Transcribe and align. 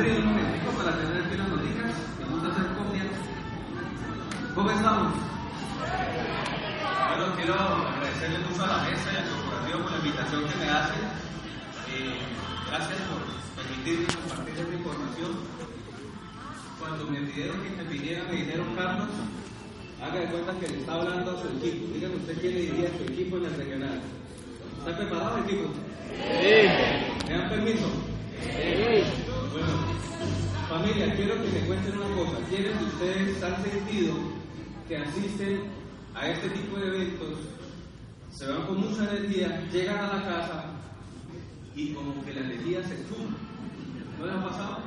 trío 0.00 0.16
un 0.16 0.26
momentico 0.32 0.70
para 0.80 0.96
tener 0.96 1.28
las. 1.28 1.28
Me 1.28 2.24
gusta 2.32 2.48
hacer 2.48 2.66
copia. 2.72 3.04
¿Cómo 4.54 4.70
estamos? 4.70 5.12
Bueno, 7.08 7.36
quiero 7.36 7.54
agradecerle 7.54 8.38
mucho 8.48 8.64
a 8.64 8.66
la 8.66 8.78
mesa 8.88 9.12
y 9.12 9.16
al 9.16 9.28
corporativo 9.28 9.78
por 9.82 9.92
la 9.92 9.98
invitación 9.98 10.44
que 10.48 10.56
me 10.56 10.68
hacen. 10.70 11.04
Eh, 11.92 12.16
gracias 12.68 12.98
por 13.12 13.20
permitirme 13.60 14.06
compartir 14.08 14.54
esta 14.56 14.72
información. 14.72 15.32
Cuando 16.80 17.04
me 17.04 17.20
pidieron 17.20 17.60
que 17.60 17.82
viniera, 17.84 18.24
me 18.24 18.36
dijeron, 18.36 18.74
Carlos, 18.74 19.08
haga 20.00 20.18
de 20.18 20.26
cuenta 20.32 20.58
que 20.60 20.68
le 20.68 20.78
está 20.80 20.94
hablando 20.94 21.30
a 21.30 21.42
su 21.42 21.48
equipo. 21.60 21.92
Dígame 21.92 22.16
usted 22.16 22.40
quién 22.40 22.54
le 22.54 22.60
diría 22.72 22.88
a 22.88 22.96
su 22.96 23.04
equipo 23.04 23.36
en 23.36 23.44
el 23.44 23.54
regional. 23.54 24.00
¿Está 24.78 24.96
preparado 24.96 25.36
el 25.36 25.44
equipo? 25.44 25.68
Sí. 26.40 27.28
¿Me 27.28 27.36
dan 27.36 27.48
permiso? 27.50 27.84
Sí. 28.40 29.19
Bueno, 29.52 29.66
familia, 30.68 31.12
quiero 31.16 31.34
que 31.42 31.48
me 31.48 31.66
cuenten 31.66 31.98
una 31.98 32.14
cosa. 32.14 32.38
¿Quiénes 32.48 32.78
de 32.78 32.84
ustedes 32.86 33.42
han 33.42 33.62
sentido 33.64 34.14
que 34.86 34.96
asisten 34.96 35.62
a 36.14 36.28
este 36.28 36.50
tipo 36.50 36.78
de 36.78 36.86
eventos, 36.86 37.38
se 38.32 38.46
van 38.46 38.62
con 38.66 38.80
mucha 38.80 39.10
energía, 39.10 39.68
llegan 39.72 39.98
a 39.98 40.16
la 40.16 40.22
casa 40.22 40.64
y 41.74 41.92
como 41.94 42.24
que 42.24 42.32
la 42.32 42.40
energía 42.42 42.80
se 42.84 42.96
suma? 43.08 43.36
¿No 44.20 44.26
les 44.26 44.34
ha 44.36 44.48
pasado? 44.48 44.78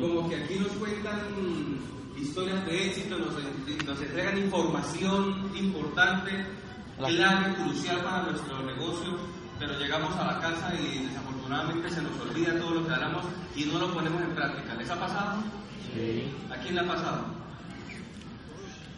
Como 0.00 0.28
que 0.28 0.36
aquí 0.36 0.54
nos 0.60 0.72
cuentan 0.72 1.18
historias 2.16 2.64
de 2.66 2.86
éxito, 2.86 3.18
nos, 3.18 3.34
nos 3.84 4.00
entregan 4.00 4.38
información 4.38 5.50
importante, 5.56 6.30
clave, 6.98 7.54
crucial 7.56 8.00
para 8.04 8.30
nuestro 8.30 8.62
negocio, 8.62 9.18
pero 9.62 9.78
llegamos 9.78 10.16
a 10.16 10.24
la 10.24 10.40
casa 10.40 10.74
y 10.74 11.06
desafortunadamente 11.06 11.88
se 11.88 12.02
nos 12.02 12.18
olvida 12.20 12.58
todo 12.58 12.80
lo 12.80 12.86
que 12.86 12.94
hablamos 12.94 13.24
y 13.54 13.64
no 13.66 13.78
lo 13.78 13.94
ponemos 13.94 14.20
en 14.20 14.34
práctica. 14.34 14.74
¿Les 14.74 14.90
ha 14.90 14.98
pasado? 14.98 15.40
Sí. 15.94 16.34
¿A 16.50 16.56
quién 16.56 16.74
le 16.74 16.80
ha 16.80 16.88
pasado? 16.88 17.24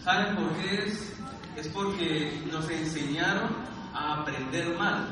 ¿Saben 0.02 0.34
por 0.36 0.56
qué 0.56 0.86
es? 0.86 1.12
Es 1.56 1.68
porque 1.68 2.42
nos 2.50 2.68
enseñaron 2.70 3.50
a 3.92 4.22
aprender 4.22 4.74
mal. 4.78 5.04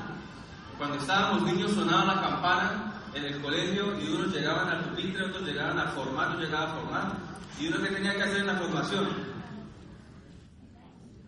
Cuando 0.78 0.96
estábamos 0.96 1.42
niños 1.42 1.72
sonaba 1.72 2.14
la 2.14 2.22
campana 2.22 2.94
en 3.14 3.24
el 3.26 3.42
colegio 3.42 4.00
y 4.00 4.08
unos 4.08 4.32
llegaban 4.32 4.70
al 4.70 4.84
pupitre, 4.84 5.26
otros 5.26 5.42
llegaban 5.42 5.78
a 5.78 5.88
formar, 5.88 6.28
otros 6.28 6.44
llegaban 6.44 6.70
a 6.70 6.72
formar. 6.72 7.12
¿Y 7.60 7.68
uno 7.68 7.82
que 7.82 7.90
tenía 7.90 8.14
que 8.14 8.22
hacer 8.22 8.38
en 8.38 8.46
la 8.46 8.56
formación? 8.56 9.06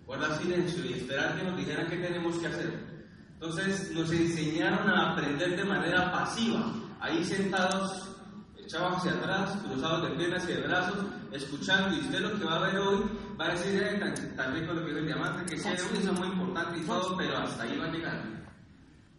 Guardar 0.06 0.38
silencio 0.38 0.82
y 0.86 0.94
esperar 0.94 1.36
que 1.36 1.44
nos 1.44 1.56
dijeran 1.58 1.88
qué 1.88 1.98
tenemos 1.98 2.36
que 2.38 2.46
hacer. 2.46 2.93
Entonces 3.34 3.90
nos 3.92 4.10
enseñaron 4.10 4.88
a 4.88 5.12
aprender 5.12 5.56
de 5.56 5.64
manera 5.64 6.10
pasiva, 6.10 6.72
ahí 7.00 7.24
sentados, 7.24 8.16
echados 8.56 8.98
hacia 8.98 9.12
atrás, 9.12 9.58
cruzados 9.64 10.08
de 10.08 10.16
piernas 10.16 10.44
y 10.48 10.52
de 10.52 10.62
brazos, 10.62 11.04
escuchando. 11.32 11.96
Y 11.96 12.00
usted 12.00 12.20
lo 12.20 12.38
que 12.38 12.44
va 12.44 12.56
a 12.56 12.60
ver 12.60 12.78
hoy 12.78 13.04
va 13.38 13.46
a 13.46 13.50
decir 13.50 13.82
eh, 13.82 14.14
también 14.36 14.66
con 14.66 14.76
lo 14.76 14.82
que 14.82 14.88
dijo 14.88 15.00
el 15.00 15.06
diamante, 15.06 15.44
que 15.54 15.60
sí, 15.60 15.68
eso 15.68 15.88
es 15.94 16.12
muy 16.18 16.28
importante 16.28 16.78
y 16.78 16.82
todo, 16.82 17.16
pero 17.16 17.36
hasta 17.38 17.64
ahí 17.64 17.76
va 17.76 17.86
a 17.86 17.90
llegar. 17.90 18.22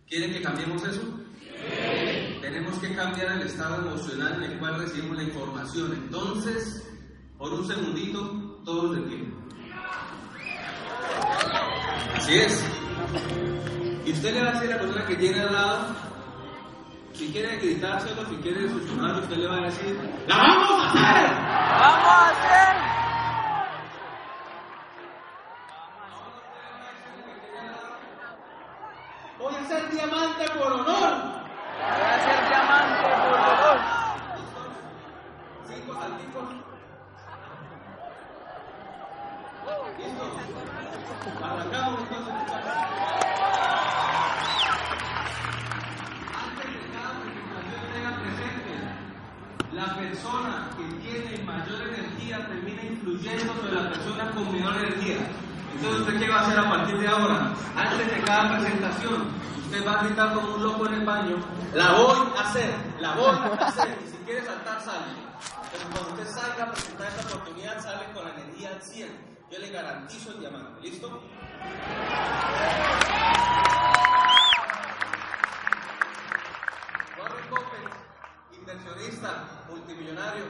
¿Quieren 0.07 0.33
que 0.33 0.41
cambiemos 0.41 0.83
eso? 0.83 1.01
Sí. 1.41 2.39
Tenemos 2.41 2.77
que 2.79 2.95
cambiar 2.95 3.33
el 3.33 3.47
estado 3.47 3.87
emocional 3.87 4.43
en 4.43 4.51
el 4.51 4.59
cual 4.59 4.79
recibimos 4.79 5.17
la 5.17 5.23
información. 5.23 5.93
Entonces, 5.93 6.87
por 7.37 7.53
un 7.53 7.67
segundito, 7.67 8.61
todos 8.63 8.95
de 8.95 9.01
pie. 9.01 9.33
Así 12.15 12.33
es. 12.35 12.63
Y 14.05 14.11
usted 14.11 14.35
le 14.35 14.43
va 14.43 14.49
a 14.49 14.53
decir 14.53 14.71
a 14.71 14.75
la 14.75 14.81
persona 14.81 15.05
que 15.07 15.15
tiene 15.15 15.39
al 15.39 15.51
lado, 15.51 15.87
si 17.13 17.31
quiere 17.31 17.57
gritárselo, 17.57 18.23
si 18.29 18.35
quiere 18.35 18.69
susurrar, 18.69 19.15
usted 19.15 19.35
le 19.35 19.47
va 19.47 19.57
a 19.57 19.61
decir, 19.61 19.99
¡La 20.27 20.37
vamos 20.37 20.69
a 20.69 20.89
hacer! 20.89 21.31
¡Vamos 21.79 22.07
a 22.07 22.29
hacer! 22.29 22.75
Voy 29.39 29.55
a 29.55 29.67
ser 29.67 29.89
diamante 29.89 30.45
por 30.51 30.71
honor. 30.71 30.85
Voy 30.85 32.05
a 32.05 32.19
ser 32.19 32.47
diamante 32.47 33.09
por 33.09 33.39
honor. 33.39 33.77
Cinco 35.67 35.93
salticos. 35.99 36.49
Listo. 39.97 40.25
Arrancamos 41.43 42.01
entonces, 42.01 42.33
muchachos. 42.33 43.34
La 49.85 49.95
persona 49.95 50.69
que 50.75 50.83
tiene 51.07 51.43
mayor 51.43 51.81
energía 51.87 52.47
termina 52.47 52.83
influyendo 52.83 53.53
sobre 53.53 53.71
la 53.73 53.89
persona 53.89 54.31
con 54.31 54.51
menor 54.51 54.75
energía. 54.77 55.17
Entonces, 55.75 56.01
¿usted 56.01 56.19
qué 56.19 56.29
va 56.29 56.39
a 56.39 56.41
hacer 56.41 56.59
a 56.59 56.69
partir 56.69 56.97
de 56.97 57.07
ahora? 57.07 57.53
Antes 57.75 58.11
de 58.11 58.21
cada 58.23 58.57
presentación, 58.57 59.27
usted 59.65 59.87
va 59.87 59.91
a 59.93 60.03
gritar 60.03 60.33
como 60.33 60.55
un 60.55 60.63
loco 60.63 60.87
en 60.87 60.93
el 60.95 61.05
baño, 61.05 61.35
la 61.73 61.91
voy 61.91 62.27
a 62.37 62.41
hacer, 62.41 62.73
la 62.99 63.13
voy 63.13 63.35
a 63.59 63.65
hacer, 63.67 63.99
y 64.03 64.09
si 64.09 64.17
quiere 64.25 64.43
saltar, 64.43 64.81
sale. 64.81 65.05
Pero 65.71 65.83
cuando 65.91 66.09
usted 66.13 66.27
salga 66.41 66.63
a 66.63 66.71
presentar 66.71 67.07
esta 67.07 67.27
oportunidad, 67.27 67.79
sale 67.81 68.05
con 68.13 68.25
la 68.25 68.33
energía 68.33 68.69
al 68.69 68.81
100. 68.81 69.35
Yo 69.51 69.59
le 69.59 69.69
garantizo 69.69 70.31
el 70.31 70.39
diamante, 70.39 70.81
¿listo? 70.81 71.21
Multimillonario, 79.69 80.45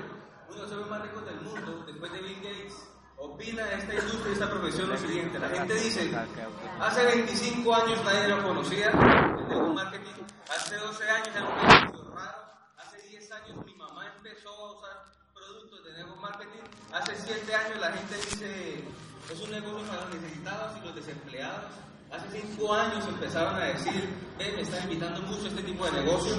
uno 0.50 0.66
de 0.66 0.76
los 0.76 0.90
más 0.90 1.02
ricos 1.02 1.26
del 1.26 1.42
mundo, 1.42 1.84
después 1.86 2.12
de 2.12 2.22
Bill 2.22 2.42
Gates, 2.42 2.88
opina 3.18 3.66
de 3.66 3.76
esta 3.76 3.94
industria 3.96 4.30
y 4.30 4.34
esta 4.34 4.50
profesión 4.50 4.90
lo 4.90 4.98
siguiente. 4.98 5.40
La 5.40 5.50
gente 5.50 5.74
dice, 5.76 6.12
hace 6.80 7.06
25 7.06 7.76
años 7.76 8.04
nadie 8.04 8.28
lo 8.30 8.44
conocía, 8.44 8.92
el 8.92 8.98
network 8.98 9.74
marketing, 9.74 10.24
hace 10.50 10.78
12 10.78 11.10
años 11.10 11.28
era 11.36 11.46
un 11.46 11.56
negocio 11.56 12.14
raro, 12.16 12.38
hace 12.78 13.02
10 13.10 13.32
años 13.32 13.66
mi 13.66 13.76
mamá 13.76 14.08
empezó 14.16 14.50
a 14.50 14.72
usar 14.78 15.06
productos 15.34 15.84
de 15.84 15.94
network 15.94 16.22
marketing, 16.22 16.64
hace 16.94 17.16
7 17.16 17.56
años 17.56 17.80
la 17.80 17.92
gente 17.92 18.16
dice, 18.16 18.84
es 19.32 19.42
un 19.42 19.52
negocio 19.52 19.86
para 19.88 20.06
los 20.06 20.16
necesitados 20.16 20.78
y 20.78 20.86
los 20.86 20.96
desempleados. 20.96 21.72
Hace 22.12 22.42
cinco 22.42 22.74
años 22.74 23.06
empezaron 23.08 23.56
a 23.56 23.66
decir, 23.66 24.10
me 24.38 24.62
están 24.62 24.84
invitando 24.84 25.22
mucho 25.22 25.46
a 25.46 25.50
este 25.50 25.64
tipo 25.64 25.86
de 25.86 25.92
negocios. 26.04 26.38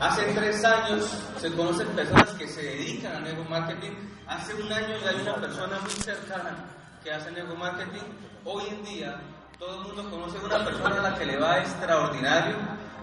Hace 0.00 0.22
tres 0.32 0.64
años 0.64 1.04
se 1.40 1.52
conocen 1.52 1.88
personas 1.88 2.30
que 2.30 2.46
se 2.46 2.62
dedican 2.62 3.16
a 3.16 3.20
network 3.20 3.50
marketing. 3.50 3.92
Hace 4.26 4.54
un 4.54 4.72
año 4.72 4.96
ya 5.02 5.10
hay 5.10 5.20
una 5.22 5.34
persona 5.36 5.78
muy 5.80 5.90
cercana 5.90 6.66
que 7.02 7.12
hace 7.12 7.30
network 7.32 7.58
marketing. 7.58 8.04
Hoy 8.44 8.62
en 8.70 8.84
día 8.84 9.20
todo 9.58 9.80
el 9.80 9.86
mundo 9.86 10.10
conoce 10.10 10.38
a 10.38 10.40
una 10.40 10.64
persona 10.64 10.98
a 11.00 11.10
la 11.10 11.18
que 11.18 11.26
le 11.26 11.36
va 11.36 11.58
extraordinario. 11.58 12.56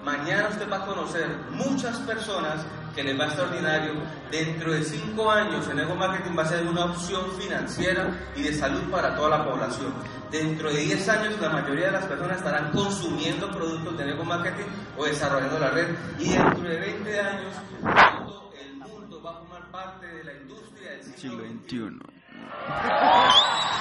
Mañana 0.03 0.49
usted 0.49 0.71
va 0.71 0.77
a 0.77 0.85
conocer 0.85 1.27
muchas 1.51 1.97
personas 1.99 2.65
que 2.95 3.03
les 3.03 3.19
va 3.19 3.25
extraordinario. 3.25 3.93
Dentro 4.31 4.71
de 4.71 4.83
cinco 4.83 5.29
años 5.29 5.67
el 5.67 5.75
network 5.75 5.99
marketing 5.99 6.37
va 6.37 6.43
a 6.43 6.47
ser 6.47 6.65
una 6.65 6.85
opción 6.85 7.29
financiera 7.37 8.09
y 8.35 8.43
de 8.43 8.53
salud 8.53 8.89
para 8.89 9.15
toda 9.15 9.37
la 9.37 9.45
población. 9.45 9.93
Dentro 10.31 10.71
de 10.71 10.79
10 10.79 11.09
años 11.09 11.39
la 11.41 11.49
mayoría 11.49 11.87
de 11.87 11.91
las 11.91 12.05
personas 12.05 12.37
estarán 12.37 12.71
consumiendo 12.71 13.51
productos 13.51 13.97
de 13.97 14.05
network 14.05 14.27
marketing 14.27 14.65
o 14.97 15.05
desarrollando 15.05 15.59
la 15.59 15.69
red. 15.69 15.89
Y 16.17 16.29
dentro 16.29 16.69
de 16.69 16.79
20 16.79 17.19
años 17.19 17.53
todo 17.81 18.51
el 18.59 18.75
mundo 18.75 19.21
va 19.21 19.31
a 19.31 19.39
formar 19.39 19.71
parte 19.71 20.07
de 20.07 20.23
la 20.23 20.33
industria 20.33 20.91
del 20.91 21.03
siglo 21.03 21.43
XXI. 21.43 21.99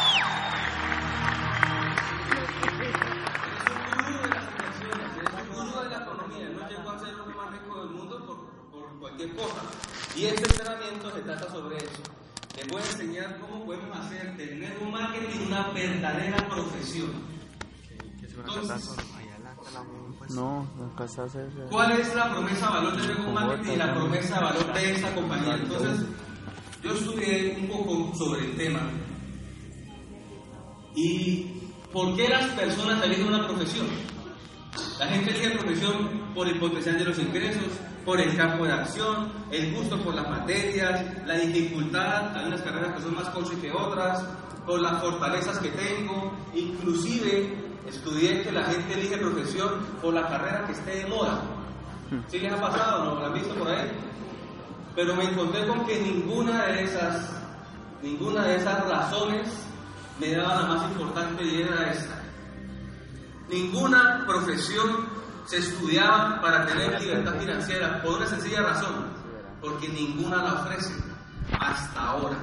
cualquier 9.25 9.35
cosa. 9.35 9.63
Y 10.17 10.25
este 10.27 10.43
entrenamiento 10.43 11.11
se 11.13 11.21
trata 11.23 11.51
sobre 11.51 11.77
eso. 11.79 12.03
Les 12.57 12.69
voy 12.69 12.83
a 12.83 12.87
enseñar 12.87 13.39
cómo 13.41 13.65
podemos 13.65 13.97
hacer 13.99 14.37
del 14.37 14.61
network 14.61 14.93
marketing 14.93 15.47
una 15.47 15.71
verdadera 15.71 16.49
profesión. 16.49 17.11
Entonces, 18.37 18.97
no, 20.31 20.67
nunca 20.77 21.09
se 21.09 21.21
hace 21.23 21.47
eso. 21.47 21.67
¿Cuál 21.71 21.93
es 21.93 22.15
la 22.15 22.31
promesa 22.31 22.71
valor 22.71 22.97
del 22.97 23.09
network 23.09 23.33
marketing 23.33 23.73
y 23.73 23.77
la 23.77 23.95
promesa 23.95 24.41
valor 24.41 24.73
de 24.73 24.93
esta 24.93 25.15
compañía? 25.15 25.55
Entonces, 25.55 26.07
yo 26.83 26.93
estudié 26.93 27.57
un 27.61 27.69
poco 27.69 28.15
sobre 28.17 28.45
el 28.45 28.57
tema. 28.57 28.81
¿Y 30.95 31.61
por 31.93 32.15
qué 32.15 32.29
las 32.29 32.47
personas 32.53 33.03
eligen 33.03 33.27
una 33.29 33.47
profesión? 33.49 33.87
La 34.99 35.07
gente 35.07 35.31
elige 35.31 35.51
profesión 35.51 36.33
por 36.35 36.47
el 36.47 36.59
potencial 36.59 36.99
de 36.99 37.05
los 37.05 37.19
ingresos, 37.19 37.65
por 38.05 38.21
el 38.21 38.37
campo 38.37 38.65
de 38.65 38.73
acción, 38.73 39.33
el 39.51 39.75
gusto 39.75 39.99
por 40.03 40.15
las 40.15 40.29
materias, 40.29 41.05
la 41.27 41.35
dificultad, 41.35 42.37
hay 42.37 42.47
unas 42.47 42.61
carreras 42.61 42.95
que 42.95 43.03
son 43.03 43.15
más 43.15 43.29
coches 43.31 43.59
que 43.59 43.73
otras, 43.73 44.23
por 44.67 44.81
las 44.81 45.01
fortalezas 45.01 45.59
que 45.59 45.71
tengo, 45.71 46.33
inclusive 46.55 47.65
estudié 47.87 48.43
que 48.43 48.53
la 48.53 48.65
gente 48.65 48.95
elige 48.95 49.19
profesión 49.19 49.71
por 50.01 50.15
la 50.15 50.27
carrera 50.29 50.65
que 50.67 50.73
esté 50.73 50.97
de 50.97 51.07
moda. 51.07 51.41
¿Sí 52.29 52.39
les 52.39 52.53
ha 52.53 52.61
pasado? 52.61 53.05
¿No 53.05 53.21
lo 53.21 53.27
han 53.27 53.35
visto 53.35 53.55
por 53.55 53.69
ahí? 53.69 53.91
Pero 54.95 55.17
me 55.17 55.25
encontré 55.25 55.67
con 55.67 55.85
que 55.87 56.01
ninguna 56.01 56.67
de 56.67 56.85
esas, 56.85 57.31
ninguna 58.03 58.45
de 58.45 58.57
esas 58.57 58.89
razones 58.89 59.49
me 60.21 60.31
daba 60.33 60.63
la 60.63 60.67
más 60.69 60.91
importante 60.91 61.45
y 61.45 61.63
era 61.63 61.91
esta. 61.91 62.23
Ninguna 63.49 64.25
profesión 64.27 65.14
se 65.47 65.59
estudiaba 65.59 66.41
para 66.41 66.67
tener 66.67 67.01
libertad 67.01 67.35
financiera 67.39 68.03
por 68.03 68.17
una 68.17 68.27
sencilla 68.27 68.63
razón, 68.63 69.07
porque 69.61 69.89
ninguna 69.89 70.43
la 70.43 70.55
ofrece 70.55 70.95
hasta 71.61 72.01
ahora, 72.01 72.37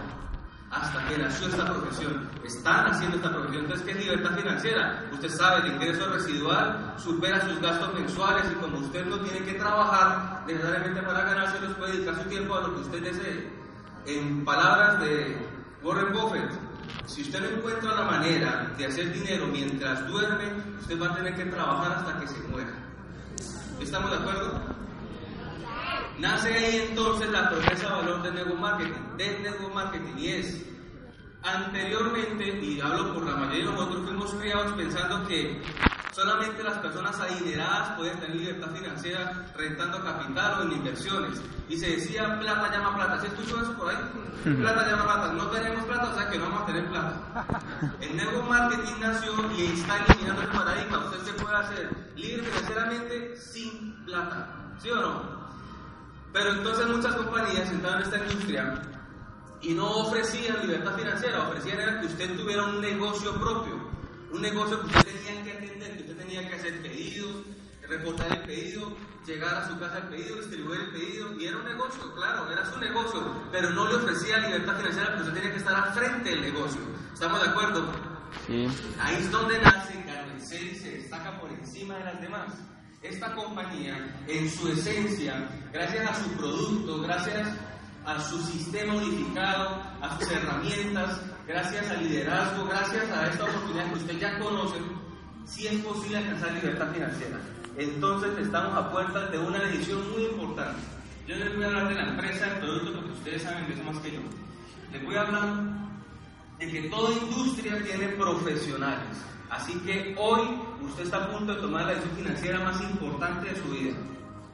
hasta 0.70 1.08
que 1.08 1.18
nació 1.18 1.48
esta 1.48 1.66
profesión. 1.66 2.30
Están 2.46 2.88
haciendo 2.88 3.18
esta 3.18 3.32
profesión. 3.32 3.64
Entonces, 3.64 3.86
¿qué 3.86 3.92
es 3.92 4.06
libertad 4.06 4.38
financiera? 4.38 5.10
Usted 5.12 5.30
sabe, 5.30 5.68
el 5.68 5.74
ingreso 5.74 6.10
residual 6.12 6.94
supera 6.98 7.42
sus 7.42 7.60
gastos 7.60 7.94
mensuales 7.94 8.46
y 8.52 8.56
como 8.56 8.78
usted 8.78 9.06
no 9.06 9.20
tiene 9.20 9.46
que 9.46 9.54
trabajar 9.54 10.44
necesariamente 10.46 11.02
para 11.02 11.24
ganárselos, 11.24 11.74
puede 11.76 11.94
dedicar 11.94 12.16
su 12.16 12.30
tiempo 12.30 12.56
a 12.56 12.62
lo 12.62 12.76
que 12.76 12.82
usted 12.82 13.04
desee. 13.04 13.62
En 14.06 14.46
palabras 14.46 15.00
de 15.00 15.48
Warren 15.84 16.14
Buffett, 16.14 16.52
si 17.06 17.24
usted 17.24 17.42
no 17.42 17.58
encuentra 17.58 17.96
la 17.96 18.04
manera 18.04 18.72
de 18.78 18.86
hacer 18.86 19.12
dinero 19.12 19.48
mientras 19.48 20.08
duerme, 20.08 20.46
usted 20.80 21.02
va 21.02 21.08
a 21.08 21.16
tener 21.16 21.36
que 21.36 21.46
trabajar 21.46 21.92
hasta 21.94 22.20
que 22.20 22.28
se 22.28 22.40
muera. 22.48 22.91
¿Estamos 23.82 24.12
de 24.12 24.18
acuerdo? 24.18 24.62
Nace 26.20 26.54
ahí 26.54 26.88
entonces 26.90 27.30
la 27.32 27.50
promesa 27.50 27.90
de 27.90 27.96
valor 27.96 28.22
del 28.22 28.36
network 28.36 28.60
marketing, 28.60 29.18
del 29.18 29.42
network 29.42 29.74
marketing, 29.74 30.18
y 30.20 30.28
es, 30.28 30.66
anteriormente, 31.42 32.60
y 32.62 32.80
hablo 32.80 33.16
por 33.16 33.26
la 33.26 33.38
mayoría 33.38 33.66
de 33.66 33.72
nosotros, 33.72 34.06
fuimos 34.06 34.34
criados 34.36 34.74
pensando 34.74 35.28
que 35.28 35.64
solamente 36.12 36.64
las 36.64 36.78
personas 36.80 37.20
adineradas 37.20 37.98
pueden 37.98 38.20
tener 38.20 38.36
libertad 38.36 38.72
financiera 38.72 39.46
rentando 39.56 40.04
capital 40.04 40.60
o 40.60 40.64
en 40.64 40.72
inversiones. 40.74 41.42
Y 41.70 41.78
se 41.78 41.92
decía, 41.92 42.40
plata 42.40 42.72
llama 42.72 42.96
plata. 42.96 43.22
¿Se 43.22 43.28
escuchó 43.28 43.62
eso 43.62 43.74
por 43.74 43.90
ahí? 43.90 43.98
Plata 44.44 44.88
llama 44.88 45.04
plata. 45.04 45.34
No 45.34 45.48
tenemos 45.48 45.86
plata, 45.86 46.10
o 46.12 46.16
sea 46.16 46.30
que 46.30 46.38
no 46.38 46.46
vamos 46.46 46.64
a 46.64 46.66
tener 46.66 46.90
plata. 46.90 47.46
El 48.02 48.18
network 48.18 48.50
marketing 48.50 49.00
nació 49.00 49.34
y 49.58 49.66
está 49.68 50.06
eliminando 50.06 50.42
el 50.42 50.48
paradigma. 50.50 51.00
Usted 51.00 51.20
se 51.20 51.34
puede 51.34 51.56
hacer 51.56 51.90
libre 52.16 52.44
financieramente 52.44 53.38
sin 53.38 54.06
plata. 54.06 54.48
¿Sí 54.80 54.90
o 54.90 54.96
no? 54.96 55.42
Pero 56.34 56.52
entonces 56.52 56.88
muchas 56.88 57.16
compañías 57.16 57.70
entraron 57.70 58.02
en 58.02 58.06
esta 58.06 58.18
industria 58.18 58.82
y 59.62 59.74
no 59.74 59.90
ofrecían 59.90 60.62
libertad 60.62 60.96
financiera, 60.96 61.48
ofrecían 61.48 61.80
era 61.80 62.00
que 62.00 62.08
usted 62.08 62.36
tuviera 62.38 62.64
un 62.64 62.82
negocio 62.82 63.34
propio, 63.36 63.76
un 64.32 64.42
negocio 64.42 64.80
que 64.80 64.88
usted 64.88 65.06
tenía 65.06 65.44
que 65.44 65.61
hacer 66.62 66.82
pedidos, 66.82 67.44
reportar 67.88 68.32
el 68.32 68.44
pedido, 68.44 68.96
llegar 69.26 69.56
a 69.56 69.68
su 69.68 69.80
casa 69.80 69.98
el 69.98 70.10
pedido, 70.10 70.38
distribuir 70.38 70.80
el 70.82 70.92
pedido, 70.92 71.34
y 71.40 71.48
era 71.48 71.58
un 71.58 71.66
negocio, 71.66 72.14
claro, 72.16 72.52
era 72.52 72.72
su 72.72 72.80
negocio, 72.80 73.22
pero 73.52 73.72
no 73.72 73.88
le 73.88 73.96
ofrecía 73.96 74.38
libertad 74.38 74.78
financiera 74.78 75.08
porque 75.08 75.24
usted 75.24 75.34
tenía 75.34 75.52
que 75.52 75.58
estar 75.58 75.76
al 75.76 75.94
frente 75.94 76.30
del 76.30 76.42
negocio. 76.42 76.82
¿Estamos 77.14 77.42
de 77.42 77.50
acuerdo? 77.50 77.92
Sí. 78.46 78.68
Ahí 79.00 79.16
es 79.16 79.32
donde 79.32 79.60
nace 79.60 80.04
Carmen 80.06 80.38
y 80.38 80.76
se 80.76 80.92
destaca 80.98 81.40
por 81.40 81.52
encima 81.52 81.96
de 81.98 82.04
las 82.04 82.22
demás. 82.22 82.54
Esta 83.02 83.34
compañía, 83.34 84.24
en 84.28 84.50
su 84.52 84.68
esencia, 84.68 85.50
gracias 85.74 86.12
a 86.12 86.24
su 86.24 86.30
producto, 86.34 87.02
gracias 87.02 87.50
a 88.06 88.20
su 88.22 88.40
sistema 88.44 88.94
unificado, 88.94 89.82
a 90.02 90.20
sus 90.20 90.32
herramientas, 90.32 91.20
gracias 91.48 91.90
al 91.90 92.04
liderazgo, 92.08 92.66
gracias 92.66 93.10
a 93.10 93.28
esta 93.28 93.46
oportunidad 93.46 93.90
que 93.90 94.00
usted 94.00 94.20
ya 94.20 94.40
conoce, 94.40 94.78
sí 95.46 95.68
es 95.68 95.80
posible 95.82 96.18
alcanzar 96.18 96.54
libertad 96.54 96.92
financiera. 96.94 97.40
Entonces 97.78 98.38
estamos 98.38 98.76
a 98.76 98.92
puertas 98.92 99.32
de 99.32 99.40
una 99.40 99.60
decisión 99.60 100.12
muy 100.12 100.24
importante. 100.26 100.82
Yo 101.28 101.36
les 101.36 101.56
voy 101.56 101.64
a 101.64 101.68
hablar 101.68 101.90
de 101.90 101.96
la 101.96 102.10
empresa, 102.10 102.46
del 102.48 102.60
producto, 102.60 102.94
porque 102.94 103.12
ustedes 103.12 103.44
saben 103.44 103.68
de 103.68 103.74
eso 103.74 103.84
más 103.84 103.98
que 104.00 104.12
yo. 104.12 104.20
Les 104.92 105.04
voy 105.04 105.16
a 105.16 105.22
hablar 105.22 105.64
de 106.60 106.68
que 106.68 106.90
toda 106.90 107.12
industria 107.12 107.82
tiene 107.84 108.10
profesionales. 108.10 109.18
Así 109.50 109.74
que 109.80 110.16
hoy 110.18 110.42
usted 110.82 111.04
está 111.04 111.18
a 111.18 111.32
punto 111.32 111.54
de 111.54 111.62
tomar 111.62 111.86
la 111.86 111.94
decisión 111.94 112.18
financiera 112.18 112.60
más 112.60 112.82
importante 112.82 113.50
de 113.50 113.56
su 113.62 113.70
vida. 113.70 113.98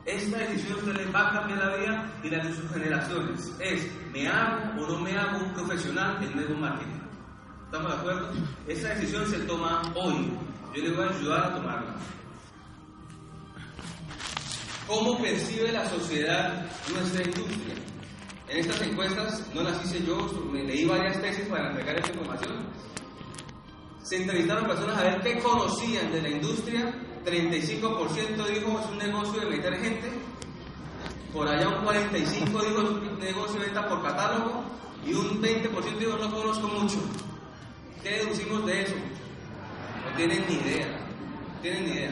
Esta 0.05 0.37
decisión 0.37 0.79
usted 0.79 0.95
le 0.95 1.11
va 1.11 1.29
a 1.29 1.33
cambiar 1.33 1.59
la 1.59 1.75
vida 1.75 2.11
y 2.23 2.29
la 2.29 2.43
de 2.43 2.53
sus 2.53 2.71
generaciones. 2.71 3.53
Es, 3.59 3.87
¿me 4.13 4.27
hago 4.27 4.81
o 4.81 4.87
no 4.87 4.99
me 5.01 5.17
hago 5.17 5.39
un 5.39 5.53
profesional 5.53 6.23
en 6.23 6.35
network 6.35 6.59
marketing? 6.59 6.99
¿Estamos 7.65 7.91
de 7.91 7.97
acuerdo? 7.97 8.29
Esta 8.67 8.89
decisión 8.89 9.27
se 9.27 9.39
toma 9.39 9.81
hoy. 9.95 10.31
Yo 10.73 10.83
le 10.83 10.91
voy 10.91 11.05
a 11.05 11.09
ayudar 11.09 11.43
a 11.43 11.55
tomarla. 11.55 11.95
¿Cómo 14.87 15.17
percibe 15.21 15.71
la 15.71 15.89
sociedad 15.89 16.65
nuestra 16.93 17.23
industria? 17.23 17.75
En 18.47 18.59
estas 18.59 18.81
encuestas 18.81 19.45
no 19.53 19.63
las 19.63 19.83
hice 19.83 20.05
yo, 20.05 20.17
me 20.49 20.63
leí 20.63 20.85
varias 20.85 21.21
tesis 21.21 21.45
para 21.47 21.69
entregar 21.69 21.97
esta 21.97 22.11
información. 22.11 22.65
Se 24.03 24.15
entrevistaron 24.15 24.65
personas 24.65 24.97
a 24.97 25.03
ver 25.03 25.21
qué 25.21 25.39
conocían 25.39 26.09
de 26.13 26.21
la 26.21 26.29
industria. 26.29 26.95
35% 27.25 28.45
dijo 28.47 28.79
es 28.79 28.85
un 28.85 28.97
negocio 28.97 29.41
de 29.41 29.47
meter 29.47 29.75
gente. 29.81 30.09
Por 31.33 31.45
allá 31.45 31.67
un 31.67 31.85
45% 31.85 32.39
dijo 32.39 32.81
es 32.81 32.89
un 32.89 33.19
negocio 33.19 33.59
de 33.59 33.65
venta 33.65 33.89
por 33.89 34.01
catálogo. 34.01 34.63
Y 35.05 35.13
un 35.13 35.41
20% 35.41 35.97
dijo 35.97 36.17
no 36.17 36.31
conozco 36.31 36.67
mucho. 36.69 36.99
¿Qué 38.01 38.11
deducimos 38.11 38.65
de 38.65 38.83
eso? 38.83 38.95
No 40.09 40.17
tienen 40.17 40.45
ni 40.47 40.55
idea. 40.55 40.87
No 40.87 41.61
tienen 41.61 41.85
ni 41.85 41.91
idea. 41.91 42.11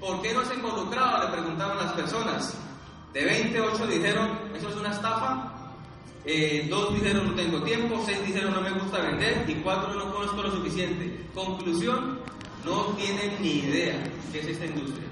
¿Por 0.00 0.22
qué 0.22 0.32
no 0.32 0.44
se 0.44 0.54
involucraba? 0.54 1.24
Le 1.24 1.32
preguntaban 1.32 1.78
las 1.78 1.92
personas. 1.92 2.56
De 3.12 3.24
28 3.24 3.86
dijeron, 3.86 4.38
eso 4.54 4.68
es 4.68 4.76
una 4.76 4.90
estafa. 4.90 5.52
Eh, 6.24 6.66
dos 6.68 6.94
dijeron, 6.94 7.28
no 7.28 7.34
tengo 7.34 7.62
tiempo. 7.62 8.02
Seis 8.04 8.24
dijeron, 8.26 8.52
no 8.52 8.60
me 8.60 8.70
gusta 8.70 9.00
vender. 9.00 9.44
Y 9.48 9.54
cuatro, 9.56 9.94
no 9.94 10.12
conozco 10.12 10.42
lo 10.42 10.50
suficiente. 10.50 11.26
Conclusión, 11.34 12.18
no 12.64 12.82
tienen 12.96 13.40
ni 13.40 13.58
idea 13.60 13.96
qué 14.32 14.40
es 14.40 14.46
esta 14.48 14.66
industria. 14.66 15.06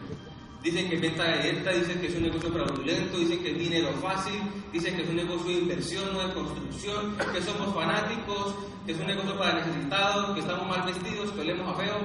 Dicen 0.64 0.88
que 0.88 0.94
es 0.94 1.00
venta 1.02 1.24
directa, 1.36 1.72
dicen 1.72 2.00
que 2.00 2.06
es 2.06 2.14
un 2.14 2.22
negocio 2.22 2.50
fraudulento, 2.50 3.18
dicen 3.18 3.42
que 3.42 3.50
es 3.50 3.58
dinero 3.58 3.92
fácil, 4.00 4.40
dicen 4.72 4.96
que 4.96 5.02
es 5.02 5.08
un 5.10 5.16
negocio 5.16 5.46
de 5.48 5.58
inversión, 5.58 6.14
no 6.14 6.26
de 6.26 6.32
construcción, 6.32 7.16
que 7.34 7.42
somos 7.42 7.74
fanáticos, 7.74 8.54
que 8.86 8.92
es 8.92 8.98
un 8.98 9.06
negocio 9.06 9.38
para 9.38 9.56
necesitados, 9.56 10.32
que 10.32 10.40
estamos 10.40 10.66
mal 10.66 10.86
vestidos, 10.86 11.30
que 11.32 11.40
olemos 11.42 11.68
a 11.68 11.74
feo, 11.74 11.98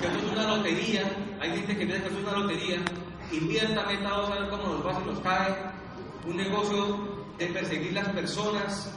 que 0.00 0.06
esto 0.08 0.18
es 0.18 0.32
una 0.32 0.56
lotería. 0.56 1.02
Hay 1.40 1.50
gente 1.50 1.76
que 1.78 1.86
piensa 1.86 2.08
que 2.08 2.14
es 2.14 2.20
una 2.20 2.32
lotería. 2.32 2.78
Invierta, 3.30 3.86
meta, 3.86 4.10
vamos 4.10 4.30
a 4.30 4.40
ver 4.40 4.50
cómo 4.50 4.62
nos 4.64 4.84
va 4.84 4.98
si 4.98 5.06
nos 5.06 5.20
cae. 5.20 5.56
Un 6.26 6.36
negocio 6.36 6.98
de 7.38 7.46
perseguir 7.46 7.92
las 7.92 8.08
personas. 8.08 8.92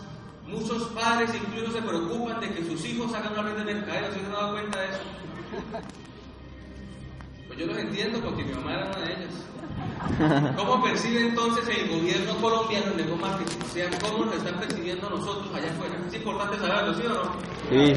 Muchos 0.48 0.86
padres 0.86 1.29
incluso 1.36 1.72
se 1.72 1.84
preocupan 1.84 2.39
de 2.39 2.50
que 2.50 2.65
sus 2.65 2.84
hijos 2.84 3.13
hagan 3.13 3.34
una 3.34 3.43
red 3.43 3.57
de 3.63 3.75
mercadeo. 3.75 4.12
¿Se 4.12 4.19
han 4.22 4.31
dado 4.31 4.53
cuenta 4.53 4.79
de 4.79 4.88
eso? 4.88 5.01
Pues 7.55 7.67
yo 7.67 7.74
los 7.74 7.81
entiendo 7.81 8.19
porque 8.19 8.43
mi 8.43 8.53
mamá 8.53 8.74
era 8.74 8.85
una 8.88 8.97
de 8.97 9.13
ellas. 9.13 10.55
¿Cómo 10.57 10.83
percibe 10.83 11.21
entonces 11.21 11.67
el 11.69 11.89
gobierno 11.89 12.35
colombiano 12.41 12.88
el 12.91 12.97
negocio 12.97 13.17
marketing? 13.17 13.57
O 13.63 13.74
sea, 13.74 13.89
¿cómo 14.01 14.25
nos 14.25 14.35
están 14.35 14.59
percibiendo 14.59 15.09
nosotros 15.09 15.47
allá 15.55 15.71
afuera? 15.71 15.95
Es 16.07 16.13
importante 16.15 16.57
saberlo, 16.57 16.93
¿sí 16.93 17.03
o 17.05 17.09
no? 17.09 17.31
Sí. 17.69 17.93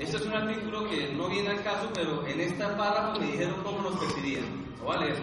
Este 0.00 0.16
es 0.16 0.26
un 0.26 0.32
artículo 0.32 0.88
que 0.90 1.12
no 1.14 1.28
viene 1.28 1.50
al 1.50 1.62
caso, 1.62 1.88
pero 1.94 2.26
en 2.26 2.40
esta 2.40 2.76
párrafo 2.76 3.20
me 3.20 3.26
dijeron 3.26 3.54
cómo 3.62 3.80
nos 3.82 3.96
percibían. 3.96 4.44
Lo 4.82 5.00
leer. 5.00 5.16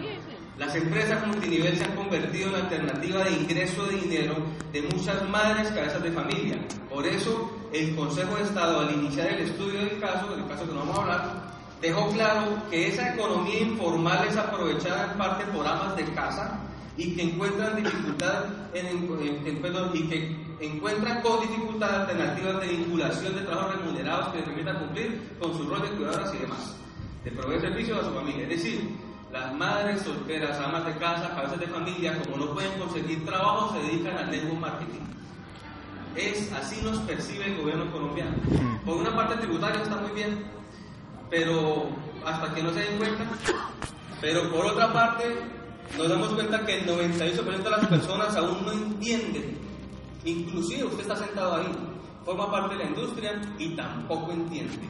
Las 0.56 0.74
empresas 0.76 1.26
multinivel 1.26 1.76
se 1.76 1.84
han 1.84 1.94
convertido 1.94 2.46
en 2.46 2.52
la 2.52 2.58
alternativa 2.60 3.24
de 3.24 3.32
ingreso 3.32 3.84
de 3.86 3.96
dinero 3.96 4.36
de 4.72 4.82
muchas 4.82 5.28
madres 5.28 5.68
cabezas 5.68 6.02
de 6.02 6.10
familia. 6.10 6.56
Por 6.88 7.06
eso, 7.06 7.50
el 7.72 7.94
Consejo 7.94 8.36
de 8.36 8.44
Estado, 8.44 8.80
al 8.80 8.94
iniciar 8.94 9.28
el 9.28 9.40
estudio 9.40 9.80
del 9.80 10.00
caso, 10.00 10.34
del 10.34 10.46
caso 10.46 10.66
que 10.66 10.72
no 10.72 10.80
vamos 10.80 10.98
a 10.98 11.02
hablar, 11.02 11.43
dejó 11.88 12.08
claro 12.10 12.62
que 12.70 12.88
esa 12.88 13.14
economía 13.14 13.60
informal 13.60 14.26
es 14.28 14.36
aprovechada 14.36 15.12
en 15.12 15.18
parte 15.18 15.44
por 15.46 15.66
amas 15.66 15.94
de 15.96 16.04
casa 16.14 16.58
y 16.96 17.14
que 17.14 17.22
encuentran 17.22 17.76
dificultad 17.76 18.44
en, 18.72 18.86
en- 18.86 19.46
en- 19.46 19.62
perdón, 19.62 19.90
y 19.94 20.02
que 20.08 20.44
encuentran 20.60 21.20
con 21.22 21.40
dificultad 21.40 22.02
alternativas 22.02 22.60
de 22.60 22.68
vinculación 22.68 23.34
de 23.34 23.40
trabajos 23.42 23.74
remunerados 23.76 24.28
que 24.28 24.38
les 24.38 24.46
permitan 24.46 24.78
cumplir 24.78 25.36
con 25.38 25.52
su 25.56 25.68
rol 25.68 25.82
de 25.82 25.88
cuidadoras 25.90 26.32
y 26.34 26.38
demás, 26.38 26.76
de 27.24 27.30
proveer 27.32 27.60
servicios 27.60 27.98
a 28.00 28.04
su 28.08 28.14
familia. 28.14 28.44
Es 28.44 28.48
decir, 28.48 28.96
las 29.32 29.52
madres 29.54 30.00
solteras, 30.02 30.58
amas 30.60 30.86
de 30.86 30.92
casa, 30.96 31.34
cabezas 31.34 31.58
de 31.60 31.66
familia, 31.66 32.18
como 32.22 32.36
no 32.46 32.54
pueden 32.54 32.78
conseguir 32.78 33.24
trabajo, 33.26 33.74
se 33.74 33.86
dedican 33.88 34.16
al 34.16 34.30
network 34.30 34.60
marketing. 34.60 35.00
Es 36.16 36.52
así 36.52 36.80
nos 36.82 36.98
percibe 37.00 37.46
el 37.46 37.60
gobierno 37.60 37.90
colombiano. 37.90 38.32
Por 38.86 38.96
una 38.98 39.14
parte 39.16 39.34
tributaria 39.38 39.82
está 39.82 39.96
muy 39.96 40.12
bien, 40.12 40.44
pero 41.30 41.88
hasta 42.24 42.54
que 42.54 42.62
no 42.62 42.72
se 42.72 42.80
den 42.80 42.98
cuenta. 42.98 43.24
Pero 44.20 44.50
por 44.50 44.66
otra 44.66 44.92
parte, 44.92 45.24
nos 45.98 46.08
damos 46.08 46.28
cuenta 46.30 46.64
que 46.64 46.80
el 46.80 46.86
98% 46.86 47.62
de 47.62 47.70
las 47.70 47.86
personas 47.86 48.36
aún 48.36 48.64
no 48.64 48.72
entienden. 48.72 49.58
Inclusive 50.24 50.84
usted 50.84 51.00
está 51.00 51.16
sentado 51.16 51.56
ahí, 51.56 51.68
forma 52.24 52.50
parte 52.50 52.74
de 52.76 52.84
la 52.84 52.90
industria 52.90 53.40
y 53.58 53.76
tampoco 53.76 54.32
entiende. 54.32 54.88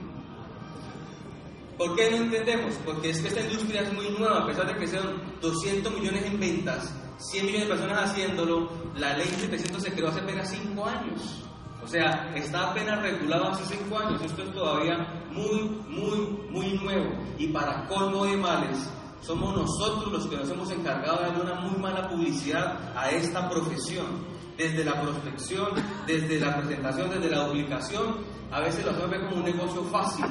¿Por 1.76 1.97
qué 1.97 2.11
no 2.11 2.19
entendemos? 2.19 2.75
Porque 2.85 3.11
es 3.11 3.21
que 3.21 3.29
esta 3.29 3.41
industria 3.41 3.83
es 3.83 3.93
muy 3.93 4.09
nueva, 4.11 4.43
a 4.43 4.47
pesar 4.47 4.67
de 4.67 4.79
que 4.79 4.87
sean 4.87 5.21
200 5.41 5.93
millones 5.93 6.25
en 6.25 6.38
ventas, 6.38 6.95
100 7.19 7.47
millones 7.47 7.69
de 7.69 7.75
personas 7.75 8.11
haciéndolo, 8.11 8.71
la 8.97 9.17
ley 9.19 9.26
700 9.26 9.83
se 9.83 9.93
creó 9.93 10.09
hace 10.09 10.21
apenas 10.21 10.49
5 10.50 10.87
años. 10.87 11.45
O 11.85 11.87
sea, 11.87 12.33
está 12.35 12.71
apenas 12.71 13.03
regulado 13.03 13.50
hace 13.50 13.76
5 13.76 13.99
años. 13.99 14.23
Esto 14.23 14.43
es 14.43 14.53
todavía 14.55 14.97
muy, 15.31 15.69
muy, 15.87 16.49
muy 16.50 16.73
nuevo. 16.79 17.12
Y 17.37 17.49
para 17.49 17.87
colmo 17.87 18.25
de 18.25 18.38
males, 18.38 18.91
somos 19.21 19.55
nosotros 19.55 20.11
los 20.11 20.26
que 20.26 20.37
nos 20.37 20.50
hemos 20.50 20.71
encargado 20.71 21.19
de 21.19 21.25
darle 21.26 21.43
una 21.43 21.61
muy 21.61 21.79
mala 21.79 22.09
publicidad 22.09 22.79
a 22.97 23.11
esta 23.11 23.49
profesión. 23.50 24.33
Desde 24.57 24.85
la 24.85 25.00
prospección, 25.03 25.71
desde 26.07 26.38
la 26.38 26.57
presentación, 26.57 27.11
desde 27.11 27.29
la 27.29 27.47
duplicación, 27.49 28.19
a 28.53 28.61
veces 28.61 28.87
lo 28.87 29.09
ver 29.09 29.25
como 29.25 29.37
un 29.37 29.45
negocio 29.45 29.83
fácil. 29.85 30.25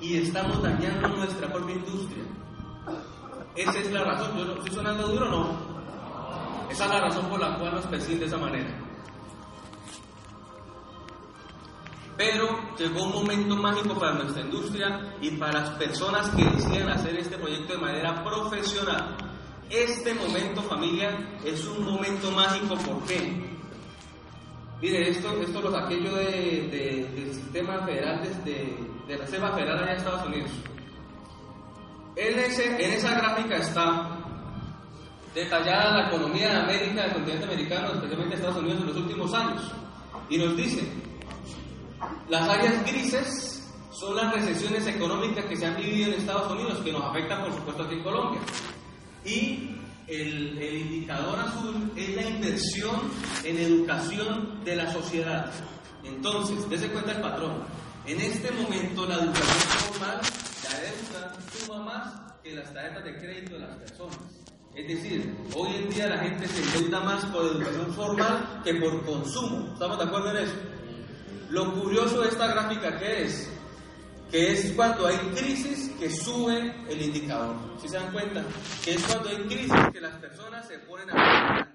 Y 0.00 0.18
estamos 0.18 0.62
dañando 0.62 1.08
nuestra 1.08 1.52
propia 1.52 1.74
industria. 1.74 2.24
Esa 3.56 3.78
es 3.78 3.90
la 3.90 4.04
razón. 4.04 4.36
¿Yo 4.36 4.52
estoy 4.52 4.74
sonando 4.74 5.08
duro 5.08 5.26
o 5.26 5.30
no? 5.30 6.70
Esa 6.70 6.84
es 6.84 6.90
la 6.90 7.00
razón 7.00 7.26
por 7.28 7.40
la 7.40 7.58
cual 7.58 7.74
nos 7.74 7.86
persiguen 7.86 8.20
de 8.20 8.26
esa 8.26 8.38
manera. 8.38 8.87
Pero 12.18 12.74
llegó 12.76 13.04
un 13.04 13.12
momento 13.12 13.54
mágico 13.54 13.96
para 13.96 14.14
nuestra 14.14 14.42
industria 14.42 15.14
y 15.20 15.30
para 15.36 15.60
las 15.60 15.70
personas 15.78 16.28
que 16.30 16.44
decían 16.44 16.88
hacer 16.90 17.16
este 17.16 17.38
proyecto 17.38 17.74
de 17.74 17.78
manera 17.78 18.24
profesional. 18.24 19.16
Este 19.70 20.14
momento, 20.14 20.60
familia, 20.62 21.38
es 21.44 21.64
un 21.64 21.84
momento 21.84 22.32
mágico. 22.32 22.74
¿Por 22.74 23.04
qué? 23.04 23.56
Mire, 24.82 25.10
esto, 25.10 25.40
esto 25.40 25.60
lo 25.60 25.70
saqué 25.70 26.02
yo 26.02 26.12
de, 26.16 27.12
del 27.14 27.32
sistema 27.32 27.84
federal, 27.84 28.20
de, 28.44 28.76
de 29.06 29.16
Reserva 29.16 29.52
Federal 29.52 29.78
allá 29.78 29.92
de 29.92 29.96
Estados 29.98 30.26
Unidos. 30.26 30.50
En, 32.16 32.36
en 32.36 32.92
esa 32.94 33.14
gráfica 33.14 33.56
está 33.58 34.18
detallada 35.36 35.98
la 35.98 36.08
economía 36.08 36.48
de 36.48 36.56
América, 36.56 37.02
del 37.02 37.12
continente 37.12 37.44
americano, 37.44 37.92
especialmente 37.92 38.30
de 38.30 38.42
Estados 38.42 38.56
Unidos 38.56 38.80
en 38.80 38.86
los 38.88 38.96
últimos 38.96 39.34
años. 39.34 39.72
Y 40.28 40.38
nos 40.38 40.56
dice, 40.56 41.07
las 42.28 42.48
áreas 42.48 42.84
grises 42.86 43.68
son 43.90 44.16
las 44.16 44.32
recesiones 44.32 44.86
económicas 44.86 45.44
que 45.46 45.56
se 45.56 45.66
han 45.66 45.76
vivido 45.76 46.12
en 46.12 46.20
Estados 46.20 46.52
Unidos, 46.52 46.78
que 46.84 46.92
nos 46.92 47.02
afectan 47.02 47.42
por 47.42 47.52
supuesto 47.54 47.82
aquí 47.82 47.94
en 47.94 48.02
Colombia. 48.02 48.40
Y 49.24 49.76
el, 50.06 50.58
el 50.58 50.76
indicador 50.76 51.38
azul 51.40 51.92
es 51.96 52.14
la 52.14 52.22
inversión 52.22 53.00
en 53.44 53.58
educación 53.58 54.64
de 54.64 54.76
la 54.76 54.92
sociedad. 54.92 55.50
Entonces, 56.04 56.68
dése 56.68 56.88
cuenta 56.90 57.12
el 57.12 57.20
patrón. 57.20 57.64
En 58.06 58.20
este 58.20 58.50
momento 58.52 59.04
la 59.04 59.16
educación 59.16 59.92
formal, 59.92 60.20
la 60.64 60.80
deuda, 60.80 61.36
suma 61.52 61.84
más 61.84 62.32
que 62.42 62.54
las 62.54 62.72
tarjetas 62.72 63.04
de 63.04 63.18
crédito 63.18 63.54
de 63.54 63.60
las 63.60 63.76
personas. 63.76 64.18
Es 64.74 64.86
decir, 64.86 65.36
hoy 65.54 65.74
en 65.74 65.90
día 65.90 66.06
la 66.06 66.18
gente 66.18 66.46
se 66.46 66.62
endeuda 66.62 67.00
más 67.00 67.24
por 67.26 67.44
educación 67.44 67.92
formal 67.92 68.62
que 68.64 68.74
por 68.76 69.04
consumo. 69.04 69.72
¿Estamos 69.72 69.98
de 69.98 70.04
acuerdo 70.04 70.30
en 70.30 70.36
eso? 70.44 70.54
Lo 71.50 71.72
curioso 71.80 72.20
de 72.20 72.28
esta 72.28 72.46
gráfica 72.46 72.98
que 72.98 73.22
es, 73.22 73.48
que 74.30 74.52
es 74.52 74.72
cuando 74.72 75.06
hay 75.06 75.16
crisis 75.34 75.90
que 75.98 76.10
sube 76.10 76.74
el 76.90 77.00
indicador. 77.00 77.56
Si 77.80 77.88
se 77.88 77.96
dan 77.96 78.12
cuenta, 78.12 78.44
que 78.84 78.92
es 78.94 79.02
cuando 79.04 79.30
hay 79.30 79.36
crisis 79.46 79.72
que 79.90 80.00
las 80.00 80.14
personas 80.16 80.68
se 80.68 80.78
ponen 80.80 81.08
a. 81.10 81.74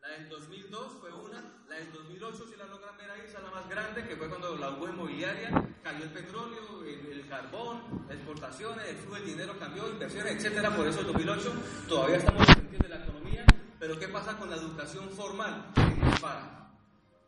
La 0.00 0.08
del 0.08 0.28
2002 0.28 0.92
fue 1.00 1.12
una, 1.12 1.40
la 1.68 1.76
del 1.76 1.92
2008 1.92 2.46
si 2.50 2.56
la 2.56 2.66
logran 2.66 2.96
ver 2.96 3.10
ahí, 3.10 3.20
es 3.26 3.34
la 3.34 3.50
más 3.50 3.68
grande, 3.68 4.08
que 4.08 4.16
fue 4.16 4.28
cuando 4.28 4.56
la 4.56 4.70
hubo 4.70 4.88
inmobiliaria, 4.88 5.50
cayó 5.84 6.02
el 6.02 6.10
petróleo, 6.10 6.82
el, 6.84 7.12
el 7.12 7.28
carbón, 7.28 7.82
las 8.08 8.16
exportaciones, 8.16 8.88
el 8.88 8.96
flujo 8.96 9.14
del 9.16 9.26
dinero 9.26 9.56
cambió, 9.60 9.88
inversiones, 9.88 10.34
etcétera. 10.34 10.74
Por 10.74 10.88
eso 10.88 11.00
el 11.00 11.06
2008 11.06 11.52
todavía 11.88 12.16
estamos 12.16 12.48
en 12.48 12.78
de 12.78 12.88
la 12.88 12.96
economía, 12.96 13.46
pero 13.78 13.98
¿qué 14.00 14.08
pasa 14.08 14.36
con 14.36 14.50
la 14.50 14.56
educación 14.56 15.08
formal? 15.10 15.72
Dispara. 16.04 16.70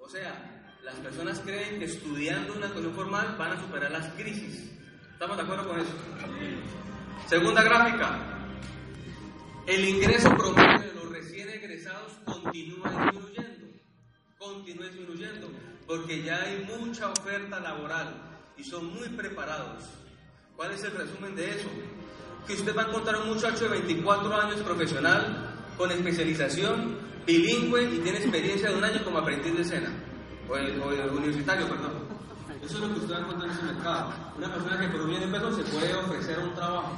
O 0.01 0.09
sea, 0.09 0.59
las 0.83 0.95
personas 0.97 1.41
creen 1.41 1.79
que 1.79 1.87
estudiando 1.87 2.55
una 2.55 2.67
educación 2.67 2.95
formal 2.95 3.37
van 3.39 3.53
a 3.53 3.61
superar 3.61 3.91
las 3.91 4.13
crisis. 4.15 4.71
¿Estamos 5.13 5.37
de 5.37 5.43
acuerdo 5.43 5.69
con 5.69 5.81
eso? 5.81 5.93
Segunda 7.27 7.63
gráfica. 7.63 8.19
El 9.67 9.89
ingreso 9.89 10.31
promedio 10.37 10.81
de 10.81 10.95
los 10.95 11.11
recién 11.11 11.49
egresados 11.51 12.13
continúa 12.25 12.91
disminuyendo. 12.91 13.67
Continúa 14.39 14.87
disminuyendo. 14.87 15.51
Porque 15.87 16.23
ya 16.23 16.43
hay 16.43 16.65
mucha 16.65 17.11
oferta 17.11 17.61
laboral 17.61 18.15
y 18.57 18.65
son 18.65 18.95
muy 18.95 19.09
preparados. 19.09 19.85
¿Cuál 20.57 20.73
es 20.73 20.85
el 20.85 20.93
resumen 20.93 21.35
de 21.35 21.51
eso? 21.51 21.69
Que 22.47 22.55
usted 22.55 22.75
va 22.75 22.83
a 22.83 22.89
encontrar 22.89 23.21
un 23.21 23.29
muchacho 23.29 23.65
de 23.65 23.71
24 23.81 24.35
años 24.35 24.61
profesional, 24.61 25.55
con 25.77 25.91
especialización, 25.91 26.99
bilingüe 27.27 27.85
y 27.85 27.99
tiene 27.99 28.19
experiencia 28.19 28.71
de 28.71 28.77
un 28.77 28.85
año 28.85 29.05
como 29.05 29.19
aprendiz 29.19 29.55
de 29.55 29.63
escena 29.63 30.08
o 30.49 30.57
el, 30.57 30.81
o 30.81 30.93
el 30.93 31.11
universitario, 31.11 31.69
perdón. 31.69 31.93
Eso 32.63 32.75
es 32.75 32.81
lo 32.81 32.89
que 32.95 33.01
usted 33.01 33.15
va 33.15 33.17
a 33.19 33.21
encontrar 33.21 33.51
en 33.51 33.57
ese 33.57 33.63
mercado. 33.65 34.13
Una 34.37 34.53
persona 34.53 34.81
que 34.81 34.89
por 34.89 35.01
un 35.03 35.07
millón 35.09 35.33
de 35.33 35.39
pesos 35.39 35.57
se 35.57 35.63
puede 35.65 35.95
ofrecer 35.95 36.39
un 36.39 36.55
trabajo. 36.55 36.97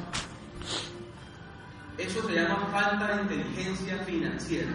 Eso 1.98 2.26
se 2.26 2.32
llama 2.32 2.66
falta 2.72 3.06
de 3.08 3.22
inteligencia 3.22 3.98
financiera. 3.98 4.70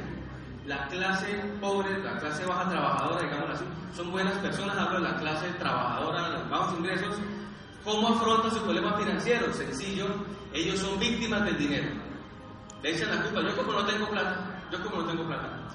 La 0.67 0.87
clase 0.87 1.27
pobre, 1.59 1.97
la 2.03 2.17
clase 2.19 2.45
baja 2.45 2.69
trabajadora, 2.69 3.21
digamos 3.21 3.49
así, 3.51 3.65
son 3.95 4.11
buenas 4.11 4.33
personas, 4.39 4.77
hablo 4.77 4.99
de 4.99 5.09
la 5.09 5.17
clase 5.17 5.47
trabajadora, 5.59 6.29
los 6.29 6.49
bajos 6.49 6.79
ingresos. 6.79 7.15
¿Cómo 7.83 8.09
afrontan 8.09 8.51
su 8.51 8.61
problema 8.61 8.97
financiero? 8.97 9.51
Sencillo, 9.53 10.07
ellos 10.53 10.79
son 10.79 10.99
víctimas 10.99 11.45
del 11.45 11.57
dinero. 11.57 11.87
Le 12.81 12.95
echan 12.95 13.15
la 13.15 13.23
culpa, 13.23 13.41
yo 13.41 13.55
como 13.55 13.73
no 13.73 13.85
tengo 13.85 14.09
plata, 14.09 14.67
yo 14.71 14.83
como 14.83 15.01
no 15.01 15.07
tengo 15.07 15.25
plata. 15.25 15.65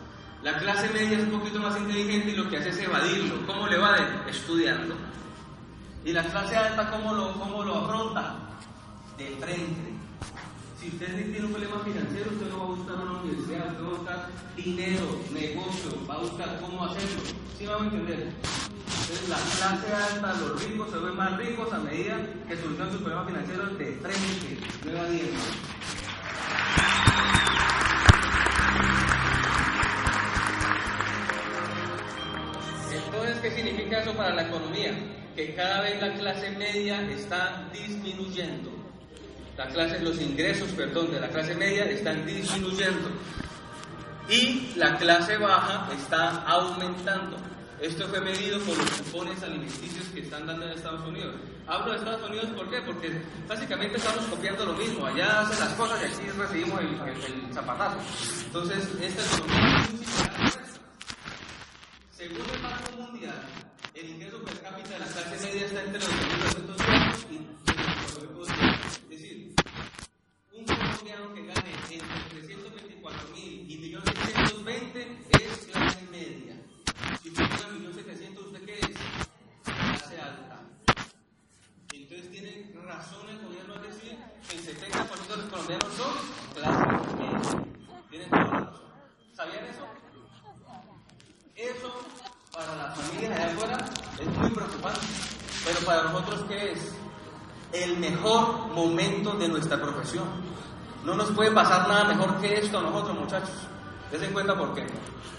La 0.43 0.57
clase 0.57 0.89
media 0.89 1.19
es 1.19 1.25
un 1.25 1.39
poquito 1.39 1.59
más 1.59 1.79
inteligente 1.79 2.31
y 2.31 2.37
lo 2.37 2.49
que 2.49 2.57
hace 2.57 2.71
es 2.71 2.79
evadirlo. 2.79 3.47
¿Cómo 3.47 3.67
le 3.67 3.77
va? 3.77 3.97
Estudiando. 4.27 4.95
¿Y 6.03 6.13
la 6.13 6.25
clase 6.25 6.57
alta 6.57 6.91
cómo 6.91 7.13
lo, 7.13 7.35
cómo 7.35 7.63
lo 7.63 7.75
afronta? 7.77 8.37
De 9.19 9.27
frente. 9.39 9.93
Si 10.81 10.89
usted 10.89 11.31
tiene 11.31 11.45
un 11.45 11.53
problema 11.53 11.81
financiero, 11.81 12.31
usted 12.31 12.49
no 12.49 12.59
va 12.59 12.65
a 12.65 12.69
buscar 12.69 12.97
una 12.97 13.21
universidad, 13.21 13.67
usted 13.67 13.85
va 13.85 13.87
a 13.87 13.99
buscar 13.99 14.29
dinero, 14.57 15.21
negocio, 15.31 16.07
va 16.09 16.15
a 16.15 16.19
buscar 16.19 16.61
cómo 16.63 16.85
hacerlo. 16.87 17.21
¿Sí 17.59 17.67
van 17.67 17.83
a 17.83 17.85
entender? 17.85 18.33
Entonces 19.03 19.29
la 19.29 19.37
clase 19.37 19.93
alta, 19.93 20.35
los 20.41 20.65
ricos 20.65 20.91
se 20.91 20.97
ven 20.97 21.17
más 21.17 21.37
ricos 21.37 21.71
a 21.71 21.79
medida 21.81 22.17
que 22.49 22.57
solucionan 22.57 22.93
sus 22.93 23.03
problemas 23.03 23.27
financieros 23.27 23.77
de 23.77 23.93
frente, 24.01 24.59
no 24.87 24.91
evadiendo. 24.91 25.41
¿Qué 33.51 33.63
significa 33.63 34.01
eso 34.01 34.13
para 34.15 34.35
la 34.35 34.43
economía? 34.43 34.93
Que 35.35 35.55
cada 35.55 35.83
vez 35.83 36.01
la 36.01 36.13
clase 36.15 36.51
media 36.53 37.01
está 37.11 37.69
disminuyendo. 37.73 38.71
Los 40.03 40.21
ingresos, 40.21 40.71
perdón, 40.71 41.13
de 41.13 41.21
la 41.21 41.29
clase 41.29 41.55
media 41.55 41.85
están 41.85 42.25
disminuyendo. 42.27 43.11
Y 44.29 44.73
la 44.77 44.97
clase 44.97 45.37
baja 45.37 45.89
está 45.93 46.43
aumentando. 46.47 47.37
Esto 47.81 48.07
fue 48.09 48.21
medido 48.21 48.59
por 48.61 48.77
los 48.77 48.91
cupones 48.91 49.43
alimenticios 49.43 50.07
que 50.15 50.21
están 50.21 50.47
dando 50.47 50.67
en 50.67 50.73
Estados 50.73 51.07
Unidos. 51.07 51.35
Hablo 51.67 51.93
de 51.93 51.99
Estados 51.99 52.29
Unidos, 52.29 52.47
¿por? 52.55 52.83
Porque 52.83 53.11
básicamente 53.49 53.97
estamos 53.97 54.25
copiando 54.27 54.67
lo 54.67 54.75
mismo. 54.75 55.07
Allá 55.07 55.41
hacen 55.41 55.61
las 55.61 55.75
cosas 55.75 56.01
y 56.03 56.07
aquí 56.07 56.31
recibimos 56.39 56.81
el, 56.81 56.87
el, 56.87 57.47
el 57.47 57.55
zapatazo. 57.55 57.97
Entonces, 58.47 58.89
esta 59.01 59.23
economía 59.23 59.83
es 59.83 59.91
muy 59.93 60.05
similar 60.05 60.35
a 60.39 60.47
esta. 60.47 60.61
Según 62.21 62.45
el 62.53 62.61
Banco 62.61 62.93
Mundial, 62.99 63.41
el 63.95 64.11
ingreso 64.11 64.45
per 64.45 64.61
cápita 64.61 64.91
de 64.91 64.99
la 64.99 65.07
clase 65.07 65.41
media 65.41 65.65
está 65.65 65.83
entre 65.85 66.01
los 66.01 66.11
2.200 66.11 68.21
euros 68.21 68.49
y 68.51 68.53
es 69.05 69.09
decir, 69.09 69.55
un 70.53 70.67
colombiano 70.67 71.33
que 71.33 71.47
gane 71.47 71.73
entre 71.89 72.41
324 72.43 73.29
mil 73.31 73.71
y 73.71 73.95
1.620 73.95 75.17
es 75.41 75.65
clase 75.73 76.03
media. 76.11 76.61
Si 77.23 77.31
usted 77.31 77.49
gana 77.49 77.69
1.700, 77.89 78.37
¿usted 78.37 78.65
qué 78.67 78.81
es? 78.81 78.99
Clase 79.65 80.21
alta. 80.21 80.61
Entonces 81.91 82.31
tiene 82.31 82.71
razón 82.85 83.31
el 83.31 83.39
gobierno 83.47 83.77
al 83.77 83.83
decir 83.83 84.19
que 84.47 84.57
el 84.59 84.67
70% 84.67 85.27
de 85.27 85.37
los 85.39 85.47
colombianos 85.47 85.95
son 85.97 86.15
clase 86.53 86.85
media. 87.17 87.41
Tienen 88.11 88.29
toda 88.29 88.45
la 88.45 88.61
razón. 88.61 88.91
¿Sabían 89.33 89.65
eso? 89.65 89.87
Eso 91.57 92.07
para 92.67 92.77
las 92.77 92.97
familias 92.97 93.39
allá 93.39 93.53
afuera 93.53 93.79
es 94.19 94.27
muy 94.27 94.51
preocupante. 94.51 95.01
Pero 95.65 95.81
para 95.87 96.03
nosotros, 96.05 96.45
¿qué 96.49 96.73
es? 96.73 96.95
El 97.73 97.99
mejor 97.99 98.69
momento 98.69 99.35
de 99.35 99.49
nuestra 99.49 99.81
profesión. 99.81 100.27
No 101.05 101.15
nos 101.15 101.31
puede 101.31 101.51
pasar 101.53 101.89
nada 101.89 102.05
mejor 102.05 102.41
que 102.41 102.59
esto 102.59 102.79
a 102.79 102.83
nosotros, 102.83 103.19
muchachos. 103.19 103.55
Dense 104.11 104.31
cuenta 104.33 104.57
por 104.57 104.75
qué. 104.75 104.87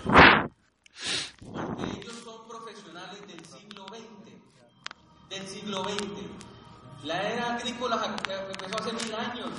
Porque 0.04 1.84
ellos 2.00 2.16
son 2.24 2.48
profesionales 2.48 3.20
del 3.28 3.46
siglo 3.46 3.86
XX. 3.88 5.30
Del 5.30 5.48
siglo 5.48 5.84
XX. 5.84 7.04
La 7.04 7.22
era 7.22 7.56
agrícola 7.56 8.00
empezó 8.06 8.76
hace 8.80 8.94
mil 8.94 9.16
años. 9.16 9.50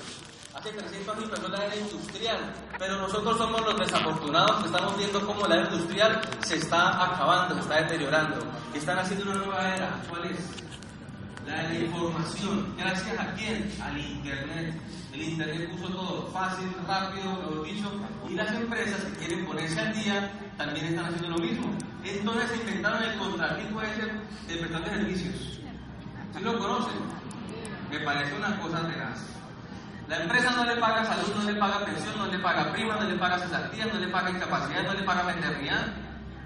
Hace 0.55 0.71
300 0.71 1.17
años 1.17 1.51
la 1.51 1.65
era 1.65 1.77
industrial, 1.77 2.53
pero 2.79 2.99
nosotros 2.99 3.39
somos 3.39 3.61
los 3.63 3.75
desafortunados 3.79 4.61
que 4.61 4.67
estamos 4.67 4.99
viendo 4.99 5.27
cómo 5.27 5.47
la 5.47 5.57
era 5.57 5.65
industrial 5.73 6.21
se 6.41 6.57
está 6.57 7.03
acabando, 7.03 7.55
se 7.55 7.61
está 7.63 7.77
deteriorando. 7.77 8.37
Están 8.75 8.99
haciendo 8.99 9.31
una 9.31 9.41
nueva 9.41 9.75
era. 9.75 9.97
¿Cuál 10.11 10.27
es? 10.27 10.39
La 11.47 11.63
de 11.63 11.69
la 11.71 11.85
información. 11.87 12.75
¿Gracias 12.77 13.19
a 13.19 13.33
quién? 13.35 13.73
Al 13.83 13.99
Internet. 13.99 14.75
El 15.15 15.23
Internet 15.23 15.71
puso 15.71 15.89
todo 15.89 16.27
fácil, 16.33 16.71
rápido, 16.87 17.33
mejor 17.33 17.65
dicho. 17.65 17.91
Y 18.29 18.35
las 18.35 18.53
empresas 18.53 19.01
que 19.05 19.27
quieren 19.27 19.47
ponerse 19.47 19.81
al 19.81 19.95
día 19.95 20.33
también 20.59 20.87
están 20.87 21.07
haciendo 21.07 21.31
lo 21.31 21.39
mismo. 21.39 21.71
Entonces 22.05 22.61
inventaron 22.61 23.03
el 23.03 23.19
contratipo 23.19 23.81
ese 23.81 24.03
de 24.03 24.57
prestación 24.59 24.83
de 24.83 24.91
servicios. 24.91 25.61
¿Sí 26.37 26.41
lo 26.43 26.59
conocen? 26.59 27.01
Me 27.91 28.01
parece 28.01 28.35
una 28.37 28.61
cosa 28.61 28.87
tenaz. 28.87 29.33
La 30.13 30.25
empresa 30.25 30.51
no 30.51 30.67
le 30.67 30.77
paga 30.77 31.07
salud, 31.07 31.35
no 31.37 31.51
le 31.51 31.55
paga 31.55 31.87
pensión, 31.87 32.19
no 32.19 32.27
le 32.27 32.39
paga 32.39 32.71
prima, 32.71 32.97
no 32.97 33.09
le 33.09 33.15
paga 33.15 33.39
cesantía, 33.39 33.87
no 33.87 33.99
le 33.99 34.09
paga 34.09 34.29
incapacidad, 34.29 34.83
no 34.83 34.93
le 34.93 35.05
paga 35.05 35.23
maternidad. 35.23 35.87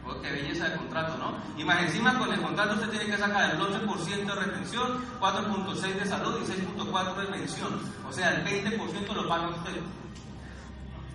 Oh, 0.07 0.21
qué 0.23 0.31
belleza 0.31 0.69
de 0.69 0.77
contrato, 0.77 1.19
¿no? 1.19 1.37
Y 1.61 1.65
más 1.65 1.83
encima 1.83 2.17
con 2.17 2.33
el 2.33 2.41
contrato 2.41 2.75
usted 2.75 2.91
tiene 2.91 3.07
que 3.07 3.19
sacar 3.19 3.51
el 3.51 3.59
12% 3.59 4.25
de 4.25 4.35
retención, 4.37 5.05
4.6 5.19 5.81
de 5.95 6.07
salud 6.07 6.41
y 6.41 6.45
6.4 6.79 7.17
de 7.17 7.27
pensión. 7.27 7.81
O 8.09 8.13
sea, 8.13 8.37
el 8.37 8.45
20% 8.45 9.13
lo 9.13 9.29
paga 9.29 9.49
usted. 9.49 9.81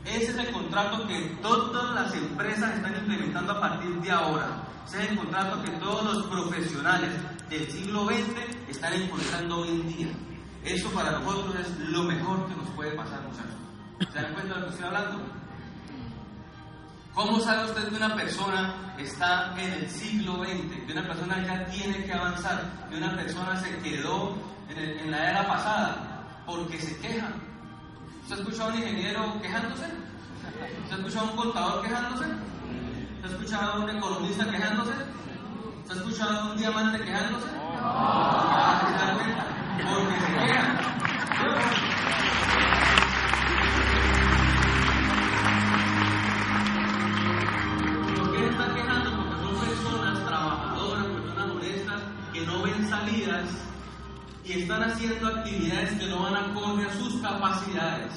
Ese 0.03 0.31
es 0.31 0.37
el 0.37 0.51
contrato 0.51 1.07
que 1.07 1.37
todas 1.41 1.95
las 1.95 2.13
empresas 2.13 2.75
están 2.75 2.97
implementando 2.97 3.53
a 3.53 3.61
partir 3.61 3.91
de 4.01 4.11
ahora. 4.11 4.47
Ese 4.89 5.01
es 5.01 5.11
el 5.11 5.17
contrato 5.17 5.63
que 5.63 5.71
todos 5.77 6.03
los 6.03 6.25
profesionales 6.25 7.11
del 7.49 7.71
siglo 7.71 8.07
XX 8.07 8.67
están 8.67 8.93
implementando 9.01 9.59
hoy 9.59 9.69
en 9.69 9.87
día. 9.87 10.30
Eso 10.63 10.89
para 10.91 11.11
nosotros 11.19 11.55
es 11.59 11.79
lo 11.89 12.03
mejor 12.03 12.47
que 12.47 12.55
nos 12.55 12.67
puede 12.69 12.91
pasar, 12.91 13.21
muchachos. 13.23 14.13
¿Se 14.13 14.21
dan 14.21 14.33
cuenta 14.33 14.53
de 14.55 14.59
lo 14.61 14.65
que 14.67 14.71
estoy 14.73 14.85
hablando? 14.87 15.19
¿Cómo 17.13 17.39
sabe 17.39 17.65
usted 17.65 17.89
que 17.89 17.95
una 17.95 18.15
persona 18.15 18.73
está 18.97 19.53
en 19.59 19.73
el 19.73 19.89
siglo 19.89 20.43
XX, 20.43 20.85
que 20.85 20.91
una 20.93 21.03
persona 21.07 21.43
ya 21.45 21.65
tiene 21.65 22.05
que 22.05 22.13
avanzar, 22.13 22.87
que 22.89 22.97
una 22.97 23.15
persona 23.15 23.57
se 23.59 23.77
quedó 23.79 24.37
en, 24.69 24.77
el- 24.77 24.99
en 24.99 25.11
la 25.11 25.29
era 25.31 25.47
pasada? 25.47 26.23
Porque 26.45 26.79
se 26.79 26.97
queja. 26.99 27.27
¿Usted 28.23 28.35
ha 28.37 28.39
escuchado 28.39 28.69
a 28.69 28.73
un 28.73 28.79
ingeniero 28.79 29.41
quejándose? 29.41 29.85
¿Usted 30.83 30.93
ha 30.93 30.95
escuchado 30.97 31.27
a 31.27 31.31
un 31.31 31.35
contador 31.37 31.81
quejándose? 31.83 32.25
¿Usted 32.25 33.25
ha 33.25 33.27
escuchado 33.31 33.71
a 33.73 33.79
un 33.79 33.89
economista 33.89 34.49
quejándose? 34.49 34.91
¿Usted 35.81 35.91
ha 35.91 35.95
escuchado 35.95 36.39
a 36.39 36.51
un 36.51 36.57
diamante 36.57 37.03
quejándose? 37.03 37.47
Ah, 37.83 38.81
¿Se 38.87 39.05
dan 39.05 39.17
cuenta? 39.17 39.45
Porque 39.77 40.19
se 40.19 40.27
quejan. 40.33 40.77
¿Sí 41.37 41.43
o 41.43 41.55
no? 41.55 41.61
¿Por 48.15 48.31
qué 48.31 48.37
se 48.39 48.49
están 48.49 48.75
quejando? 48.75 49.09
Porque 49.17 49.35
son 49.41 49.55
personas 49.65 50.25
trabajadoras, 50.25 51.05
personas 51.05 51.49
honestas, 51.51 52.01
que 52.33 52.41
no 52.45 52.63
ven 52.63 52.89
salidas 52.89 53.49
y 54.43 54.53
están 54.53 54.83
haciendo 54.83 55.27
actividades 55.27 55.99
que 55.99 56.07
no 56.07 56.23
van 56.23 56.35
acorde 56.35 56.85
a 56.85 56.93
sus 56.93 57.21
capacidades. 57.21 58.13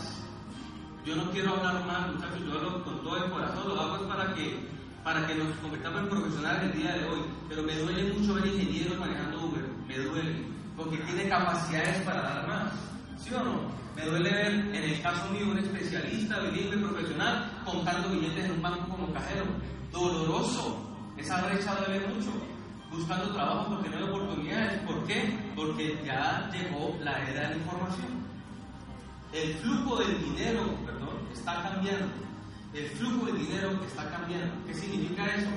Yo 1.05 1.15
no 1.17 1.31
quiero 1.31 1.55
hablar 1.55 1.85
más, 1.87 2.15
muchachos, 2.15 2.41
yo 2.47 2.53
hablo 2.55 2.83
con 2.83 3.03
todo 3.03 3.25
el 3.25 3.31
corazón, 3.31 3.69
lo 3.69 3.81
hago 3.81 3.97
es 3.97 4.03
para 4.03 4.35
que, 4.35 4.69
para 5.05 5.27
que 5.27 5.35
nos 5.35 5.49
convirtamos 5.59 6.01
en 6.01 6.09
profesionales 6.09 6.63
el 6.63 6.73
día 6.81 6.95
de 6.95 7.05
hoy. 7.05 7.21
Pero 7.49 7.63
me 7.63 7.77
duele 7.77 8.13
mucho 8.15 8.35
ver 8.35 8.47
ingenieros 8.47 8.99
manejando 8.99 9.45
Uber, 9.45 9.69
me 9.87 9.99
duele, 9.99 10.54
porque 10.77 10.97
tiene 10.99 11.29
capacidades 11.29 12.01
para 12.03 12.23
dar 12.23 12.49
más. 12.49 12.73
¿Sí 13.19 13.33
o 13.35 13.43
no? 13.43 13.75
Me 13.97 14.05
duele 14.07 14.31
ver, 14.31 14.53
en 14.53 14.75
el 14.75 15.01
caso 15.03 15.31
mío, 15.31 15.51
un 15.51 15.59
especialista, 15.59 16.41
bilingüe, 16.41 16.79
profesional, 16.79 17.51
contando 17.65 18.09
billetes 18.09 18.47
en 18.47 18.53
un 18.53 18.63
banco 18.63 18.89
como 18.89 19.13
cajero. 19.13 19.45
Doloroso. 19.93 20.81
Esa 21.17 21.41
brecha 21.43 21.77
duele 21.77 22.07
mucho. 22.09 22.33
Buscando 22.91 23.33
trabajo 23.33 23.75
porque 23.75 23.89
no 23.91 23.97
hay 23.97 24.03
oportunidades. 24.03 24.81
¿Por 24.81 25.05
qué? 25.07 25.39
Porque 25.55 26.03
ya 26.05 26.51
llegó 26.53 26.97
la 27.03 27.13
era 27.29 27.43
de 27.43 27.49
la 27.51 27.57
información. 27.57 28.25
El 29.33 29.55
flujo 29.55 29.97
del 29.97 30.25
dinero, 30.25 30.63
perdón, 30.85 31.29
está 31.33 31.63
cambiando. 31.63 32.07
El 32.73 32.87
flujo 32.91 33.27
del 33.27 33.39
dinero 33.39 33.71
está 33.87 34.11
cambiando. 34.11 34.55
¿Qué 34.67 34.75
significa 34.75 35.25
eso? 35.27 35.51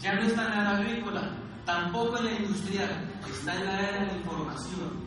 Ya 0.00 0.14
no 0.14 0.22
está 0.22 0.44
en 0.46 0.64
la 0.64 0.76
agrícola, 0.76 1.30
tampoco 1.64 2.18
en 2.18 2.24
la 2.24 2.32
industrial, 2.32 3.20
está 3.28 3.54
en 3.54 3.64
la 3.64 3.80
era 3.80 4.00
de 4.00 4.06
la 4.06 4.16
información. 4.16 5.04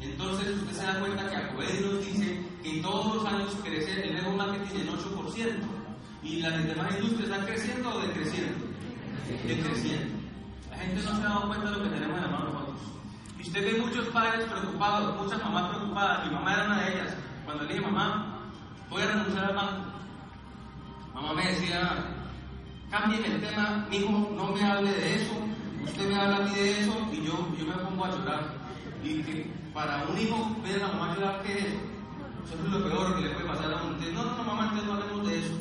Entonces 0.00 0.48
usted 0.56 0.72
se 0.76 0.86
da 0.86 1.00
cuenta 1.00 1.28
que 1.28 1.36
Acoedi 1.36 1.80
nos 1.80 2.04
dice 2.04 2.40
que 2.62 2.80
todos 2.82 3.16
los 3.16 3.26
años 3.26 3.56
crece 3.62 4.06
el 4.06 4.12
nuevo 4.12 4.36
marketing 4.36 4.80
en 4.80 4.88
8% 4.88 5.84
y 6.22 6.40
las 6.40 6.64
demás 6.64 6.94
industrias 6.98 7.30
están 7.30 7.46
creciendo 7.46 7.94
o 7.94 8.00
decreciendo. 8.00 8.66
Decreciendo. 9.46 10.14
La 10.70 10.76
gente 10.78 11.02
no 11.02 11.16
se 11.16 11.22
ha 11.22 11.28
dado 11.28 11.48
cuenta 11.48 11.70
de 11.70 11.76
lo 11.76 11.82
que 11.84 11.90
tenemos 11.90 12.16
en 12.16 12.22
la 12.22 12.28
mano 12.28 12.52
nosotros. 12.52 12.80
Y 13.38 13.42
usted 13.42 13.64
ve 13.64 13.80
muchos 13.80 14.08
padres 14.08 14.46
preocupados, 14.46 15.22
muchas 15.22 15.42
mamás 15.42 15.70
preocupadas. 15.70 16.26
Mi 16.26 16.34
mamá 16.34 16.52
era 16.52 16.64
una 16.64 16.82
de 16.82 16.92
ellas. 16.92 17.16
Cuando 17.44 17.64
le 17.64 17.74
dije, 17.74 17.86
mamá, 17.86 18.40
voy 18.90 19.02
a 19.02 19.06
renunciar 19.06 19.44
al 19.44 19.54
banco. 19.54 19.84
Mamá 21.14 21.32
me 21.34 21.46
decía, 21.46 22.04
cambien 22.90 23.24
el 23.24 23.40
tema, 23.40 23.86
hijo, 23.90 24.32
no 24.34 24.52
me 24.52 24.64
hable 24.64 24.92
de 24.92 25.14
eso. 25.16 25.43
Usted 25.84 26.08
me 26.08 26.16
habla 26.16 26.36
a 26.36 26.40
mí 26.40 26.54
de 26.54 26.80
eso 26.80 26.92
y 27.12 27.24
yo, 27.24 27.48
yo 27.58 27.66
me 27.66 27.74
pongo 27.84 28.04
a 28.04 28.10
llorar. 28.10 28.54
Y 29.02 29.22
que 29.22 29.52
para 29.72 30.04
un 30.08 30.18
hijo 30.18 30.56
ver 30.62 30.82
a 30.82 30.86
la 30.86 30.92
mamá 30.94 31.14
llorar, 31.14 31.42
¿qué 31.42 31.58
es 31.58 31.64
eso? 31.66 31.78
Eso 32.46 32.54
es 32.64 32.70
lo 32.70 32.84
peor 32.84 33.16
que 33.16 33.22
le 33.22 33.30
puede 33.30 33.46
pasar 33.46 33.72
a. 33.72 33.82
Entonces, 33.82 34.12
no, 34.12 34.24
no, 34.24 34.36
no, 34.36 34.44
mamá, 34.44 34.62
entonces 34.64 34.86
no 34.86 34.92
hablemos 34.94 35.28
de 35.28 35.38
eso. 35.38 35.54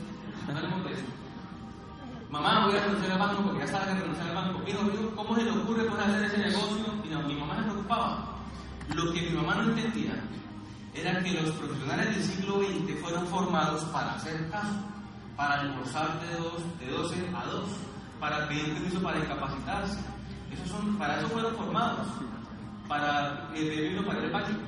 No 0.47 0.57
hablemos 0.57 0.83
de 0.85 0.93
eso. 0.93 1.03
Mamá, 2.29 2.65
voy 2.65 2.75
a 2.75 2.83
renunciar 2.83 3.11
al 3.11 3.19
banco 3.19 3.43
porque 3.43 3.59
ya 3.59 3.67
sabes 3.67 3.87
que 3.87 4.01
renunciar 4.01 4.27
al 4.29 4.35
banco. 4.35 4.61
Hijo, 4.67 4.81
hijo, 4.91 5.15
¿cómo 5.15 5.35
se 5.35 5.43
le 5.43 5.51
ocurre 5.51 5.83
poder 5.83 6.09
hacer 6.09 6.23
ese 6.23 6.37
negocio? 6.37 6.85
Y 7.03 7.09
no, 7.09 7.21
mi 7.23 7.35
mamá 7.35 7.55
se 7.57 7.63
preocupaba. 7.63 8.33
Lo 8.95 9.13
que 9.13 9.21
mi 9.21 9.29
mamá 9.29 9.55
no 9.55 9.63
entendía 9.69 10.21
era 10.93 11.23
que 11.23 11.31
los 11.31 11.51
profesionales 11.55 12.15
del 12.15 12.23
siglo 12.23 12.59
XX 12.59 13.01
fueron 13.01 13.27
formados 13.27 13.83
para 13.85 14.13
hacer 14.13 14.49
caso, 14.49 14.73
para 15.35 15.61
almorzar 15.61 16.19
de, 16.21 16.37
dos, 16.37 16.79
de 16.79 16.87
12 16.87 17.15
a 17.35 17.45
2, 17.45 17.63
para 18.19 18.47
pedir 18.47 18.73
permiso 18.73 19.01
para 19.01 19.19
incapacitarse. 19.19 19.97
Esos 20.53 20.69
son, 20.69 20.95
para 20.97 21.19
eso 21.19 21.27
fueron 21.29 21.55
formados, 21.55 22.07
para 22.87 23.49
eh, 23.55 23.65
pedirlo 23.75 24.05
para 24.05 24.23
el 24.23 24.31
básico. 24.31 24.59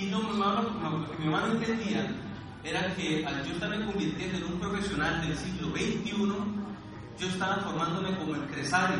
Y 0.00 0.06
no- 0.06 0.22
lo 0.22 1.10
que 1.10 1.18
mi 1.18 1.26
mamá 1.26 1.46
no 1.46 1.52
entendía 1.54 2.10
era 2.64 2.94
que 2.94 3.24
al 3.26 3.44
yo 3.44 3.52
estarme 3.52 3.84
convirtiendo 3.84 4.38
en 4.38 4.44
un 4.44 4.58
profesional 4.60 5.20
del 5.20 5.36
siglo 5.36 5.68
XXI, 5.68 6.12
yo 7.18 7.28
estaba 7.28 7.56
formándome 7.56 8.16
como 8.16 8.34
empresario, 8.34 8.96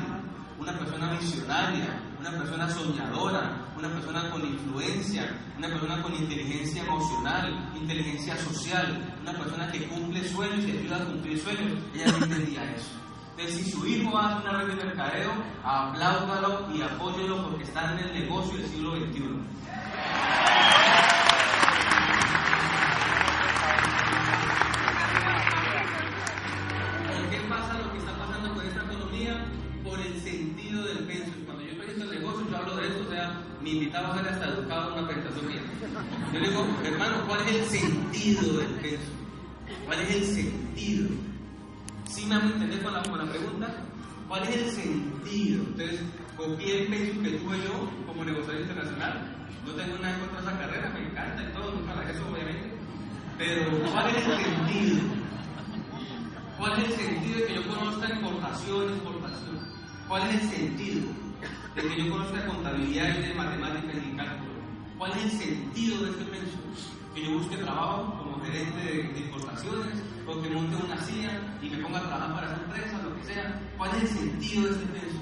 una 0.59 0.73
persona 0.79 1.11
visionaria, 1.19 2.01
una 2.21 2.31
persona 2.31 2.69
soñadora, 2.71 3.57
una 3.77 3.89
persona 3.89 4.31
con 4.31 4.43
influencia, 4.47 5.35
una 5.59 5.69
persona 5.69 6.01
con 6.03 6.15
inteligencia 6.15 6.83
emocional, 6.85 7.71
inteligencia 7.75 8.37
social, 8.37 9.17
una 9.23 9.33
persona 9.33 9.71
que 9.73 9.89
cumple 9.89 10.29
sueños 10.29 10.65
y 10.65 10.71
ayuda 10.79 10.97
a 10.99 11.05
cumplir 11.07 11.39
sueños. 11.41 11.73
Ella 11.95 12.13
no 12.13 12.25
entendía 12.25 12.65
eso. 12.73 12.91
Entonces, 13.37 13.65
si 13.65 13.73
su 13.73 13.85
hijo 13.85 14.17
hace 14.17 14.49
una 14.49 14.59
red 14.61 14.69
de 14.69 14.85
mercadeo, 14.85 15.33
apláudalo 15.65 16.69
y 16.73 16.83
apóyelo 16.83 17.43
porque 17.49 17.65
está 17.65 17.93
en 17.93 17.99
el 18.07 18.21
negocio 18.21 18.57
del 18.59 18.69
siglo 18.69 18.95
XXI. 18.95 19.23
¿Por 27.09 27.29
qué 27.29 27.41
pasa 27.49 27.79
lo 27.79 27.91
que 27.91 27.99
está 27.99 28.13
pasando 28.17 28.55
con 28.55 28.67
esta 28.67 28.85
economía? 28.85 29.45
Por 29.83 29.99
el 29.99 30.21
sentido 30.21 30.85
del 30.85 30.99
peso. 30.99 31.33
Cuando 31.45 31.65
yo 31.65 31.77
presento 31.77 32.05
el 32.05 32.21
negocio, 32.21 32.47
yo 32.49 32.57
hablo 32.57 32.77
de 32.77 32.87
esto, 32.87 33.05
o 33.05 33.11
sea, 33.11 33.43
mi 33.61 33.73
invitado 33.73 34.15
ser 34.15 34.29
hasta 34.29 34.47
educado 34.47 34.93
en 34.93 34.99
una 34.99 35.09
presentación 35.09 35.49
mía. 35.49 35.63
Yo 36.33 36.39
le 36.39 36.49
digo, 36.51 36.67
hermano, 36.85 37.27
¿cuál 37.27 37.41
es 37.41 37.57
el 37.57 37.65
sentido 37.81 38.59
del 38.59 38.71
peso? 38.77 39.11
¿Cuál 39.87 40.01
es 40.03 40.11
el 40.15 40.25
sentido? 40.25 41.34
¿Sí 42.15 42.25
me 42.27 42.37
hago 42.37 42.47
entender 42.47 42.81
con 42.81 42.93
la, 42.93 43.03
pregunta? 43.03 43.75
¿Cuál 44.29 44.45
es 44.45 44.57
el 44.57 44.71
sentido? 44.71 45.65
Entonces, 45.65 46.01
cogí 46.37 46.71
el 46.71 46.87
peso 46.87 47.21
que 47.21 47.31
tuve 47.31 47.59
yo 47.59 47.91
como 48.07 48.25
negociador 48.25 48.61
internacional. 48.61 49.49
No 49.67 49.73
tengo 49.73 49.99
nada 49.99 50.21
contra 50.21 50.41
esa 50.43 50.59
carrera, 50.61 50.91
me 50.91 51.11
encanta 51.11 51.43
y 51.43 51.53
todo, 51.53 51.73
nunca 51.73 51.97
la 51.97 52.09
eso 52.09 52.23
obviamente. 52.31 52.71
Pero, 53.37 53.67
¿cuál 53.91 54.15
es 54.15 54.27
el 54.29 54.45
sentido? 54.45 55.03
¿Cuál 56.57 56.73
es 56.79 56.85
el 56.85 56.93
sentido 56.95 57.39
de 57.41 57.47
que 57.47 57.55
yo 57.57 57.67
conozca 57.67 58.15
importación, 58.15 58.91
exportación? 58.91 59.59
¿Cuál 60.07 60.29
es 60.29 60.35
el 60.35 60.51
sentido 60.51 61.09
de 61.75 61.83
que 61.83 61.97
yo 61.99 62.13
conozca 62.13 62.47
contabilidad 62.47 63.19
y 63.19 63.23
de 63.23 63.35
matemáticas 63.35 63.97
y 63.97 64.17
cálculo? 64.17 64.53
¿Cuál 64.99 65.11
es 65.19 65.25
el 65.25 65.31
sentido 65.33 66.05
de 66.05 66.11
este 66.11 66.25
penso? 66.27 66.59
Que 67.13 67.25
yo 67.25 67.39
busque 67.39 67.57
trabajo 67.57 68.19
como 68.19 68.41
gerente 68.45 69.13
de 69.13 69.19
importaciones 69.19 70.14
o 70.27 70.41
que 70.41 70.51
monte 70.51 70.77
una 70.77 70.97
CIA 70.97 71.59
y 71.63 71.71
me 71.71 71.79
ponga 71.79 71.99
a 71.99 72.03
trabajar 72.03 72.35
para 72.35 72.47
esa 72.47 72.63
empresa, 72.65 73.03
lo 73.03 73.17
que 73.17 73.25
sea. 73.25 73.61
¿Cuál 73.77 73.91
es 73.97 74.03
el 74.03 74.09
sentido 74.09 74.63
de 74.65 74.71
este 74.71 74.87
penso? 74.87 75.21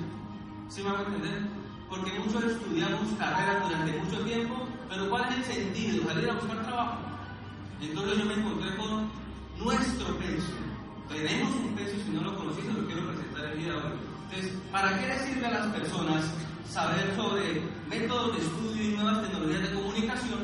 ¿Sí 0.69 0.83
me 0.83 0.91
van 0.91 1.01
a 1.01 1.07
entender? 1.07 1.43
Porque 1.89 2.19
muchos 2.19 2.45
estudiamos 2.45 3.13
carreras 3.19 3.69
durante 3.69 3.99
mucho 3.99 4.25
tiempo, 4.25 4.69
pero 4.89 5.11
¿cuál 5.11 5.29
es 5.29 5.37
el 5.39 5.55
sentido? 5.55 6.05
Salir 6.07 6.31
a 6.31 6.35
buscar 6.35 6.63
trabajo. 6.63 6.99
Entonces 7.81 8.19
yo 8.19 8.25
me 8.25 8.35
encontré 8.35 8.77
con 8.77 9.11
nuestro 9.59 10.19
penso. 10.19 10.53
Tenemos 11.09 11.55
un 11.57 11.75
penso, 11.75 11.97
si 12.05 12.11
no 12.11 12.23
lo 12.23 12.37
conocéis, 12.37 12.73
lo 12.73 12.87
quiero 12.87 13.07
presentar 13.09 13.45
el 13.47 13.59
día 13.59 13.73
de 13.73 13.79
hoy. 13.79 13.93
Entonces, 14.31 14.59
¿para 14.71 14.99
qué 14.99 15.09
le 15.09 15.19
sirve 15.19 15.47
a 15.47 15.51
las 15.51 15.67
personas 15.67 16.25
saber 16.69 17.15
sobre 17.17 17.61
métodos 17.91 18.37
de 18.37 18.43
estudio 18.43 18.83
y 18.83 18.95
nuevas 18.95 19.23
tecnologías 19.23 19.63
de 19.63 19.75
comunicación 19.75 20.41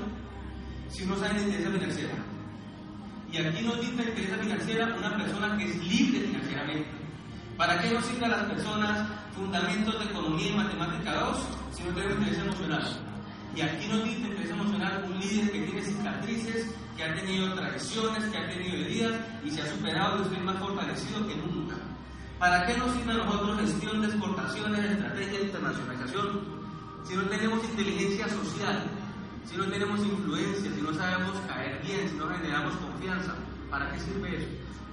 si 0.90 1.06
no 1.06 1.16
saben 1.16 1.36
de 1.36 1.42
inteligencia 1.44 1.78
financiera? 1.78 2.27
Y 3.30 3.36
aquí 3.36 3.62
nos 3.62 3.80
dice 3.80 3.92
inteligencia 3.92 4.38
financiera 4.38 4.94
una 4.96 5.16
persona 5.16 5.56
que 5.56 5.64
es 5.64 5.76
libre 5.84 6.20
financieramente. 6.20 6.88
¿Para 7.56 7.80
qué 7.80 7.90
nos 7.90 8.06
sirve 8.06 8.26
a 8.26 8.28
las 8.28 8.44
personas 8.44 9.08
fundamentos 9.34 9.98
de 9.98 10.04
economía 10.06 10.48
y 10.48 10.56
matemática 10.56 11.14
2 11.14 11.36
si 11.76 11.82
no 11.82 11.90
tenemos 11.90 12.18
inteligencia 12.18 12.44
emocional? 12.44 12.84
Y 13.54 13.60
aquí 13.60 13.88
nos 13.88 14.04
dice 14.04 14.18
inteligencia 14.18 14.54
emocional 14.54 15.04
un 15.06 15.20
líder 15.20 15.52
que 15.52 15.60
tiene 15.62 15.82
cicatrices, 15.82 16.74
que 16.96 17.04
ha 17.04 17.14
tenido 17.14 17.54
traiciones, 17.54 18.24
que 18.24 18.38
ha 18.38 18.48
tenido 18.48 18.76
heridas 18.76 19.14
y 19.44 19.50
se 19.50 19.62
ha 19.62 19.66
superado 19.66 20.24
y 20.30 20.34
es 20.34 20.42
más 20.42 20.56
fortalecido 20.58 21.26
que 21.26 21.36
nunca. 21.36 21.76
¿Para 22.38 22.66
qué 22.66 22.78
nos 22.78 22.94
sirve 22.94 23.12
a 23.12 23.16
nosotros 23.16 23.60
gestión 23.60 24.00
de 24.00 24.06
exportaciones, 24.06 24.84
estrategia 24.84 25.38
de 25.38 25.44
internacionalización? 25.46 26.40
Si 27.04 27.16
no 27.16 27.22
tenemos 27.22 27.64
inteligencia 27.64 28.28
social, 28.28 28.84
si 29.48 29.56
no 29.56 29.64
tenemos 29.64 30.00
influencia, 30.04 30.70
si 30.70 30.82
no 30.82 30.92
sabemos 30.92 31.40
caer 31.48 31.80
bien, 31.82 32.08
si 32.08 32.16
no 32.16 32.28
generamos 32.28 32.74
confianza, 32.76 33.34
¿para 33.70 33.90
qué 33.92 34.00
sirve 34.00 34.36
eso? 34.36 34.46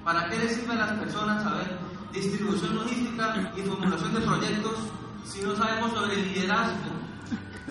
¿Para 0.03 0.29
qué 0.29 0.37
le 0.37 0.49
sirve 0.49 0.73
a 0.73 0.77
las 0.77 0.93
personas 0.93 1.43
saber 1.43 1.77
distribución 2.13 2.75
logística 2.75 3.51
y 3.57 3.61
formulación 3.61 4.13
de 4.13 4.21
proyectos 4.21 4.73
si 5.25 5.41
no 5.41 5.55
sabemos 5.55 5.91
sobre 5.91 6.15
liderazgo, 6.15 6.91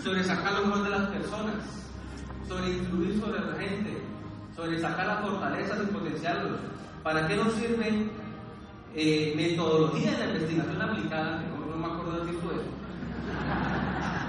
sobre 0.03 0.25
sacar 0.25 0.53
lo 0.53 0.67
mejor 0.67 0.83
de 0.83 0.91
las 0.91 1.09
personas, 1.09 1.55
sobre 2.47 2.71
influir 2.71 3.19
sobre 3.19 3.41
la 3.41 3.57
gente, 3.57 4.03
sobre 4.55 4.79
sacar 4.79 5.07
las 5.07 5.21
fortalezas 5.23 5.79
y 5.83 5.93
potenciarlos? 5.93 6.61
¿Para 7.03 7.27
qué 7.27 7.37
nos 7.37 7.55
sirve 7.55 8.11
eh, 8.95 9.33
metodología 9.37 10.19
de 10.19 10.35
investigación 10.35 10.83
aplicada? 10.83 11.41
Que 11.41 11.49
no, 11.49 11.67
no 11.67 11.77
me 11.77 11.87
acuerdo 11.87 12.25
de 12.25 12.31
eso. 12.33 12.75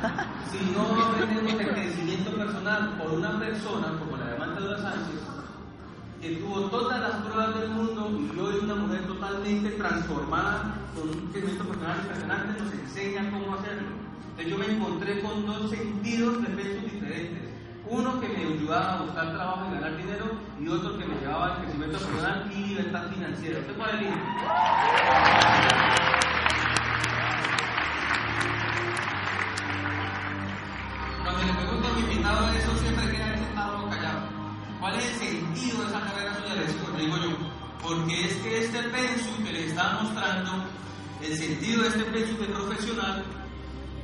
Si 0.52 0.72
no 0.72 1.04
aprendemos 1.04 1.60
el 1.60 1.68
crecimiento 1.74 2.32
personal 2.32 2.98
por 2.98 3.12
una 3.12 3.40
persona 3.40 3.88
como 4.00 4.18
la 4.18 4.26
de 4.28 4.36
Amanda 4.36 4.78
Sánchez, 4.78 5.20
que 6.22 6.38
tuvo 6.38 6.62
todas 6.70 7.00
las 7.02 7.16
pruebas 7.22 7.60
del 7.60 7.70
mundo 7.72 8.10
y 8.12 8.40
hoy 8.40 8.60
una 8.64 8.76
mujer 8.76 9.06
totalmente 9.06 9.72
transformada 9.72 10.76
con 10.96 11.10
un 11.10 11.28
crecimiento 11.32 11.66
personal 11.66 12.00
impresionante, 12.00 12.64
nos 12.64 12.74
enseña 12.74 13.32
cómo 13.32 13.56
hacerlo. 13.56 13.90
Entonces 14.30 14.52
yo 14.52 14.58
me 14.58 14.66
encontré 14.76 15.22
con 15.22 15.46
dos 15.46 15.70
sentidos 15.70 16.42
de 16.42 16.48
pesos 16.50 16.84
diferentes. 16.84 17.44
Uno 17.88 18.20
que 18.20 18.30
me 18.30 18.38
ayudaba 18.38 18.94
a 18.94 19.02
buscar 19.04 19.34
trabajo 19.34 19.68
y 19.70 19.76
ganar 19.76 19.98
dinero 19.98 20.26
y 20.60 20.68
otro 20.68 20.98
que 20.98 21.06
me 21.06 21.16
llevaba 21.20 21.56
al 21.56 21.62
crecimiento 21.62 21.98
personal 22.00 22.52
y 22.52 22.66
libertad 22.66 23.04
financiera. 23.14 23.60
¿Usted 23.60 23.76
cuál 23.76 23.96
elige? 23.96 24.16
Pregunto 31.96 32.00
a 32.00 32.00
invitado 32.00 32.50
eso, 32.54 32.78
siempre 32.80 33.12
queda 33.12 33.38
sentado 33.38 33.90
callado. 33.90 34.30
¿Cuál 34.80 34.96
es 34.96 35.06
el 35.06 35.30
sentido 35.30 35.82
de 35.82 35.88
esa 35.88 36.02
carrera 36.02 36.36
suya? 36.36 36.56
Le 36.98 37.04
digo, 37.04 37.18
yo, 37.18 37.38
porque 37.82 38.26
es 38.26 38.34
que 38.38 38.66
este 38.66 38.84
pensum 38.84 39.44
que 39.44 39.52
le 39.54 39.68
estaba 39.68 40.04
mostrando, 40.04 40.66
el 41.22 41.38
sentido 41.38 41.82
de 41.84 41.88
este 41.90 42.04
pensum 42.06 42.38
de 42.38 42.48
profesional, 42.48 43.26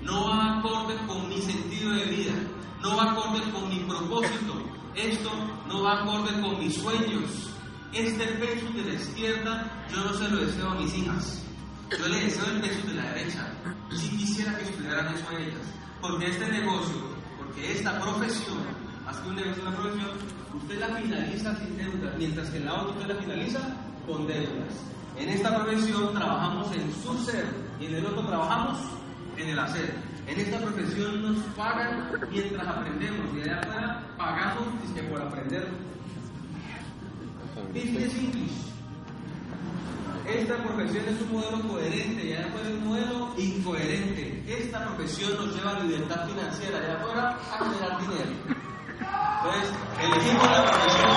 no 0.02 0.30
va 0.30 0.60
acorde 0.60 0.96
con 1.08 1.30
mi 1.30 1.42
sentido 1.42 1.92
de 1.92 2.06
vida, 2.06 2.34
no 2.82 2.96
va 2.96 3.12
acorde 3.12 3.52
con 3.52 3.70
mi 3.70 3.80
propósito, 3.82 4.64
esto 4.96 5.32
no 5.68 5.84
va 5.84 6.02
acorde 6.02 6.42
con 6.42 6.60
mis 6.60 6.76
sueños. 6.76 7.50
Este 7.94 8.26
pensum 8.26 8.74
de 8.74 8.84
la 8.86 8.94
izquierda 8.94 9.86
yo 9.92 10.04
no 10.04 10.14
se 10.14 10.30
lo 10.30 10.46
deseo 10.46 10.70
a 10.70 10.76
mis 10.76 10.94
hijas, 10.96 11.44
yo 11.92 12.08
le 12.08 12.22
deseo 12.22 12.46
el 12.46 12.62
pensum 12.62 12.88
de 12.88 12.94
la 12.96 13.14
derecha. 13.14 13.54
Si 13.92 14.10
quisiera 14.18 14.58
que 14.58 14.64
estudiaran 14.64 15.14
eso 15.14 15.28
a 15.30 15.38
ellas, 15.38 15.68
porque 16.00 16.28
este 16.28 16.48
negocio, 16.48 17.11
porque 17.52 17.72
esta 17.74 18.00
profesión, 18.00 18.60
más 19.06 19.18
que 19.18 19.30
un 19.30 19.36
negocio, 19.36 19.64
una 19.64 19.76
profesión, 19.76 20.10
usted 20.56 20.80
la 20.80 20.88
finaliza 20.88 21.56
sin 21.58 21.78
deuda, 21.78 22.14
mientras 22.18 22.50
que 22.50 22.58
en 22.58 22.66
la 22.66 22.74
otra 22.76 22.92
usted 22.92 23.08
la 23.08 23.22
finaliza 23.22 23.60
con 24.08 24.28
deudas. 24.28 24.74
En 25.18 25.30
esta 25.30 25.56
profesión 25.56 26.14
trabajamos 26.14 26.72
en 26.74 26.94
su 27.04 27.26
ser 27.26 27.46
y 27.80 27.88
en 27.88 27.96
el 27.96 28.06
otro 28.06 28.26
trabajamos 28.26 28.78
en 29.38 29.50
el 29.50 29.60
hacer. 29.60 29.94
En 30.28 30.40
esta 30.40 30.60
profesión 30.60 31.22
nos 31.22 31.44
pagan 31.56 32.12
mientras 32.32 32.66
aprendemos 32.66 33.26
y 33.36 33.42
allá 33.42 33.60
afuera 33.60 34.08
pagamos 34.18 34.68
que 34.96 35.04
por 35.04 35.22
aprender. 35.22 35.68
Business 37.74 38.16
English. 38.16 38.72
Esta 40.28 40.56
profesión 40.64 41.04
es 41.10 41.22
un 41.22 41.32
modelo 41.34 41.62
coherente 41.68 42.30
y 42.30 42.34
afuera 42.34 42.70
es 42.70 42.76
un 42.76 42.88
modelo 42.88 43.34
incoherente. 43.38 44.44
Esta 44.72 44.86
profesión 44.86 45.36
nos 45.36 45.54
lleva 45.54 45.72
a 45.72 45.80
libertad 45.84 46.26
financiera 46.26 46.78
allá 46.78 46.94
afuera 46.94 47.38
a 47.52 47.58
generar 47.58 48.00
dinero. 48.00 48.32
Entonces, 49.44 49.74
elegimos 50.00 50.50
la 50.50 50.66
profesión 50.66 51.10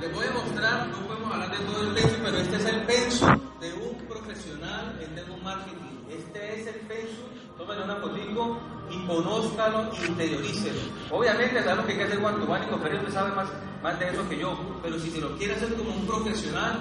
Les 0.00 0.12
voy 0.12 0.26
a 0.26 0.30
mostrar, 0.30 0.86
no 0.86 0.98
podemos 0.98 1.32
hablar 1.32 1.50
de 1.50 1.64
todo 1.64 1.82
el 1.82 1.94
pensum, 1.94 2.20
pero 2.22 2.38
este 2.38 2.56
es 2.56 2.64
el 2.64 2.82
pensum 2.82 3.40
de 3.58 3.72
un 3.72 4.06
profesional 4.06 5.00
en 5.00 5.14
network 5.16 5.42
marketing. 5.42 5.98
Este 6.10 6.60
es 6.60 6.66
el 6.68 6.80
pensum, 6.86 7.26
tómenle 7.58 7.82
una 7.86 7.96
fotico 7.96 8.73
y 8.90 9.06
conózcalo 9.06 9.90
interiorícelo. 10.06 10.80
Obviamente, 11.10 11.62
sabe 11.62 11.76
lo 11.76 11.86
que 11.86 11.92
hay 11.92 11.98
que 11.98 12.04
hacer 12.04 12.18
y 12.18 12.70
conferencia, 12.70 13.00
usted 13.00 13.12
sabe 13.12 13.34
más, 13.34 13.48
más 13.82 13.98
de 13.98 14.08
eso 14.10 14.28
que 14.28 14.38
yo, 14.38 14.80
pero 14.82 14.98
si 14.98 15.10
se 15.10 15.20
lo 15.20 15.36
quiere 15.36 15.54
hacer 15.54 15.74
como 15.74 15.90
un 15.90 16.06
profesional, 16.06 16.78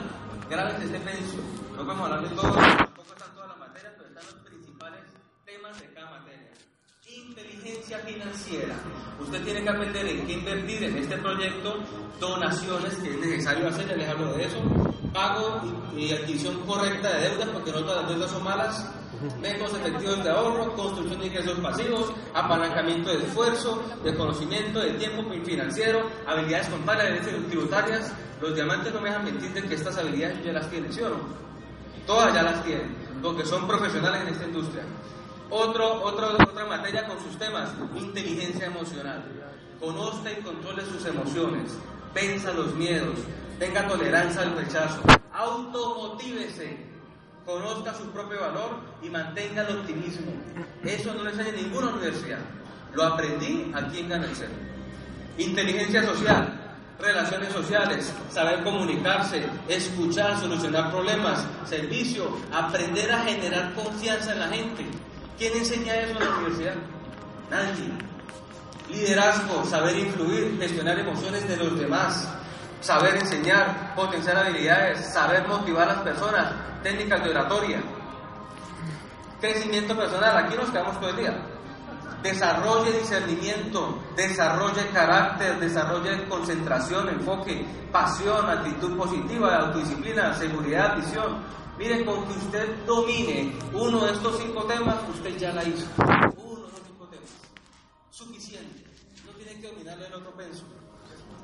grábese 0.50 0.86
este 0.86 1.00
pensum. 1.00 1.40
No 1.72 1.84
podemos 1.84 2.06
hablar 2.06 2.30
de 2.30 2.36
todo, 2.36 2.54
tampoco 2.54 3.14
están 3.14 3.34
todas 3.34 3.50
las 3.50 3.60
materias, 3.60 3.94
pero 3.98 4.10
están 4.10 4.26
los 4.26 4.46
principales 4.46 5.00
temas 5.46 5.80
de 5.80 5.94
cada 5.94 6.12
materia. 6.12 6.52
Inteligencia 7.06 8.00
financiera. 8.00 8.76
Usted 9.20 9.44
tiene 9.44 9.64
que 9.64 9.70
aprender 9.70 10.06
en 10.06 10.28
qué 10.28 10.34
invertir 10.34 10.84
en 10.84 10.98
este 10.98 11.18
proyecto, 11.18 11.80
donaciones 12.20 12.96
que 12.96 13.10
es 13.10 13.18
necesario 13.18 13.68
hacer, 13.68 13.88
ya 13.88 13.96
les 13.96 14.10
hablo 14.10 14.34
de 14.34 14.46
eso, 14.46 14.60
pago 15.14 15.62
y 15.96 16.12
adquisición 16.12 16.60
correcta 16.66 17.10
de 17.10 17.30
deudas, 17.30 17.50
porque 17.50 17.72
no 17.72 17.80
todas 17.82 18.02
las 18.02 18.10
deudas 18.10 18.32
son 18.32 18.44
malas, 18.44 18.92
métodos 19.42 19.74
efectivos 19.74 20.24
de 20.24 20.30
ahorro, 20.30 20.74
construcción 20.76 21.20
de 21.20 21.28
ingresos 21.28 21.60
pasivos, 21.60 22.12
apalancamiento 22.34 23.10
de 23.10 23.26
esfuerzo, 23.26 23.82
de 24.04 24.16
conocimiento, 24.16 24.80
de 24.80 24.92
tiempo 24.94 25.24
financiero, 25.46 26.10
habilidades 26.28 26.68
contables, 26.70 27.22
tributarias. 27.50 28.12
Los 28.42 28.56
diamantes 28.56 28.94
no 28.94 29.02
me 29.02 29.10
dejan 29.10 29.26
mentir 29.26 29.54
de 29.54 29.64
que 29.64 29.76
estas 29.76 29.98
habilidades 29.98 30.44
ya 30.44 30.52
las 30.52 30.70
tienen, 30.70 30.92
¿sí 30.92 31.02
o 31.02 31.10
no? 31.10 31.18
Todas 32.06 32.34
ya 32.34 32.44
las 32.44 32.64
tienen, 32.64 32.94
porque 33.22 33.46
son 33.46 33.68
profesionales 33.68 34.22
en 34.22 34.28
esta 34.30 34.46
industria. 34.46 34.84
Otro, 35.50 36.04
otro, 36.04 36.34
otra 36.34 36.66
materia 36.66 37.08
con 37.08 37.20
sus 37.20 37.38
temas, 37.38 37.70
inteligencia 37.96 38.66
emocional. 38.66 39.24
Conozca 39.80 40.32
y 40.32 40.42
controle 40.42 40.84
sus 40.86 41.06
emociones, 41.06 41.78
venza 42.14 42.52
los 42.54 42.74
miedos, 42.76 43.20
tenga 43.60 43.88
tolerancia 43.88 44.42
al 44.42 44.56
rechazo, 44.56 45.02
automotívese, 45.32 46.93
conozca 47.46 47.94
su 47.94 48.10
propio 48.12 48.40
valor 48.40 48.78
y 49.02 49.10
mantenga 49.10 49.64
el 49.64 49.78
optimismo. 49.78 50.32
Eso 50.84 51.14
no 51.14 51.24
lo 51.24 51.30
enseña 51.30 51.50
en 51.50 51.56
ninguna 51.56 51.90
universidad. 51.90 52.40
Lo 52.94 53.04
aprendí 53.04 53.72
aquí 53.74 54.00
en 54.00 54.10
Ganacero. 54.10 54.52
Inteligencia 55.38 56.04
social, 56.04 56.64
relaciones 57.00 57.52
sociales, 57.52 58.14
saber 58.30 58.64
comunicarse, 58.64 59.46
escuchar, 59.68 60.40
solucionar 60.40 60.92
problemas, 60.92 61.46
servicio, 61.66 62.38
aprender 62.52 63.12
a 63.12 63.24
generar 63.24 63.74
confianza 63.74 64.34
en 64.34 64.40
la 64.40 64.48
gente. 64.48 64.86
¿Quién 65.38 65.58
enseña 65.58 65.96
eso 65.96 66.20
en 66.20 66.26
la 66.26 66.36
universidad? 66.38 66.76
Nadie. 67.50 67.92
Liderazgo, 68.90 69.66
saber 69.66 69.98
influir, 69.98 70.58
gestionar 70.60 71.00
emociones 71.00 71.48
de 71.48 71.58
los 71.58 71.80
demás, 71.80 72.28
saber 72.80 73.16
enseñar, 73.16 73.96
potenciar 73.96 74.38
habilidades, 74.38 75.12
saber 75.12 75.48
motivar 75.48 75.90
a 75.90 75.94
las 75.94 76.02
personas, 76.04 76.54
técnicas 76.84 77.24
de 77.24 77.30
oratoria. 77.32 77.82
Crecimiento 79.42 79.96
personal, 79.96 80.38
aquí 80.38 80.56
nos 80.56 80.70
quedamos 80.70 81.00
todo 81.00 81.10
el 81.10 81.18
día. 81.18 81.50
Desarrolle 82.22 83.00
discernimiento, 83.00 84.00
desarrolle 84.16 84.88
carácter, 84.94 85.60
desarrolle 85.60 86.26
concentración, 86.30 87.10
enfoque, 87.10 87.66
pasión, 87.92 88.50
actitud 88.50 88.96
positiva, 88.96 89.58
autodisciplina, 89.58 90.34
seguridad, 90.34 90.96
visión. 90.96 91.44
Miren, 91.78 92.06
con 92.06 92.26
que 92.26 92.34
usted 92.34 92.86
domine 92.86 93.54
uno 93.74 94.06
de 94.06 94.14
estos 94.14 94.38
cinco 94.38 94.64
temas, 94.64 94.96
usted 95.10 95.38
ya 95.38 95.52
la 95.52 95.64
hizo. 95.66 95.88
Uno 95.98 96.68
de 96.68 96.72
los 96.72 96.82
cinco 96.88 97.08
temas. 97.08 97.30
Suficiente. 98.12 98.86
No 99.26 99.32
tiene 99.34 99.60
que 99.60 99.68
dominar 99.68 100.00
el 100.00 100.14
otro 100.14 100.32
penso. 100.36 100.64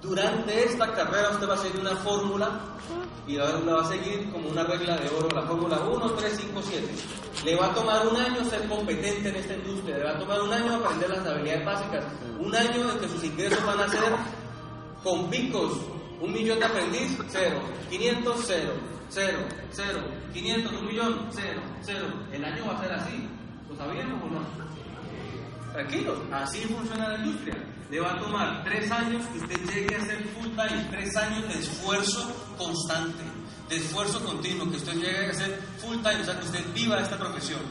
Durante 0.02 0.64
esta 0.64 0.94
carrera 0.94 1.32
usted 1.32 1.50
va 1.50 1.56
a 1.56 1.58
seguir 1.58 1.82
una 1.82 1.96
fórmula 1.98 2.62
y 3.28 3.36
la 3.36 3.46
va 3.46 3.82
a 3.82 3.86
seguir 3.86 4.32
como 4.32 4.50
una 4.50 4.64
regla 4.64 4.96
de 4.96 5.10
oro, 5.10 5.30
la 5.36 5.44
fórmula 5.44 5.78
1, 5.80 6.12
3, 6.12 6.38
5, 6.38 6.62
7. 6.64 6.88
Le 7.46 7.56
va 7.56 7.68
a 7.68 7.74
tomar 7.74 8.08
un 8.08 8.16
año 8.16 8.44
ser 8.50 8.68
competente 8.68 9.30
en 9.30 9.36
esta 9.36 9.54
industria, 9.56 9.98
le 9.98 10.04
va 10.06 10.12
a 10.12 10.20
tomar 10.20 10.42
un 10.42 10.54
año 10.54 10.76
aprender 10.76 11.10
las 11.10 11.28
habilidades 11.28 11.66
básicas, 11.66 12.06
un 12.40 12.56
año 12.56 12.92
en 12.92 13.00
que 13.00 13.08
sus 13.10 13.24
ingresos 13.24 13.66
van 13.66 13.80
a 13.82 13.90
ser 13.90 14.16
con 15.04 15.30
picos, 15.30 15.78
un 16.22 16.32
millón 16.32 16.60
de 16.60 16.66
aprendiz, 16.66 17.18
cero, 17.28 17.60
500, 17.90 18.44
cero, 18.48 18.74
cero, 19.10 19.40
cero, 19.72 20.00
500, 20.34 20.74
un 20.74 20.86
millón, 20.86 21.28
cero, 21.32 21.62
cero. 21.82 22.08
El 22.32 22.46
año 22.46 22.66
va 22.66 22.78
a 22.78 22.82
ser 22.82 22.94
así, 22.94 23.30
¿lo 23.70 23.76
sabíamos 23.76 24.24
o 24.24 24.28
no? 24.28 24.42
Tranquilo, 25.74 26.24
así 26.32 26.62
funciona 26.62 27.10
la 27.10 27.18
industria. 27.18 27.58
Le 27.89 27.99
va 27.99 28.13
a 28.13 28.19
tomar 28.19 28.63
tres 28.63 28.91
años 28.91 29.25
que 29.28 29.39
usted 29.39 29.73
llegue 29.73 29.95
a 29.95 30.06
ser 30.06 30.23
full 30.28 30.49
time, 30.49 30.88
tres 30.91 31.15
años 31.15 31.47
de 31.47 31.60
esfuerzo 31.60 32.54
constante, 32.56 33.23
de 33.67 33.78
esfuerzo 33.78 34.23
continuo, 34.23 34.69
que 34.69 34.78
usted 34.78 34.93
llegue 34.93 35.25
a 35.25 35.34
ser 35.34 35.60
full 35.80 35.97
time, 35.97 36.21
o 36.21 36.23
sea, 36.23 36.39
que 36.39 36.45
usted 36.45 36.73
viva 36.73 36.99
esta 36.99 37.17
profesión. 37.17 37.62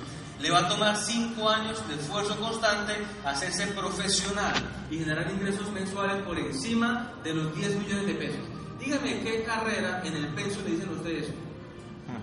Le 0.41 0.51
va 0.51 0.61
a 0.61 0.69
tomar 0.69 0.97
cinco 0.97 1.49
años 1.49 1.87
de 1.89 1.95
esfuerzo 1.95 2.37
constante 2.41 2.95
hacerse 3.25 3.69
profesional 3.69 4.55
y 4.91 4.99
generar 4.99 5.31
ingresos 5.31 5.71
mensuales 5.71 6.23
por 6.25 6.37
encima 6.39 7.13
de 7.23 7.35
los 7.35 7.55
10 7.55 7.77
millones 7.77 8.07
de 8.07 8.15
pesos. 8.15 8.41
Dígame 8.81 9.21
qué 9.23 9.45
carrera 9.45 10.03
en 10.05 10.15
el 10.17 10.29
peso 10.35 10.61
le 10.65 10.71
dicen 10.71 10.89
ustedes. 10.91 11.29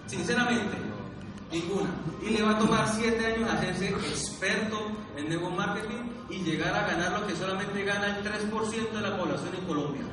Sinceramente, 0.08 0.77
ninguna. 1.51 1.89
Y 2.21 2.29
le 2.31 2.43
va 2.43 2.51
a 2.51 2.60
tomar 2.60 2.93
siete 2.93 3.25
años 3.25 3.49
hacerse 3.49 3.89
experto 3.89 4.91
en 5.17 5.30
network 5.30 5.56
marketing 5.56 6.12
y 6.30 6.43
llegar 6.43 6.75
a 6.75 6.88
ganar 6.88 7.19
lo 7.19 7.28
que 7.28 7.36
solamente 7.36 7.84
gana 7.84 8.17
el 8.17 8.23
3% 8.23 8.91
de 8.91 9.01
la 9.01 9.17
población 9.17 9.56
en 9.56 9.65
Colombia. 9.65 10.04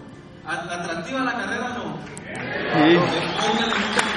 ¿A- 0.47 0.75
¿Atractiva 0.75 1.21
la 1.21 1.33
carrera? 1.33 1.69
No. 1.71 1.99
Póngale 2.73 3.75
mucha 3.75 4.01
atención. 4.01 4.13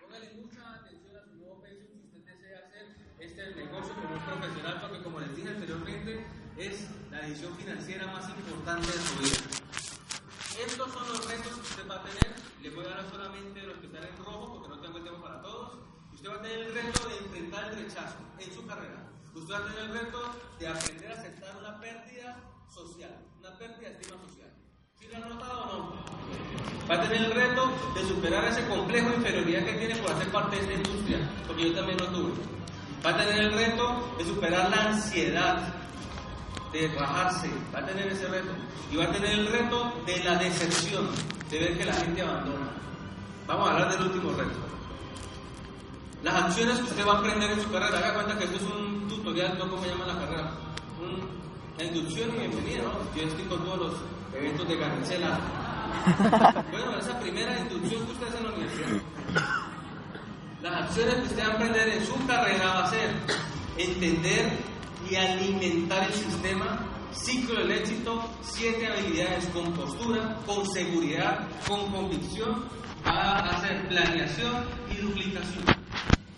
Póngale 0.00 0.30
mucha 0.34 0.74
atención 0.74 1.16
a 1.16 1.24
su 1.24 1.34
nuevo 1.36 1.60
peso 1.62 1.84
si 1.90 2.18
usted 2.18 2.22
desea 2.34 2.58
hacer 2.66 2.86
este 3.18 3.54
negocio 3.54 3.94
como 3.94 4.14
un 4.14 4.20
profesional, 4.24 4.78
porque 4.80 5.02
como 5.02 5.20
les 5.20 5.36
dije 5.36 5.48
anteriormente, 5.50 6.26
es 6.56 6.88
la 7.10 7.20
decisión 7.20 7.56
financiera 7.56 8.06
más 8.08 8.28
importante 8.28 8.86
de 8.86 8.98
su 8.98 9.14
vida. 9.18 9.40
Estos 10.66 10.92
son 10.92 11.08
los 11.08 11.28
retos 11.28 11.52
que 11.54 11.60
usted 11.60 11.88
va 11.88 11.96
a 11.96 12.02
tener. 12.04 12.34
Les 12.62 12.74
voy 12.74 12.84
a 12.84 12.88
dar 12.90 13.10
solamente 13.10 13.62
los 13.62 13.78
que 13.78 13.86
están 13.86 14.04
en 14.04 14.16
rojo, 14.18 14.52
porque 14.54 14.68
no 14.68 14.80
tengo 14.80 14.96
el 14.98 15.02
tiempo 15.04 15.22
para 15.22 15.40
todos. 15.42 15.78
Usted 16.12 16.28
va 16.30 16.34
a 16.36 16.42
tener 16.42 16.58
el 16.60 16.74
reto 16.74 17.08
de 17.08 17.16
enfrentar 17.18 17.64
el 17.72 17.76
rechazo 17.84 18.16
en 18.38 18.52
su 18.54 18.66
carrera. 18.66 19.08
Usted 19.34 19.54
va 19.54 19.58
a 19.58 19.64
tener 19.64 19.78
el 19.84 19.92
reto 19.92 20.20
de 20.58 20.68
aprender 20.68 21.10
a 21.12 21.14
aceptar 21.14 21.56
una 21.56 21.80
pérdida 21.80 22.36
social, 22.74 23.10
una 23.40 23.50
pérdida 23.58 23.88
de 23.88 23.92
estima 24.00 24.16
social. 24.28 24.48
¿Sí 24.98 25.06
lo 25.10 25.16
han 25.16 25.28
notado 25.28 25.62
o 25.62 25.66
no? 25.66 25.94
Va 26.90 26.94
a 26.96 27.02
tener 27.02 27.24
el 27.24 27.30
reto 27.32 27.70
de 27.94 28.08
superar 28.08 28.44
ese 28.46 28.66
complejo 28.68 29.10
de 29.10 29.16
inferioridad 29.16 29.64
que 29.64 29.72
tiene 29.74 29.96
por 29.96 30.12
hacer 30.12 30.28
parte 30.32 30.56
de 30.56 30.62
esta 30.62 30.74
industria, 30.74 31.18
porque 31.46 31.68
yo 31.70 31.74
también 31.76 31.98
lo 31.98 32.06
tuve. 32.08 32.32
Va 33.04 33.10
a 33.10 33.16
tener 33.16 33.38
el 33.40 33.52
reto 33.52 34.14
de 34.18 34.24
superar 34.24 34.70
la 34.70 34.84
ansiedad, 34.90 35.74
de 36.72 36.88
rajarse, 36.88 37.50
va 37.74 37.78
a 37.80 37.86
tener 37.86 38.08
ese 38.08 38.26
reto. 38.28 38.50
Y 38.92 38.96
va 38.96 39.04
a 39.04 39.12
tener 39.12 39.30
el 39.30 39.46
reto 39.46 39.92
de 40.06 40.24
la 40.24 40.34
decepción, 40.36 41.08
de 41.50 41.58
ver 41.58 41.78
que 41.78 41.84
la 41.84 41.94
gente 41.94 42.22
abandona. 42.22 42.70
Vamos 43.46 43.68
a 43.68 43.72
hablar 43.72 43.92
del 43.92 44.02
último 44.02 44.32
reto. 44.32 44.58
Las 46.22 46.34
acciones 46.44 46.76
que 46.78 46.84
usted 46.84 47.06
va 47.06 47.14
a 47.14 47.18
aprender 47.18 47.50
en 47.50 47.62
su 47.62 47.70
carrera, 47.70 47.98
haga 47.98 48.14
cuenta 48.14 48.38
que 48.38 48.44
esto 48.44 48.56
es 48.56 48.62
un 48.62 49.08
tutorial, 49.08 49.58
no 49.58 49.70
como 49.70 49.84
llama 49.86 50.06
la 50.06 50.18
carrera. 50.18 50.52
Un- 51.00 51.39
la 51.80 51.86
inducción 51.86 52.28
y 52.34 52.38
bienvenida, 52.40 52.82
¿no? 52.82 52.92
Yo 53.16 53.26
estoy 53.26 53.44
con 53.44 53.64
todos 53.64 53.78
los 53.78 53.92
eventos 54.34 54.68
de 54.68 54.76
Garcela. 54.76 55.40
Bueno, 56.70 56.98
esa 56.98 57.18
primera 57.18 57.58
inducción 57.58 58.06
que 58.06 58.12
usted 58.12 58.28
hace 58.28 58.38
en 58.38 58.44
la 58.44 58.50
universidad. 58.50 58.88
Las 60.62 60.82
acciones 60.84 61.14
que 61.16 61.22
usted 61.22 61.42
va 61.42 61.52
a 61.52 61.54
aprender 61.54 61.88
en 61.88 62.06
su 62.06 62.26
carrera 62.26 62.66
va 62.66 62.84
a 62.84 62.90
ser 62.90 63.10
entender 63.76 64.52
y 65.10 65.14
alimentar 65.16 66.04
el 66.04 66.12
sistema, 66.12 66.86
ciclo 67.12 67.60
del 67.60 67.72
éxito, 67.72 68.30
siete 68.42 68.86
habilidades 68.86 69.46
con 69.46 69.72
postura, 69.72 70.36
con 70.46 70.66
seguridad, 70.70 71.48
con 71.66 71.90
convicción, 71.90 72.64
va 73.06 73.38
a 73.38 73.56
hacer 73.56 73.88
planeación 73.88 74.64
y 74.90 74.96
duplicación. 74.98 75.64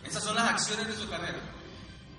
Esas 0.04 0.22
son 0.22 0.36
las 0.36 0.50
acciones 0.50 0.86
de 0.86 0.94
su 0.94 1.08
carrera. 1.08 1.38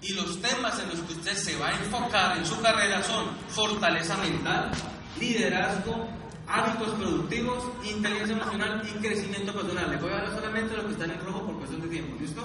Y 0.03 0.13
los 0.13 0.41
temas 0.41 0.77
en 0.79 0.89
los 0.89 0.99
que 0.99 1.13
usted 1.13 1.33
se 1.33 1.57
va 1.57 1.69
a 1.69 1.71
enfocar 1.71 2.37
en 2.37 2.45
su 2.45 2.59
carrera 2.61 3.01
son 3.03 3.29
fortaleza 3.47 4.17
mental, 4.17 4.69
liderazgo, 5.17 6.09
hábitos 6.45 6.89
productivos, 6.95 7.63
inteligencia 7.85 8.35
emocional 8.35 8.83
y 8.85 8.99
crecimiento 8.99 9.53
personal. 9.53 9.89
Les 9.89 10.01
voy 10.01 10.11
a 10.11 10.17
hablar 10.17 10.35
solamente 10.35 10.71
de 10.71 10.77
los 10.77 10.85
que 10.87 10.91
están 10.91 11.11
en 11.11 11.25
rojo 11.25 11.45
por 11.45 11.57
cuestión 11.57 11.81
de 11.83 11.87
tiempo, 11.87 12.17
¿listo? 12.19 12.43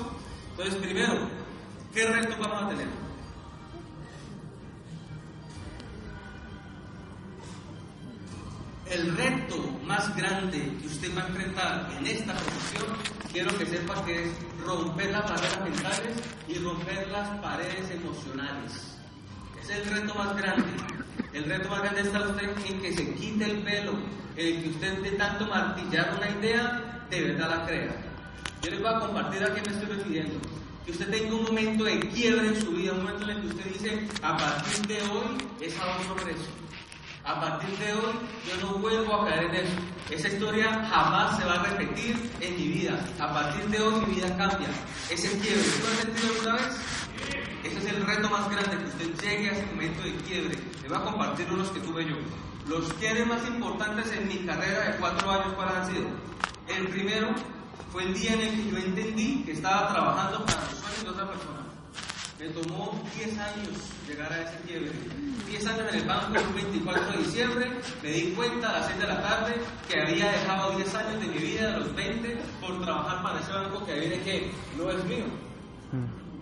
Entonces, 0.50 0.76
primero, 0.76 1.28
¿qué 1.92 2.06
retos 2.06 2.38
vamos 2.38 2.62
a 2.62 2.68
tener? 2.68 2.88
El 8.86 9.16
reto 9.16 9.56
más 9.84 10.16
grande 10.16 10.76
que 10.80 10.86
usted 10.86 11.16
va 11.16 11.22
a 11.22 11.26
enfrentar 11.26 11.90
en 11.98 12.06
esta 12.06 12.34
profesión, 12.34 12.86
quiero 13.32 13.56
que 13.58 13.66
sepa 13.66 14.04
que 14.04 14.24
es 14.24 14.30
romper 14.64 15.10
las 15.10 15.24
barreras 15.24 15.60
mentales 15.62 16.16
y 16.48 16.54
romper 16.58 17.08
las 17.08 17.28
paredes 17.40 17.90
emocionales. 17.90 18.96
Es 19.62 19.70
el 19.70 19.84
reto 19.84 20.14
más 20.14 20.36
grande. 20.36 20.66
El 21.32 21.44
reto 21.44 21.68
más 21.68 21.82
grande 21.82 22.02
está 22.02 22.20
usted 22.20 22.50
en 22.66 22.80
que 22.80 22.92
se 22.92 23.14
quite 23.14 23.44
el 23.44 23.58
pelo, 23.62 23.92
en 24.36 24.62
que 24.62 24.68
usted 24.70 25.02
de 25.02 25.10
tanto 25.12 25.46
martillar 25.46 26.14
una 26.16 26.30
idea, 26.30 27.06
de 27.10 27.20
verdad 27.20 27.50
la 27.50 27.66
crea. 27.66 27.96
Yo 28.62 28.70
les 28.70 28.80
voy 28.80 28.94
a 28.94 29.00
compartir 29.00 29.44
a 29.44 29.54
qué 29.54 29.62
me 29.62 29.76
estoy 29.76 29.96
refiriendo. 29.96 30.38
Que 30.84 30.92
usted 30.92 31.10
tenga 31.10 31.34
un 31.34 31.44
momento 31.44 31.84
de 31.84 32.00
quiebre 32.00 32.48
en 32.48 32.60
su 32.60 32.70
vida, 32.70 32.92
un 32.92 33.02
momento 33.02 33.24
en 33.24 33.30
el 33.30 33.40
que 33.42 33.46
usted 33.48 33.64
dice, 33.72 34.08
a 34.22 34.36
partir 34.36 34.86
de 34.86 35.02
hoy 35.02 35.26
es 35.60 35.78
a 35.78 35.98
otro 35.98 36.16
precio. 36.16 36.67
A 37.28 37.38
partir 37.38 37.76
de 37.76 37.92
hoy 37.92 38.14
yo 38.48 38.56
no 38.66 38.78
vuelvo 38.78 39.14
a 39.14 39.26
caer 39.26 39.44
en 39.44 39.54
eso. 39.56 39.76
Esa 40.08 40.28
historia 40.28 40.72
jamás 40.88 41.36
se 41.36 41.44
va 41.44 41.56
a 41.56 41.62
repetir 41.62 42.16
en 42.40 42.56
mi 42.56 42.68
vida. 42.68 42.98
A 43.20 43.34
partir 43.34 43.66
de 43.66 43.82
hoy 43.82 44.00
mi 44.06 44.14
vida 44.14 44.34
cambia. 44.38 44.68
Ese 45.10 45.38
quiebre, 45.38 45.62
¿tú 45.62 45.86
has 45.88 45.98
sentido 45.98 46.32
alguna 46.32 46.52
vez? 46.54 46.80
Ese 47.64 47.78
es 47.80 47.84
el 47.84 48.06
reto 48.06 48.30
más 48.30 48.48
grande, 48.48 48.78
que 48.78 49.04
usted 49.04 49.28
llegue 49.28 49.50
a 49.50 49.52
ese 49.52 49.66
momento 49.66 50.02
de 50.04 50.14
quiebre. 50.26 50.58
Le 50.82 50.88
voy 50.88 50.96
a 50.96 51.00
compartir 51.02 51.46
unos 51.52 51.68
que 51.68 51.80
tuve 51.80 52.08
yo. 52.08 52.16
Los 52.66 52.90
quiebres 52.94 53.26
más 53.26 53.46
importantes 53.46 54.10
en 54.10 54.26
mi 54.26 54.46
carrera 54.46 54.90
de 54.90 54.96
cuatro 54.96 55.30
años, 55.30 55.52
¿cuáles 55.52 55.74
han 55.74 55.86
sido? 55.86 56.08
El 56.66 56.88
primero 56.88 57.28
fue 57.92 58.04
el 58.04 58.14
día 58.14 58.32
en 58.32 58.40
el 58.40 58.50
que 58.54 58.70
yo 58.70 58.78
entendí 58.78 59.42
que 59.44 59.52
estaba 59.52 59.92
trabajando 59.92 60.46
para 60.46 60.62
los 60.62 60.78
sueños 60.78 61.04
de 61.04 61.10
otra 61.10 61.28
persona. 61.28 61.67
Me 62.38 62.48
tomó 62.50 63.02
10 63.16 63.36
años 63.36 63.68
llegar 64.06 64.32
a 64.32 64.42
ese 64.42 64.56
quiebre. 64.64 64.92
10 65.48 65.66
años 65.66 65.92
en 65.92 65.98
el 65.98 66.06
banco, 66.06 66.38
el 66.38 66.54
24 66.54 67.10
de 67.10 67.18
diciembre, 67.18 67.70
me 68.00 68.10
di 68.10 68.32
cuenta 68.32 68.70
a 68.70 68.72
las 68.74 68.86
6 68.86 68.98
de 69.00 69.06
la 69.08 69.22
tarde 69.22 69.54
que 69.88 70.00
había 70.00 70.30
dejado 70.30 70.76
10 70.76 70.94
años 70.94 71.20
de 71.20 71.26
mi 71.26 71.38
vida, 71.38 71.74
a 71.74 71.78
los 71.78 71.94
20, 71.96 72.38
por 72.60 72.80
trabajar 72.80 73.22
para 73.24 73.40
ese 73.40 73.52
banco 73.52 73.84
que 73.84 73.98
viene 73.98 74.20
que 74.20 74.52
no 74.76 74.88
es 74.88 75.04
mío. 75.06 75.24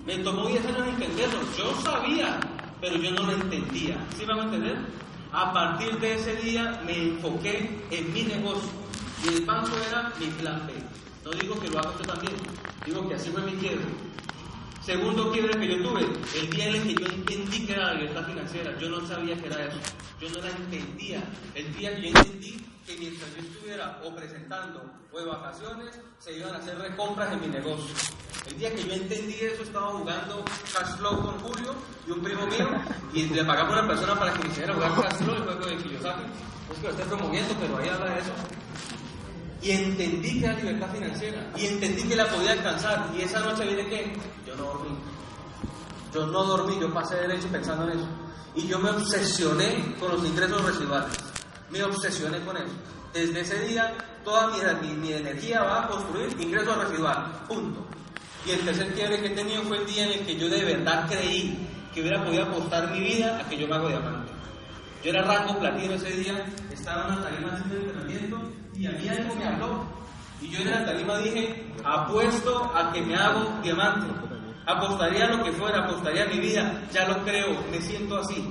Me 0.05 0.19
tomó 0.19 0.49
10 0.49 0.67
años 0.67 0.87
entenderlo. 0.87 1.41
Yo 1.57 1.81
sabía, 1.81 2.41
pero 2.79 2.97
yo 2.97 3.11
no 3.13 3.23
lo 3.23 3.33
entendía. 3.33 3.97
¿Sí 4.19 4.27
van 4.27 4.41
a 4.41 4.45
entender? 4.45 4.77
A 5.33 5.51
partir 5.53 5.99
de 5.99 6.15
ese 6.15 6.37
día 6.37 6.79
me 6.85 6.95
enfoqué 6.95 7.71
en 7.91 8.13
mi 8.13 8.23
negocio. 8.23 8.69
Y 9.25 9.29
el 9.29 9.47
banco 9.47 9.73
era 9.89 10.13
mi 10.21 10.27
plan 10.27 10.67
B. 10.67 10.75
No 11.25 11.31
digo 11.41 11.59
que 11.59 11.71
lo 11.71 11.79
haga 11.79 11.91
usted 11.91 12.07
también. 12.07 12.35
Digo 12.85 13.09
que 13.09 13.15
así 13.15 13.31
fue 13.31 13.41
mi 13.43 13.53
quiebre. 13.53 13.87
Segundo 14.87 15.33
quiebre 15.33 15.59
que 15.59 15.67
yo 15.67 15.83
tuve, 15.83 16.07
el 16.37 16.49
día 16.49 16.69
en 16.69 16.77
el 16.77 16.83
que 16.85 16.95
yo 16.95 17.07
entendí 17.07 17.67
que 17.67 17.73
era 17.73 17.87
la 17.87 17.95
libertad 17.95 18.25
financiera, 18.25 18.79
yo 18.79 18.89
no 18.89 19.05
sabía 19.05 19.37
que 19.37 19.47
era 19.47 19.65
eso, 19.65 19.79
yo 20.21 20.29
no 20.31 20.39
la 20.39 20.49
entendía. 20.49 21.25
El 21.57 21.75
día 21.75 21.97
que 21.97 22.03
yo 22.03 22.09
entendí 22.17 22.65
que 22.87 22.97
mientras 22.97 23.35
yo 23.35 23.43
estuviera 23.43 24.01
o 24.05 24.15
presentando 24.15 24.81
o 25.13 25.19
de 25.19 25.27
vacaciones, 25.27 26.01
se 26.21 26.39
iban 26.39 26.55
a 26.55 26.59
hacer 26.59 26.79
recompras 26.79 27.33
en 27.33 27.41
mi 27.41 27.49
negocio. 27.49 27.93
El 28.47 28.59
día 28.61 28.73
que 28.77 28.85
yo 28.85 28.93
entendí 28.93 29.35
eso, 29.35 29.65
estaba 29.65 29.89
jugando 29.89 30.45
Cash 30.73 30.97
Flow 30.99 31.21
con 31.21 31.41
Julio 31.41 31.75
y 32.07 32.11
un 32.13 32.23
primo 32.23 32.47
mío, 32.47 32.69
y 33.13 33.25
le 33.25 33.45
pagamos 33.45 33.75
a 33.75 33.81
una 33.81 33.89
persona 33.89 34.17
para 34.17 34.33
que 34.35 34.39
me 34.45 34.49
hiciera 34.51 34.73
jugar 34.73 34.95
Cash 35.03 35.17
Flow, 35.17 35.35
el 35.35 35.43
juego 35.43 35.67
de 35.67 35.77
Kiyosaki. 35.79 36.23
Es 36.71 36.79
que 36.79 36.87
lo 36.87 36.91
estoy 36.91 37.07
promoviendo, 37.07 37.55
pero 37.59 37.79
ahí 37.79 37.89
habla 37.89 38.15
de 38.15 38.21
eso. 38.21 38.33
Y 39.63 39.71
entendí 39.71 40.41
que 40.41 40.47
era 40.47 40.55
libertad 40.55 40.89
financiera. 40.93 41.51
Y 41.57 41.67
entendí 41.67 42.03
que 42.03 42.17
la 42.17 42.27
podía 42.29 42.53
alcanzar. 42.53 43.11
Y 43.17 43.23
esa 43.23 43.41
noche 43.41 43.65
viene 43.65 43.87
que 43.89 44.13
yo 44.47 44.57
no 44.57 44.65
dormí. 44.65 44.97
Yo 46.13 46.27
no 46.27 46.45
dormí, 46.45 46.79
yo 46.81 46.93
pasé 46.93 47.17
derecho 47.17 47.49
pensando 47.49 47.91
en 47.91 47.99
eso. 47.99 48.09
Y 48.55 48.67
yo 48.67 48.79
me 48.79 48.91
obsesioné 48.91 49.97
con 49.99 50.13
los 50.13 50.25
ingresos 50.25 50.65
residuales. 50.65 51.17
Me 51.71 51.83
obsesioné 51.83 52.41
con 52.41 52.57
eso. 52.57 52.73
Desde 53.13 53.41
ese 53.41 53.61
día, 53.67 53.93
toda 54.25 54.49
mi, 54.81 54.89
mi, 54.95 55.13
energía 55.13 55.63
va 55.63 55.85
a 55.85 55.89
construir 55.89 56.29
ingresos 56.41 56.77
residuales. 56.77 57.37
Punto. 57.49 57.87
Y 58.47 58.51
el 58.51 58.61
tercer 58.61 58.95
quiebre 58.95 59.21
que 59.21 59.27
he 59.29 59.31
tenido 59.31 59.63
fue 59.65 59.79
el 59.79 59.87
día 59.87 60.05
en 60.07 60.21
el 60.21 60.27
que 60.27 60.37
yo 60.37 60.49
de 60.49 60.65
verdad 60.65 61.07
creí 61.09 61.67
que 61.93 62.01
hubiera 62.01 62.23
podido 62.23 62.45
apostar 62.45 62.91
mi 62.93 63.01
vida 63.01 63.41
a 63.41 63.49
que 63.49 63.57
yo 63.57 63.67
me 63.67 63.75
hago 63.75 63.89
diamante. 63.89 64.33
Yo 65.03 65.11
era 65.11 65.23
rango 65.23 65.59
platino 65.59 65.95
ese 65.95 66.11
día, 66.13 66.47
estaba 66.73 67.09
en 67.09 67.17
la 67.17 67.29
tarima 67.29 67.53
haciendo 67.53 67.77
entrenamiento 67.77 68.66
y 68.79 68.87
a 68.87 68.91
mí 68.93 69.09
algo 69.09 69.35
me 69.35 69.45
habló. 69.47 69.85
Y 70.41 70.49
yo 70.49 70.61
en 70.61 70.71
la 70.71 70.85
tarima 70.85 71.19
dije, 71.19 71.73
apuesto 71.85 72.73
a 72.75 72.93
que 72.93 73.01
me 73.03 73.15
hago 73.17 73.61
diamante. 73.63 74.07
Apostaría 74.67 75.29
lo 75.29 75.45
que 75.45 75.53
fuera, 75.53 75.85
apostaría 75.85 76.27
mi 76.27 76.41
vida, 76.41 76.83
ya 76.93 77.07
lo 77.07 77.25
creo, 77.25 77.65
me 77.71 77.81
siento 77.81 78.19
así. 78.19 78.47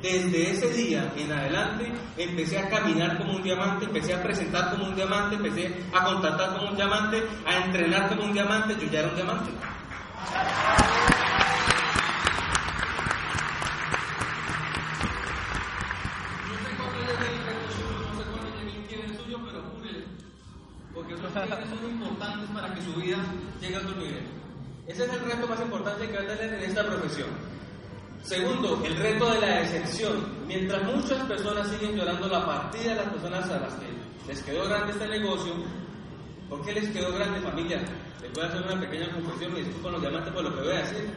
Desde 0.00 0.50
ese 0.50 0.70
día 0.70 1.12
en 1.16 1.30
adelante 1.30 1.92
empecé 2.16 2.58
a 2.58 2.68
caminar 2.68 3.18
como 3.18 3.36
un 3.36 3.42
diamante, 3.42 3.84
empecé 3.84 4.14
a 4.14 4.22
presentar 4.22 4.70
como 4.70 4.86
un 4.86 4.96
diamante, 4.96 5.36
empecé 5.36 5.72
a 5.94 6.04
contactar 6.04 6.56
como 6.56 6.70
un 6.70 6.76
diamante, 6.76 7.22
a 7.46 7.64
entrenar 7.66 8.08
como 8.08 8.24
un 8.24 8.32
diamante, 8.32 8.74
yo 8.80 8.90
ya 8.90 8.98
era 8.98 9.08
un 9.10 9.14
diamante. 9.14 9.50
No 9.52 9.58
sé 16.58 16.76
cuál 16.76 16.96
es 16.96 17.10
el 17.10 17.16
reto 17.46 17.68
suyo, 17.70 17.96
no 18.08 18.18
sé 18.18 18.24
cuál 18.30 18.46
es 18.48 18.54
el 18.74 18.86
quiere 18.88 19.04
el 19.04 19.16
suyo, 19.16 19.38
pero 19.44 19.62
júrele. 19.70 20.04
Porque 21.20 21.64
esos 21.64 21.80
son 21.80 21.90
importantes 21.90 22.50
para 22.50 22.74
que 22.74 22.82
su 22.82 22.94
vida 22.94 23.18
llegue 23.60 23.76
a 23.76 23.78
otro 23.78 23.96
nivel. 23.96 24.22
Ese 24.86 25.04
es 25.04 25.12
el 25.12 25.20
reto 25.20 25.46
más 25.46 25.60
importante 25.60 26.08
que 26.08 26.16
va 26.16 26.22
a 26.22 26.36
tener 26.36 26.54
en 26.54 26.62
esta 26.62 26.86
profesión. 26.86 27.28
Segundo, 28.22 28.80
el 28.84 28.96
reto 28.96 29.32
de 29.32 29.40
la 29.40 29.60
excepción. 29.62 30.46
Mientras 30.46 30.82
muchas 30.84 31.26
personas 31.26 31.68
siguen 31.68 31.96
llorando 31.96 32.28
la 32.28 32.46
partida 32.46 32.90
de 32.90 32.96
las 32.96 33.08
personas 33.08 33.50
a 33.50 33.58
las 33.58 33.74
que 33.74 33.86
les 34.28 34.42
quedó 34.42 34.68
grande 34.68 34.92
este 34.92 35.08
negocio, 35.08 35.52
¿por 36.48 36.64
qué 36.64 36.72
les 36.72 36.88
quedó 36.90 37.12
grande 37.12 37.40
familia? 37.40 37.82
Les 38.20 38.32
voy 38.32 38.44
a 38.44 38.46
hacer 38.46 38.62
una 38.62 38.80
pequeña 38.80 39.12
confesión, 39.12 39.52
me 39.52 39.58
disculpo 39.58 39.82
con 39.82 39.92
los 39.92 40.00
diamantes 40.02 40.32
por 40.32 40.44
lo 40.44 40.54
que 40.54 40.60
voy 40.60 40.72
a 40.72 40.78
decir. 40.78 41.10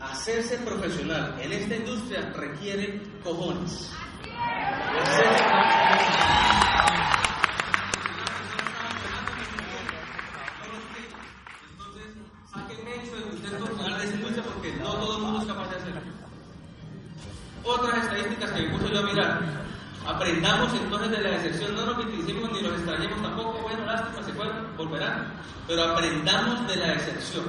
Hacerse 0.00 0.58
profesional 0.58 1.34
en 1.40 1.52
esta 1.52 1.76
industria 1.76 2.32
requiere 2.36 3.02
cojones. 3.24 3.90
Hacerse 5.00 5.44
Entonces, 11.72 12.14
sáquenme 12.52 12.94
eso 13.02 13.16
de 13.16 13.34
usted 13.34 13.58
profesional 13.58 13.98
de 13.98 14.04
esta 14.04 14.16
industria 14.16 14.44
porque 14.44 14.72
no 14.76 14.92
todo 14.94 15.16
el 15.16 15.22
mundo 15.24 15.40
es 15.40 15.46
capaz 15.46 15.70
de 15.70 15.76
hacerlo. 15.76 16.00
Otras 17.64 18.04
estadísticas 18.04 18.52
Aprendamos 20.06 20.72
entonces 20.74 21.10
de 21.10 21.20
la 21.20 21.34
excepción, 21.36 21.74
no 21.74 21.86
nos 21.86 21.98
victimicemos 21.98 22.52
ni 22.52 22.60
los 22.60 22.74
extrañemos 22.74 23.20
tampoco, 23.22 23.58
bueno, 23.62 23.84
lástima, 23.84 24.22
se 24.22 24.32
fueron, 24.32 24.76
volverán, 24.76 25.32
pero 25.66 25.82
aprendamos 25.82 26.68
de 26.68 26.76
la 26.76 26.92
excepción. 26.92 27.44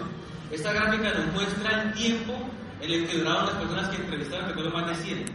Esta 0.49 0.73
gráfica 0.73 1.13
nos 1.13 1.33
muestra 1.33 1.83
el 1.83 1.93
tiempo 1.93 2.33
en 2.81 2.91
el 2.91 3.07
que 3.07 3.17
duraron 3.19 3.45
las 3.45 3.55
personas 3.55 3.89
que 3.89 3.97
entrevistaron, 3.97 4.53
fueron 4.53 4.73
más 4.73 4.87
de 4.87 4.95
100. 4.95 5.25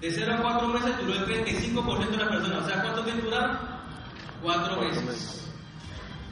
De 0.00 0.12
0 0.12 0.34
a 0.34 0.42
4 0.42 0.68
meses 0.68 0.98
duró 1.00 1.12
el 1.14 1.26
35% 1.26 2.10
de 2.10 2.16
las 2.18 2.28
personas, 2.28 2.64
o 2.64 2.68
sea, 2.68 2.82
¿cuánto 2.82 3.02
tiempo 3.02 3.24
duraron? 3.24 3.58
4 4.42 4.80
meses. 4.82 5.50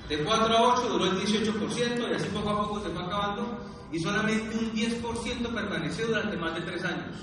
De 0.08 0.18
4 0.18 0.56
a 0.56 0.62
8 0.74 0.88
duró 0.88 1.04
el 1.06 1.18
18% 1.18 2.10
y 2.10 2.14
así 2.14 2.28
poco 2.28 2.50
a 2.50 2.62
poco 2.62 2.80
se 2.82 2.90
fue 2.90 3.02
acabando 3.02 3.58
y 3.90 3.98
solamente 4.00 4.56
un 4.56 4.72
10% 4.72 5.54
permaneció 5.54 6.06
durante 6.08 6.36
más 6.36 6.54
de 6.54 6.60
3 6.60 6.84
años. 6.84 7.16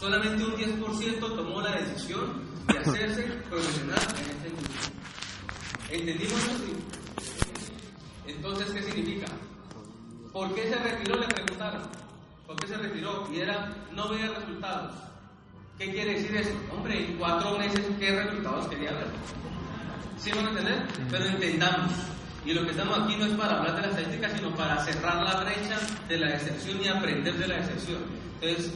Solamente 0.00 0.44
un 0.44 0.52
10% 0.54 1.18
tomó 1.20 1.60
la 1.60 1.72
decisión 1.72 2.42
de 2.66 2.78
hacerse 2.78 3.22
profesional 3.48 3.98
en 3.98 4.30
esta 4.30 4.48
industria. 4.48 4.94
¿Entendimos 5.90 6.44
eso? 6.44 6.84
Entonces, 8.26 8.70
¿qué 8.70 8.82
significa? 8.82 9.26
¿Por 10.32 10.54
qué 10.54 10.68
se 10.68 10.76
retiró? 10.76 11.16
Le 11.16 11.26
preguntaron. 11.28 11.82
¿Por 12.46 12.56
qué 12.56 12.66
se 12.66 12.76
retiró? 12.76 13.28
Y 13.32 13.40
era, 13.40 13.72
no 13.92 14.08
veía 14.08 14.28
resultados. 14.28 14.94
¿Qué 15.78 15.90
quiere 15.90 16.14
decir 16.14 16.36
eso? 16.36 16.52
Hombre, 16.72 17.06
en 17.06 17.16
cuatro 17.16 17.58
meses, 17.58 17.84
¿qué 17.98 18.10
resultados 18.10 18.68
quería 18.68 18.92
ver? 18.92 19.06
¿Sí 20.18 20.30
van 20.30 20.46
a 20.46 20.50
entender? 20.50 20.86
Pero 21.10 21.24
entendamos. 21.26 21.92
Y 22.44 22.52
lo 22.52 22.64
que 22.64 22.70
estamos 22.72 22.98
aquí 23.00 23.16
no 23.16 23.26
es 23.26 23.32
para 23.32 23.58
hablar 23.58 23.76
de 23.76 23.82
la 23.82 23.88
estadística, 23.88 24.28
sino 24.36 24.54
para 24.54 24.84
cerrar 24.84 25.22
la 25.22 25.44
brecha 25.44 25.78
de 26.08 26.18
la 26.18 26.34
excepción 26.34 26.82
y 26.82 26.88
aprender 26.88 27.34
de 27.34 27.48
la 27.48 27.58
excepción. 27.58 28.02
Entonces, 28.40 28.72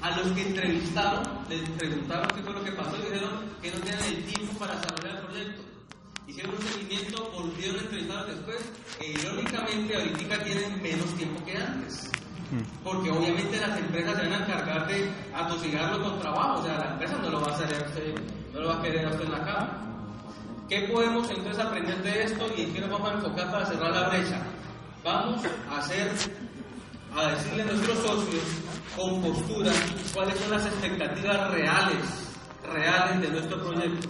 a 0.00 0.16
los 0.16 0.28
que 0.32 0.42
entrevistaron, 0.42 1.24
les 1.48 1.68
preguntaron 1.70 2.28
qué 2.28 2.42
fue 2.42 2.52
lo 2.52 2.64
que 2.64 2.72
pasó 2.72 2.96
y 2.96 3.02
dijeron 3.02 3.30
que 3.60 3.70
no 3.70 3.78
tenían 3.78 4.04
el 4.04 4.24
tiempo 4.24 4.58
para 4.58 4.74
desarrollar 4.76 5.16
el 5.16 5.22
proyecto. 5.22 5.62
Hicieron 6.26 6.54
un 6.54 6.62
seguimiento, 6.62 7.30
volvieron 7.34 7.76
a 7.76 7.82
entrevistarlos 7.82 8.26
después, 8.28 8.72
e 9.00 9.10
irónicamente 9.12 9.96
ahorita 9.96 10.44
tienen 10.44 10.82
menos 10.82 11.06
tiempo 11.16 11.44
que 11.44 11.56
antes. 11.56 12.10
Porque 12.84 13.10
obviamente 13.10 13.60
las 13.60 13.78
empresas 13.78 14.16
se 14.16 14.22
van 14.22 14.32
a 14.32 14.44
encargar 14.44 14.86
de 14.86 15.10
atosigarlo 15.34 16.02
con 16.02 16.20
trabajo, 16.20 16.60
o 16.60 16.64
sea, 16.64 16.78
la 16.78 16.92
empresa 16.92 17.18
no 17.22 17.30
lo 17.30 17.40
va 17.40 17.52
a 17.52 17.54
hacer 17.54 17.86
usted, 17.88 18.14
no 18.54 18.60
lo 18.60 18.68
va 18.68 18.78
a 18.78 18.82
querer 18.82 19.06
usted 19.06 19.24
en 19.24 19.32
la 19.32 19.44
cara. 19.44 19.78
¿Qué 20.68 20.80
podemos 20.92 21.30
entonces 21.30 21.64
aprender 21.64 22.02
de 22.02 22.24
esto 22.24 22.46
y 22.56 22.62
en 22.62 22.74
qué 22.74 22.80
nos 22.80 22.90
vamos 22.90 23.10
a 23.10 23.14
enfocar 23.14 23.50
para 23.50 23.66
cerrar 23.66 23.90
la 23.90 24.08
brecha? 24.10 24.42
Vamos 25.02 25.42
a 25.70 25.78
hacer, 25.78 26.10
a 27.16 27.26
decirle 27.30 27.62
a 27.62 27.66
nuestros 27.66 27.98
socios 27.98 28.44
con 28.98 29.22
postura 29.22 29.72
cuáles 30.12 30.38
son 30.40 30.50
las 30.50 30.66
expectativas 30.66 31.50
reales, 31.52 32.02
reales 32.64 33.20
de 33.22 33.28
nuestro 33.28 33.62
proyecto 33.62 34.08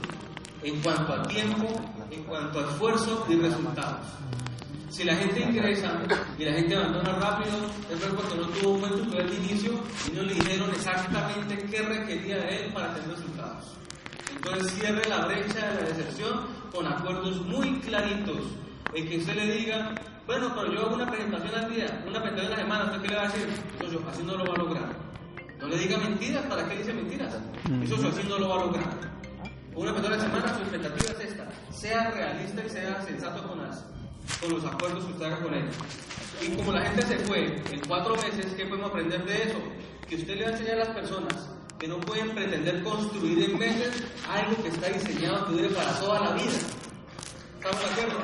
en 0.63 0.81
cuanto 0.81 1.13
a 1.13 1.23
tiempo, 1.25 1.67
en 2.11 2.25
cuanto 2.25 2.59
a 2.59 2.71
esfuerzo 2.71 3.27
y 3.29 3.37
resultados. 3.37 4.07
Si 4.89 5.05
la 5.05 5.15
gente 5.15 5.41
ingresa 5.41 6.01
y 6.39 6.45
la 6.45 6.53
gente 6.55 6.75
abandona 6.75 7.13
rápido, 7.17 7.57
es 7.91 8.01
porque 8.01 8.35
no 8.35 8.49
tuvo 8.49 8.71
un 8.71 8.81
buen 8.81 8.93
tutorial 8.95 9.31
de 9.31 9.37
inicio 9.37 9.73
y 10.11 10.17
no 10.17 10.23
le 10.23 10.35
dijeron 10.35 10.71
exactamente 10.71 11.59
qué 11.71 11.83
requería 11.83 12.39
de 12.39 12.65
él 12.65 12.73
para 12.73 12.95
tener 12.95 13.11
resultados. 13.11 13.75
Entonces 14.35 14.73
cierre 14.73 15.07
la 15.09 15.27
brecha 15.27 15.69
de 15.69 15.83
la 15.83 15.89
decepción 15.89 16.47
con 16.75 16.87
acuerdos 16.87 17.45
muy 17.47 17.79
claritos 17.81 18.39
en 18.95 19.09
que 19.09 19.19
usted 19.19 19.35
le 19.35 19.53
diga, 19.53 19.95
bueno, 20.29 20.53
pero 20.55 20.71
yo 20.75 20.81
hago 20.83 20.95
una 20.95 21.11
presentación 21.11 21.55
al 21.55 21.75
día, 21.75 22.05
una 22.07 22.21
presentación 22.21 22.53
a 22.53 22.57
la 22.57 22.63
semana, 22.63 22.85
¿usted 22.85 23.01
qué 23.01 23.09
le 23.09 23.17
va 23.17 23.23
a 23.23 23.29
decir? 23.29 23.49
Eso 23.81 24.03
así 24.11 24.23
no 24.23 24.37
lo 24.37 24.45
va 24.45 24.55
a 24.55 24.59
lograr. 24.59 24.97
No 25.59 25.69
le 25.69 25.79
diga 25.79 25.97
mentiras, 25.97 26.45
¿para 26.45 26.69
qué 26.69 26.77
dice 26.77 26.93
mentiras? 26.93 27.35
Eso 27.83 27.95
así 27.95 28.29
no 28.29 28.39
lo 28.39 28.51
va 28.51 28.57
a 28.57 28.65
lograr. 28.67 28.91
Una 29.75 29.95
presentación 29.95 30.13
a 30.13 30.17
la 30.17 30.23
semana, 30.23 30.55
su 30.55 30.61
expectativa 30.65 31.19
es 31.19 31.31
esta. 31.31 31.49
Sea 31.73 32.11
realista 32.11 32.63
y 32.63 32.69
sea 32.69 33.03
sensato 33.03 33.49
con, 33.49 33.59
las, 33.67 33.87
con 34.39 34.53
los 34.53 34.65
acuerdos 34.67 35.03
que 35.07 35.13
usted 35.13 35.25
haga 35.25 35.41
con 35.41 35.55
él. 35.55 35.65
Y 36.43 36.57
como 36.57 36.73
la 36.73 36.83
gente 36.83 37.07
se 37.07 37.19
fue 37.21 37.47
en 37.47 37.81
cuatro 37.89 38.15
meses, 38.17 38.53
¿qué 38.55 38.67
podemos 38.67 38.91
aprender 38.91 39.25
de 39.25 39.43
eso? 39.45 39.59
Que 40.07 40.17
usted 40.17 40.37
le 40.37 40.43
va 40.45 40.51
a 40.51 40.53
enseñar 40.53 40.75
a 40.75 40.85
las 40.85 40.89
personas 40.89 41.49
que 41.79 41.89
no 41.89 41.99
pueden 42.01 42.35
pretender 42.35 42.83
construir 42.83 43.45
en 43.45 43.59
meses 43.59 44.05
algo 44.29 44.63
que 44.63 44.69
está 44.69 44.89
diseñado 44.91 45.47
que 45.47 45.53
dure 45.55 45.69
para 45.71 45.99
toda 45.99 46.21
la 46.21 46.33
vida. 46.33 46.53
¿Estamos 47.59 47.81
de 47.81 47.87
acuerdo? 47.87 48.19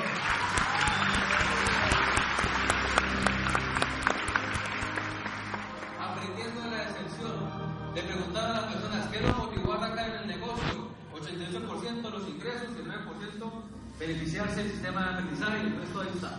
Qué 9.15 9.21
los 9.21 9.37
motivó 9.39 9.73
a 9.73 9.77
arrancar 9.77 10.09
en 10.11 10.17
el 10.17 10.27
negocio. 10.27 10.95
88% 11.15 12.11
los 12.11 12.29
ingresos 12.29 12.69
y 12.77 12.81
el 12.81 12.89
9% 12.89 13.53
beneficiarse 13.99 14.57
del 14.57 14.73
sistema 14.73 15.03
de 15.03 15.11
aprendizaje 15.11 15.59
y 15.63 15.67
el 15.67 15.77
resto 15.77 16.01
de 16.01 16.11
ayudar. 16.11 16.39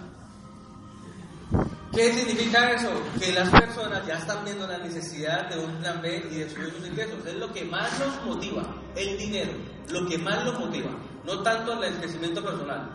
¿Qué 1.94 2.14
significa 2.14 2.72
eso? 2.72 2.90
Que 3.20 3.32
las 3.32 3.50
personas 3.50 4.06
ya 4.06 4.16
están 4.16 4.44
viendo 4.44 4.68
la 4.68 4.80
necesidad 4.80 5.50
de 5.50 5.64
un 5.64 5.72
plan 5.78 6.02
B 6.02 6.28
y 6.30 6.36
de 6.36 6.50
subir 6.50 6.74
sus 6.74 6.86
ingresos. 6.86 7.26
Es 7.26 7.36
lo 7.36 7.54
que 7.54 7.64
más 7.64 7.98
los 8.00 8.26
motiva, 8.26 8.64
el 8.98 9.18
dinero, 9.18 9.54
lo 9.90 10.06
que 10.06 10.18
más 10.18 10.44
los 10.44 10.60
motiva, 10.60 10.92
no 11.24 11.42
tanto 11.42 11.82
el 11.82 11.96
crecimiento 11.96 12.44
personal. 12.44 12.90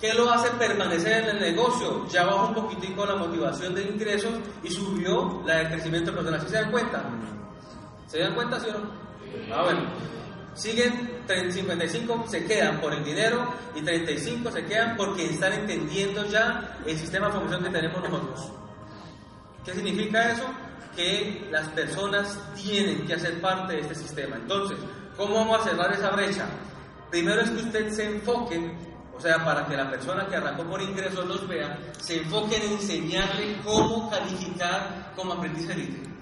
¿Qué 0.00 0.14
lo 0.14 0.30
hace 0.30 0.48
permanecer 0.52 1.24
en 1.24 1.36
el 1.36 1.40
negocio? 1.40 2.06
Ya 2.08 2.24
bajó 2.24 2.48
un 2.48 2.54
poquitico 2.54 3.04
la 3.04 3.16
motivación 3.16 3.74
de 3.74 3.82
ingresos 3.82 4.32
y 4.62 4.70
subió 4.70 5.42
la 5.46 5.56
de 5.56 5.68
crecimiento 5.68 6.14
personal. 6.14 6.40
¿Sí 6.40 6.48
se 6.48 6.56
dan 6.56 6.70
cuenta? 6.70 7.02
¿Se 8.08 8.18
dan 8.18 8.34
cuenta, 8.34 8.60
sí 8.60 8.66
o 8.68 8.78
no? 8.78 9.54
Ah, 9.54 9.62
bueno. 9.64 9.80
Siguen 10.54 11.16
55 11.28 12.24
se 12.28 12.44
quedan 12.46 12.80
por 12.80 12.94
el 12.94 13.04
dinero 13.04 13.52
y 13.74 13.82
35 13.82 14.50
se 14.50 14.64
quedan 14.64 14.96
porque 14.96 15.26
están 15.26 15.52
entendiendo 15.52 16.24
ya 16.26 16.78
el 16.86 16.98
sistema 16.98 17.26
de 17.26 17.32
formación 17.32 17.64
que 17.64 17.70
tenemos 17.70 18.02
nosotros. 18.02 18.52
¿Qué 19.64 19.74
significa 19.74 20.30
eso? 20.30 20.44
Que 20.94 21.46
las 21.50 21.68
personas 21.70 22.38
tienen 22.54 23.06
que 23.06 23.14
hacer 23.14 23.40
parte 23.40 23.74
de 23.74 23.80
este 23.80 23.96
sistema. 23.96 24.36
Entonces, 24.36 24.78
¿cómo 25.16 25.34
vamos 25.34 25.60
a 25.60 25.64
cerrar 25.64 25.92
esa 25.92 26.10
brecha? 26.10 26.46
Primero 27.10 27.42
es 27.42 27.50
que 27.50 27.62
usted 27.62 27.90
se 27.90 28.06
enfoque, 28.06 28.72
o 29.14 29.20
sea, 29.20 29.44
para 29.44 29.66
que 29.66 29.76
la 29.76 29.90
persona 29.90 30.26
que 30.26 30.36
arrancó 30.36 30.64
por 30.64 30.80
ingresos 30.80 31.26
los 31.26 31.46
vea, 31.46 31.78
se 31.98 32.22
enfoque 32.22 32.56
en 32.56 32.72
enseñarle 32.72 33.58
cómo 33.62 34.08
calificar 34.08 35.12
como 35.14 35.34
aprendiz 35.34 35.68
elite. 35.68 36.15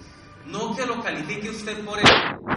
No 0.47 0.77
que 0.77 0.87
lo 0.87 1.03
califique 1.03 1.51
usted 1.51 1.85
por 1.85 1.99
él, 1.99 2.05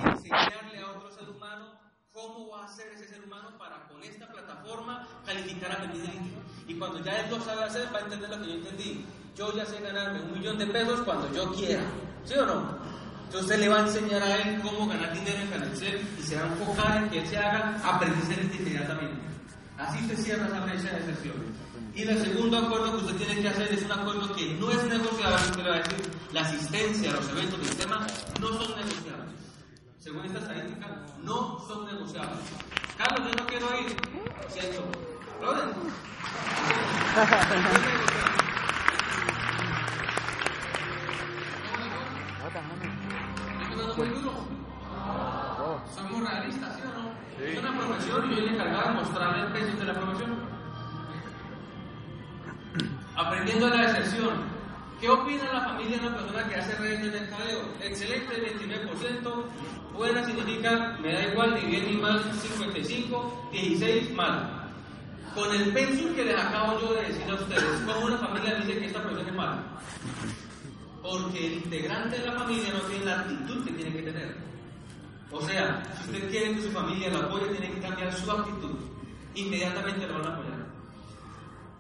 enseñarle 0.04 0.80
a 0.80 0.92
otro 0.92 1.10
ser 1.12 1.30
humano 1.30 1.80
cómo 2.12 2.50
va 2.50 2.66
a 2.66 2.68
ser 2.68 2.88
ese 2.94 3.08
ser 3.08 3.24
humano 3.24 3.58
para 3.58 3.88
con 3.88 4.04
esta 4.04 4.28
plataforma 4.28 5.08
calificar 5.26 5.72
a 5.72 5.84
elite. 5.86 6.20
Y 6.68 6.76
cuando 6.76 7.04
ya 7.04 7.20
él 7.20 7.30
lo 7.30 7.40
sabe 7.42 7.64
hacer, 7.64 7.88
va 7.94 8.00
a 8.00 8.02
entender 8.02 8.30
lo 8.30 8.42
que 8.42 8.48
yo 8.48 8.54
entendí. 8.56 9.06
Yo 9.36 9.56
ya 9.56 9.66
sé 9.66 9.80
ganarme 9.80 10.22
un 10.22 10.34
millón 10.34 10.58
de 10.58 10.68
pesos 10.68 11.02
cuando 11.02 11.32
yo 11.32 11.52
quiera. 11.54 11.84
¿Sí 12.26 12.34
o 12.34 12.46
no? 12.46 12.78
Entonces 13.26 13.60
le 13.60 13.70
va 13.70 13.78
a 13.78 13.82
enseñar 13.82 14.22
a 14.22 14.36
él 14.36 14.62
cómo 14.62 14.88
ganar 14.88 15.14
dinero 15.14 15.40
en 15.40 15.48
Canexel 15.48 16.08
y 16.18 16.22
se 16.24 16.36
va 16.36 16.44
a 16.44 16.48
enfocar 16.48 16.98
en 16.98 17.10
que 17.10 17.20
él 17.20 17.28
se 17.28 17.38
haga 17.38 17.80
aprendizaje 17.84 18.50
inmediatamente. 18.58 19.22
Así 19.78 20.00
se 20.08 20.16
cierra 20.18 20.48
esa 20.48 20.60
brecha 20.62 20.90
de 20.90 20.98
excepción. 20.98 21.36
Y 21.98 22.04
el 22.04 22.24
segundo 22.24 22.60
acuerdo 22.60 22.92
que 22.92 22.98
usted 22.98 23.26
tiene 23.26 23.42
que 23.42 23.48
hacer 23.48 23.74
es 23.74 23.82
un 23.82 23.92
acuerdo 23.92 24.32
que 24.36 24.54
no 24.54 24.70
es 24.70 24.84
negociable, 24.84 25.36
usted 25.50 25.68
va 25.68 25.74
a 25.74 25.80
decir, 25.80 26.12
la 26.32 26.42
asistencia 26.42 27.10
a 27.10 27.14
los 27.16 27.28
eventos 27.30 27.60
del 27.60 27.76
tema 27.76 28.06
no 28.40 28.50
son 28.50 28.76
negociables. 28.76 29.34
Según 29.98 30.26
esta 30.26 30.38
estadística, 30.38 31.06
no 31.24 31.60
son 31.68 31.88
negociables. 31.88 32.38
Carlos, 33.00 33.28
yo 33.28 33.42
no 33.42 33.48
quiero 33.48 33.66
ir. 33.82 33.96
Siento. 34.50 34.84
Brother. 35.40 35.66
muy 43.98 44.10
duro. 44.10 44.34
Somos 45.96 46.30
realistas, 46.30 46.76
¿sí 46.76 46.82
o 46.84 46.94
no? 46.94 47.12
Es 47.44 47.58
una 47.58 47.76
profesión 47.76 48.32
y 48.32 48.36
yo 48.36 48.42
le 48.42 48.52
encargaba 48.52 48.90
de 48.90 48.94
mostrarle 49.00 49.48
el 49.48 49.52
peso 49.52 49.78
de 49.78 49.86
la 49.86 49.94
profesión. 49.96 50.27
Aprendiendo 53.18 53.68
la 53.68 53.84
excepción. 53.84 54.58
¿Qué 55.02 55.10
opina 55.10 55.52
la 55.52 55.62
familia 55.62 55.98
de 55.98 56.08
una 56.08 56.18
persona 56.18 56.48
que 56.48 56.56
hace 56.56 56.76
redes 56.76 57.02
de 57.02 57.20
mercadeo? 57.20 57.62
Excelente, 57.82 58.58
29%. 58.60 59.44
Buena 59.94 60.24
significa, 60.24 60.96
me 61.02 61.14
da 61.14 61.24
igual, 61.32 61.56
ni 61.56 61.72
bien 61.72 61.86
ni 61.88 61.98
mal, 61.98 62.24
55, 62.32 63.50
16, 63.52 64.14
mal. 64.14 64.70
Con 65.34 65.52
el 65.52 65.74
pensum 65.74 66.14
que 66.14 66.26
les 66.26 66.38
acabo 66.38 66.80
yo 66.80 66.94
de 66.94 67.08
decir 67.08 67.30
a 67.30 67.34
ustedes, 67.34 67.82
¿cómo 67.86 68.06
una 68.06 68.18
familia 68.18 68.56
dice 68.56 68.80
que 68.80 68.86
esta 68.86 69.02
profesión 69.02 69.30
es 69.30 69.36
mala? 69.36 69.64
Porque 71.02 71.48
el 71.48 71.54
integrante 71.54 72.20
de 72.20 72.26
la 72.26 72.34
familia 72.34 72.74
no 72.74 72.80
tiene 72.82 73.06
la 73.06 73.20
actitud 73.22 73.66
que 73.66 73.72
tiene 73.72 73.92
que 73.94 74.02
tener. 74.04 74.38
O 75.32 75.42
sea, 75.42 75.84
si 75.96 76.12
usted 76.12 76.30
quiere 76.30 76.56
que 76.56 76.62
su 76.62 76.72
familia 76.72 77.10
lo 77.10 77.20
apoye, 77.20 77.48
tiene 77.48 77.74
que 77.74 77.82
cambiar 77.82 78.14
su 78.14 78.32
actitud. 78.32 78.76
Inmediatamente 79.34 80.08
lo 80.08 80.14
van 80.20 80.28
a 80.28 80.36
apoyar. 80.36 80.47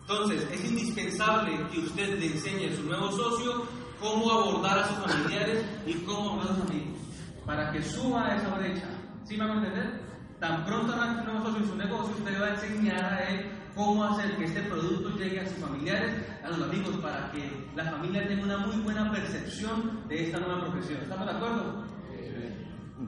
Entonces, 0.09 0.47
es 0.53 0.63
indispensable 0.63 1.51
que 1.69 1.79
usted 1.79 2.17
le 2.17 2.27
enseñe 2.27 2.71
a 2.71 2.75
su 2.77 2.83
nuevo 2.83 3.11
socio 3.11 3.67
cómo 3.99 4.31
abordar 4.31 4.79
a 4.79 4.87
sus 4.87 4.97
familiares 4.99 5.65
y 5.85 5.95
cómo 6.05 6.29
abordar 6.29 6.53
a 6.53 6.55
sus 6.55 6.69
amigos, 6.69 6.99
para 7.45 7.71
que 7.73 7.83
suba 7.83 8.33
esa 8.33 8.55
brecha. 8.55 8.87
¿Sí 9.25 9.35
me 9.35 9.45
van 9.45 9.57
a 9.57 9.67
entender? 9.67 10.01
Tan 10.39 10.65
pronto 10.65 10.93
arranque 10.93 11.19
un 11.19 11.25
nuevo 11.25 11.45
socio 11.47 11.61
en 11.61 11.69
su 11.69 11.75
negocio, 11.75 12.15
usted 12.17 12.31
le 12.31 12.39
va 12.39 12.45
a 12.45 12.53
enseñar 12.53 13.03
a 13.03 13.29
él 13.29 13.51
cómo 13.75 14.05
hacer 14.05 14.37
que 14.37 14.45
este 14.45 14.61
producto 14.61 15.09
llegue 15.17 15.41
a 15.41 15.45
sus 15.45 15.57
familiares, 15.57 16.25
a 16.41 16.49
los 16.51 16.61
amigos, 16.61 16.95
para 17.01 17.29
que 17.31 17.69
la 17.75 17.83
familia 17.91 18.25
tenga 18.29 18.43
una 18.45 18.57
muy 18.59 18.77
buena 18.77 19.11
percepción 19.11 20.07
de 20.07 20.27
esta 20.27 20.39
nueva 20.39 20.61
profesión. 20.61 21.01
¿Estamos 21.01 21.25
de 21.25 21.33
acuerdo? 21.33 21.83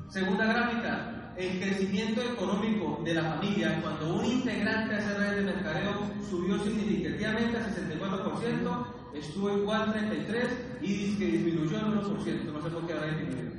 Segunda 0.09 0.45
gráfica, 0.47 1.18
el 1.39 1.57
crecimiento 1.57 2.21
económico 2.21 3.01
de 3.05 3.13
la 3.13 3.23
familia 3.23 3.79
cuando 3.81 4.15
un 4.15 4.25
integrante 4.25 4.95
hace 4.95 5.13
redes 5.17 5.37
de 5.37 5.53
mercadeo 5.53 6.11
subió 6.29 6.61
significativamente 6.61 7.57
a 7.57 7.65
64%, 7.65 8.85
estuvo 9.13 9.57
igual 9.57 9.93
33% 9.93 10.49
y 10.81 10.93
disminuyó 10.93 11.77
en 11.77 12.01
1%, 12.01 12.53
no 12.53 12.61
sé 12.61 12.69
por 12.69 12.85
qué 12.85 12.93
habrá 12.93 13.07
disminuido. 13.07 13.49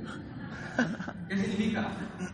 ¿Qué 1.27 1.37
significa? 1.37 1.91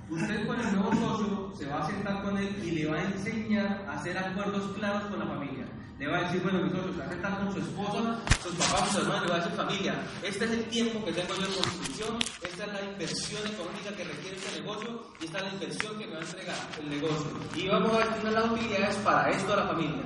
Usted 0.10 0.48
con 0.48 0.60
el 0.60 0.76
nuevo 0.76 0.94
socio 0.94 1.54
se 1.58 1.66
va 1.66 1.84
a 1.84 1.88
sentar 1.88 2.24
con 2.24 2.38
él 2.38 2.54
y 2.64 2.72
le 2.72 2.88
va 2.88 2.98
a 2.98 3.04
enseñar 3.06 3.86
a 3.88 3.94
hacer 3.94 4.18
acuerdos 4.18 4.76
claros 4.78 5.04
con 5.06 5.20
la 5.20 5.28
familia. 5.28 5.57
Le 6.00 6.08
va 6.08 6.18
a 6.18 6.24
decir, 6.24 6.44
bueno, 6.44 6.60
mi 6.62 6.70
socio 6.70 6.94
se 6.94 7.00
va 7.00 7.06
a 7.06 7.10
sentar 7.10 7.38
con 7.40 7.54
su 7.54 7.60
esposa, 7.60 8.20
sus 8.44 8.54
papás, 8.54 8.90
sus 8.92 9.02
hermanos, 9.02 9.24
le 9.24 9.30
va 9.30 9.36
a 9.36 9.40
decir, 9.40 9.56
familia, 9.58 9.96
este 10.22 10.46
es 10.46 10.52
el 10.52 10.64
tiempo 10.66 11.04
que 11.04 11.12
tengo 11.12 11.34
yo 11.34 11.46
en 11.48 11.54
construcción, 11.54 12.20
esta 12.44 12.66
es 12.66 12.74
la 12.74 12.82
inversión 12.84 13.48
económica 13.48 13.90
que 13.98 14.04
requiere 14.04 14.38
este 14.38 14.62
negocio 14.62 15.02
y 15.20 15.26
esta 15.26 15.38
es 15.40 15.44
la 15.46 15.54
inversión 15.54 15.98
que 15.98 16.06
me 16.06 16.14
va 16.14 16.20
a 16.20 16.24
entregar 16.24 16.58
el 16.80 16.90
negocio. 16.90 17.28
Y 17.56 17.68
vamos 17.68 17.94
a 17.94 18.06
destinar 18.06 18.34
las 18.34 18.52
utilidades 18.52 18.96
para 18.98 19.30
esto 19.32 19.54
a 19.54 19.56
la 19.56 19.68
familia. 19.68 20.04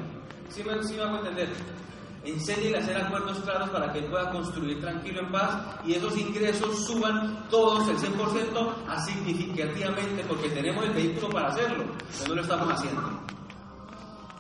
¿Sí 0.49 0.63
me, 0.63 0.83
sí 0.83 0.95
me 0.95 1.17
entender? 1.17 1.49
Enséñele 2.23 2.77
a 2.77 2.81
hacer 2.81 2.97
acuerdos 2.97 3.39
claros 3.39 3.69
para 3.71 3.91
que 3.91 3.99
él 3.99 4.05
pueda 4.05 4.29
construir 4.29 4.79
tranquilo 4.79 5.21
en 5.21 5.31
paz 5.31 5.59
y 5.85 5.95
esos 5.95 6.15
ingresos 6.17 6.85
suban 6.85 7.49
todos 7.49 7.89
el 7.89 7.97
100% 7.97 8.73
a 8.87 8.99
significativamente 9.01 10.23
porque 10.27 10.49
tenemos 10.49 10.85
el 10.85 10.91
vehículo 10.91 11.29
para 11.29 11.49
hacerlo, 11.49 11.83
pero 12.19 12.29
no 12.29 12.35
lo 12.35 12.41
estamos 12.43 12.69
haciendo. 12.71 13.19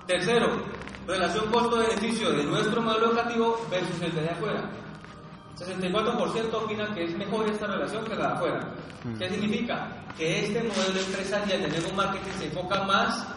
Tercero, 0.05 0.63
relación 1.11 1.51
costo-beneficio 1.51 2.31
de 2.31 2.43
nuestro 2.45 2.81
modelo 2.81 3.07
educativo 3.07 3.67
versus 3.69 4.01
el 4.01 4.13
de 4.13 4.29
afuera. 4.29 4.69
64% 5.57 6.53
opina 6.53 6.93
que 6.93 7.03
es 7.03 7.17
mejor 7.17 7.49
esta 7.49 7.67
relación 7.67 8.03
que 8.05 8.15
la 8.15 8.27
de 8.27 8.33
afuera. 8.33 8.73
¿Qué 9.19 9.29
significa? 9.29 10.05
Que 10.17 10.45
este 10.45 10.63
modelo 10.63 10.99
empresarial 10.99 11.61
de 11.61 11.67
nuevo 11.67 11.93
marketing 11.93 12.31
se 12.39 12.45
enfoca 12.45 12.83
más 12.83 13.27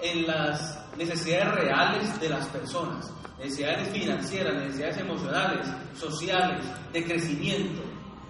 en 0.00 0.26
las 0.26 0.80
necesidades 0.96 1.54
reales 1.54 2.20
de 2.20 2.28
las 2.28 2.46
personas 2.48 3.12
necesidades 3.38 3.88
financieras, 3.90 4.54
necesidades 4.54 4.98
emocionales, 4.98 5.66
sociales, 5.94 6.64
de 6.92 7.04
crecimiento. 7.04 7.82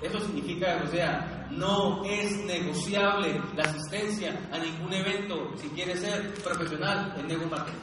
Eso 0.02 0.18
significa, 0.20 0.82
o 0.84 0.90
sea, 0.90 1.46
no 1.50 2.04
es 2.04 2.36
negociable 2.44 3.40
la 3.56 3.62
asistencia 3.62 4.34
a 4.52 4.58
ningún 4.58 4.92
evento 4.92 5.52
si 5.56 5.68
quiere 5.68 5.96
ser 5.96 6.34
profesional 6.42 7.14
en 7.18 7.28
ningún 7.28 7.50
marketing. 7.50 7.78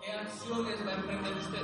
¿Qué 0.00 0.12
acciones 0.12 0.86
va 0.86 0.90
a 0.90 0.94
emprender 0.94 1.36
usted? 1.36 1.62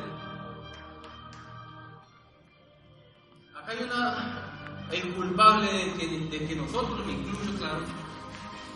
Acá 3.57 3.73
hay 3.73 3.83
una, 3.83 4.89
el 4.93 5.15
culpable 5.15 5.73
de 5.73 5.95
que, 5.95 6.07
de 6.07 6.47
que 6.47 6.57
nosotros, 6.57 7.05
me 7.07 7.13
incluyo, 7.13 7.59
claro, 7.59 7.81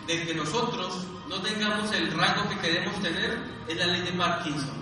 de 0.06 0.26
que 0.26 0.34
nosotros 0.34 1.06
no 1.28 1.40
tengamos 1.40 1.92
el 1.92 2.10
rango 2.12 2.48
que 2.48 2.58
queremos 2.58 3.00
tener 3.00 3.38
es 3.68 3.76
la 3.76 3.86
ley 3.86 4.02
de 4.02 4.12
Parkinson. 4.12 4.80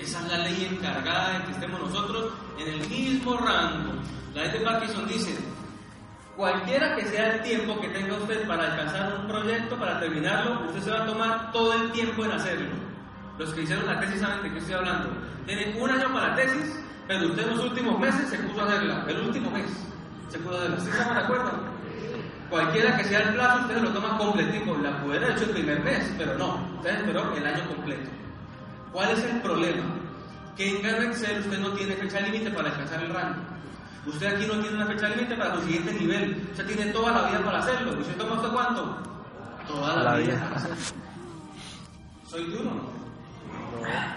Esa 0.00 0.20
es 0.20 0.28
la 0.28 0.38
ley 0.38 0.68
encargada 0.72 1.38
de 1.38 1.44
que 1.44 1.52
estemos 1.52 1.80
nosotros 1.80 2.32
en 2.58 2.66
el 2.66 2.88
mismo 2.88 3.36
rango. 3.36 3.92
La 4.34 4.42
ley 4.44 4.58
de 4.58 4.60
Parkinson 4.64 5.06
dice, 5.06 5.38
cualquiera 6.40 6.96
que 6.96 7.04
sea 7.04 7.34
el 7.34 7.42
tiempo 7.42 7.78
que 7.82 7.88
tenga 7.88 8.14
usted 8.14 8.48
para 8.48 8.72
alcanzar 8.72 9.14
un 9.20 9.28
proyecto, 9.28 9.76
para 9.76 10.00
terminarlo, 10.00 10.68
usted 10.68 10.80
se 10.80 10.90
va 10.90 11.02
a 11.02 11.06
tomar 11.06 11.52
todo 11.52 11.74
el 11.74 11.92
tiempo 11.92 12.24
en 12.24 12.32
hacerlo. 12.32 12.70
Los 13.36 13.52
que 13.52 13.60
hicieron 13.60 13.84
la 13.84 14.00
tesis 14.00 14.22
saben 14.22 14.42
de 14.44 14.52
qué 14.52 14.58
estoy 14.58 14.74
hablando. 14.74 15.10
Tienen 15.44 15.82
un 15.82 15.90
año 15.90 16.10
para 16.14 16.28
la 16.28 16.36
tesis, 16.36 16.82
pero 17.06 17.26
usted 17.26 17.42
en 17.42 17.50
los 17.50 17.64
últimos 17.66 18.00
meses 18.00 18.26
se 18.30 18.38
puso 18.38 18.62
a 18.62 18.64
hacerla. 18.64 19.04
El 19.06 19.20
último 19.20 19.50
mes 19.50 19.66
se 20.30 20.38
pudo 20.38 20.56
hacerla. 20.56 20.80
¿Sí 20.80 20.88
estamos 20.88 21.14
de 21.14 21.20
acuerdo? 21.20 21.50
Cualquiera 22.48 22.96
que 22.96 23.04
sea 23.04 23.18
el 23.18 23.34
plazo, 23.34 23.60
usted 23.60 23.82
lo 23.82 23.90
toma 23.90 24.16
completico. 24.16 24.78
La 24.78 24.98
pudiera 25.02 25.26
haber 25.26 25.36
hecho 25.36 25.44
el 25.44 25.50
primer 25.50 25.80
mes, 25.84 26.10
pero 26.16 26.38
no. 26.38 26.66
Usted 26.76 27.00
esperó 27.00 27.34
el 27.36 27.46
año 27.46 27.68
completo. 27.68 28.08
¿Cuál 28.92 29.10
es 29.10 29.24
el 29.24 29.42
problema? 29.42 29.84
Que 30.56 30.70
en 30.70 30.86
Excel 30.86 31.40
usted 31.40 31.58
no 31.58 31.72
tiene 31.72 31.96
fecha 31.96 32.20
límite 32.20 32.50
para 32.50 32.70
alcanzar 32.70 33.02
el 33.02 33.12
rango. 33.12 33.59
Usted 34.06 34.26
aquí 34.26 34.46
no 34.46 34.54
tiene 34.60 34.76
una 34.76 34.86
fecha 34.86 35.08
límite 35.10 35.36
para 35.36 35.54
su 35.56 35.62
siguiente 35.62 35.92
nivel. 35.92 36.48
Usted 36.50 36.66
tiene 36.66 36.86
toda 36.92 37.12
la 37.12 37.28
vida 37.28 37.44
para 37.44 37.58
hacerlo. 37.58 37.92
¿Y 37.96 38.00
usted 38.00 38.16
toma 38.16 38.34
usted 38.36 38.48
cuánto? 38.48 38.96
Toda 39.68 39.96
la, 39.96 40.02
La 40.02 40.16
vida 40.16 40.32
vida. 40.34 40.44
para 40.44 40.56
hacerlo. 40.56 40.76
¿Soy 42.28 42.44
duro 42.46 42.64
no? 42.64 43.00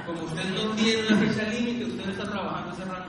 Como 0.05 0.23
usted 0.23 0.43
no 0.55 0.71
tiene 0.75 1.07
una 1.07 1.17
fecha 1.17 1.43
límite, 1.49 1.86
usted 1.86 2.05
no 2.05 2.11
está 2.11 2.29
trabajando 2.29 2.71
ese 2.73 2.86
rango. 2.86 3.05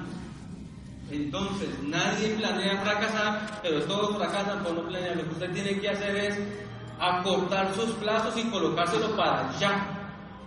Entonces, 1.11 1.69
nadie 1.83 2.31
planea 2.37 2.81
fracasar, 2.83 3.61
pero 3.63 3.83
todos 3.83 4.17
fracasan 4.17 4.63
por 4.63 4.73
no 4.75 4.83
planear. 4.89 5.17
Lo 5.17 5.25
que 5.25 5.31
usted 5.31 5.53
tiene 5.53 5.79
que 5.79 5.91
hacer 5.91 6.17
es 6.17 6.39
acortar 6.99 7.75
sus 7.75 7.91
plazos 7.97 8.37
y 8.37 8.45
colocárselo 8.51 9.15
para 9.17 9.49
allá. 9.51 9.87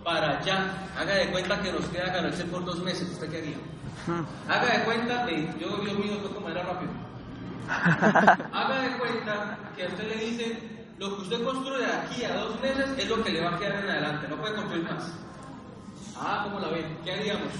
Para 0.04 0.38
allá. 0.38 0.88
Haga 0.98 1.14
de 1.14 1.30
cuenta 1.30 1.60
que 1.60 1.72
nos 1.72 1.84
queda 1.86 2.06
ganarse 2.12 2.44
por 2.46 2.64
dos 2.64 2.80
meses. 2.80 3.08
¿Usted 3.10 3.30
qué 3.30 3.38
haría? 3.38 3.56
Haga 4.48 4.78
de 4.78 4.84
cuenta, 4.84 5.26
eh, 5.28 5.54
yo 5.60 5.76
Dios 5.78 5.98
mío, 5.98 6.14
esto 6.14 6.34
como 6.34 6.48
era 6.48 6.62
rápido. 6.62 6.92
Haga 7.68 8.80
de 8.82 8.98
cuenta 8.98 9.58
que 9.76 9.84
a 9.84 9.88
usted 9.88 10.08
le 10.08 10.24
dicen, 10.24 10.58
lo 10.98 11.16
que 11.16 11.22
usted 11.22 11.44
construye 11.44 11.86
de 11.86 11.92
aquí 11.92 12.24
a 12.24 12.34
dos 12.34 12.60
meses 12.60 12.86
es 12.98 13.08
lo 13.08 13.22
que 13.22 13.30
le 13.30 13.42
va 13.42 13.54
a 13.54 13.58
quedar 13.58 13.84
en 13.84 13.90
adelante, 13.90 14.28
no 14.28 14.36
puede 14.36 14.54
construir 14.54 14.84
más. 14.84 15.12
Ah, 16.16 16.40
¿cómo 16.44 16.58
la 16.60 16.68
ven? 16.68 16.98
¿Qué 17.04 17.12
haríamos? 17.12 17.52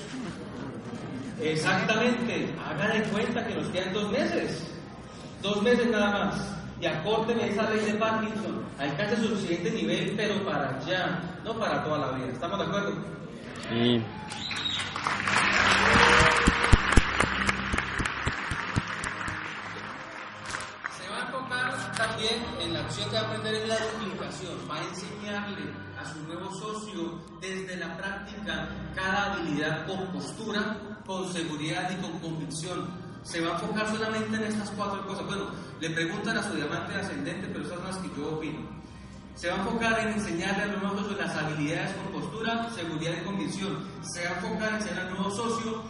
Exactamente, 1.41 2.53
haga 2.68 2.89
de 2.95 3.03
cuenta 3.05 3.47
que 3.47 3.55
nos 3.55 3.68
quedan 3.68 3.93
dos 3.93 4.11
meses, 4.11 4.74
dos 5.41 5.62
meses 5.62 5.86
nada 5.89 6.11
más, 6.11 6.59
y 6.80 6.86
acórteme 6.86 7.49
esa 7.49 7.70
ley 7.70 7.84
de 7.84 7.95
Parkinson, 7.95 8.64
alcance 8.78 9.16
su 9.16 9.36
siguiente 9.36 9.70
nivel, 9.70 10.14
pero 10.16 10.45
para 10.45 10.76
allá, 10.76 11.20
no 11.45 11.55
para 11.55 11.84
toda 11.84 11.99
la 11.99 12.12
vida. 12.12 12.26
¿Estamos 12.32 12.59
de 12.59 12.64
acuerdo? 12.64 12.93
Sí. 13.68 14.03
También 22.19 22.45
en 22.61 22.73
la 22.73 22.81
acción 22.81 23.09
que 23.11 23.14
va 23.14 23.23
a 23.23 23.27
aprender 23.27 23.55
es 23.55 23.69
la 23.69 23.77
duplicación. 23.79 24.59
Va 24.69 24.77
a 24.77 24.83
enseñarle 24.83 25.73
a 25.97 26.12
su 26.12 26.19
nuevo 26.27 26.53
socio 26.53 27.21
desde 27.41 27.77
la 27.77 27.97
práctica 27.97 28.69
cada 28.95 29.35
habilidad 29.35 29.87
con 29.87 30.07
postura, 30.09 30.77
con 31.07 31.33
seguridad 31.33 31.89
y 31.93 32.03
con 32.03 32.19
convicción. 32.19 32.89
Se 33.23 33.41
va 33.41 33.51
a 33.51 33.61
enfocar 33.61 33.89
solamente 33.89 34.37
en 34.37 34.43
estas 34.43 34.71
cuatro 34.71 35.07
cosas. 35.07 35.27
Bueno, 35.27 35.45
le 35.81 35.91
preguntan 35.91 36.39
a 36.39 36.43
su 36.43 36.55
diamante 36.55 36.95
ascendente, 36.97 37.47
pero 37.53 37.64
esas 37.64 37.77
son 37.77 37.87
las 37.87 37.97
que 37.99 38.11
yo 38.16 38.37
opino. 38.37 38.66
Se 39.37 39.49
va 39.49 39.55
a 39.55 39.59
enfocar 39.59 40.01
en 40.01 40.09
enseñarle 40.09 40.64
al 40.64 40.81
nuevo 40.81 40.99
socio 40.99 41.16
las 41.19 41.37
habilidades 41.37 41.95
con 41.95 42.21
postura, 42.21 42.69
seguridad 42.75 43.12
y 43.21 43.25
convicción. 43.25 43.79
Se 44.03 44.25
va 44.25 44.31
a 44.31 44.39
enfocar 44.39 44.69
en 44.71 44.75
enseñar 44.75 45.07
al 45.07 45.14
nuevo 45.14 45.31
socio 45.31 45.85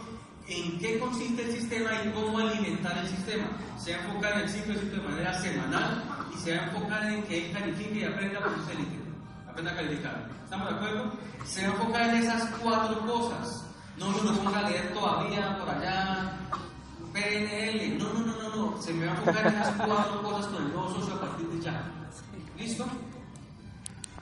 en 0.47 0.77
qué 0.77 0.99
consiste 0.99 1.43
el 1.43 1.51
sistema 1.53 1.89
y 2.05 2.11
cómo 2.11 2.37
alimentar 2.37 2.99
el 2.99 3.07
sistema. 3.07 3.47
Se 3.77 3.93
va 3.93 3.97
a 3.97 4.05
enfocar 4.05 4.33
en 4.33 4.39
el 4.41 4.49
ciclo 4.49 4.75
de 4.75 4.97
manera 4.97 5.33
semanal 5.41 6.18
se 6.43 6.55
va 6.55 6.63
a 6.63 6.65
enfocar 6.65 7.03
en 7.11 7.23
que 7.23 7.45
él 7.45 7.53
califique 7.53 7.99
y 7.99 8.03
aprenda 8.05 8.39
por 8.39 8.55
su 8.63 8.71
élite. 8.71 8.99
Aprenda 9.47 9.71
a 9.71 9.75
calificar. 9.75 10.29
¿Estamos 10.43 10.69
de 10.69 10.75
acuerdo? 10.75 11.11
Se 11.45 11.61
va 11.61 11.67
a 11.67 11.71
enfocar 11.77 12.09
en 12.09 12.15
esas 12.15 12.49
cuatro 12.61 12.99
cosas. 13.01 13.65
No 13.97 14.13
se 14.13 14.23
nos 14.23 14.37
ponga 14.37 14.59
a 14.59 14.69
leer 14.69 14.93
todavía 14.93 15.57
por 15.59 15.69
allá 15.69 16.37
PNL. 17.13 17.97
No, 17.97 18.13
no, 18.13 18.19
no, 18.19 18.41
no, 18.41 18.55
no. 18.55 18.81
Se 18.81 18.93
me 18.93 19.05
va 19.05 19.11
a 19.11 19.15
enfocar 19.15 19.47
en 19.47 19.53
esas 19.53 19.75
cuatro 19.75 20.23
cosas 20.23 20.45
con 20.47 20.63
el 20.63 20.73
nuevo 20.73 20.93
socio 20.93 21.15
a 21.15 21.21
partir 21.21 21.47
de 21.47 21.61
ya. 21.61 21.83
¿Listo? 22.57 22.85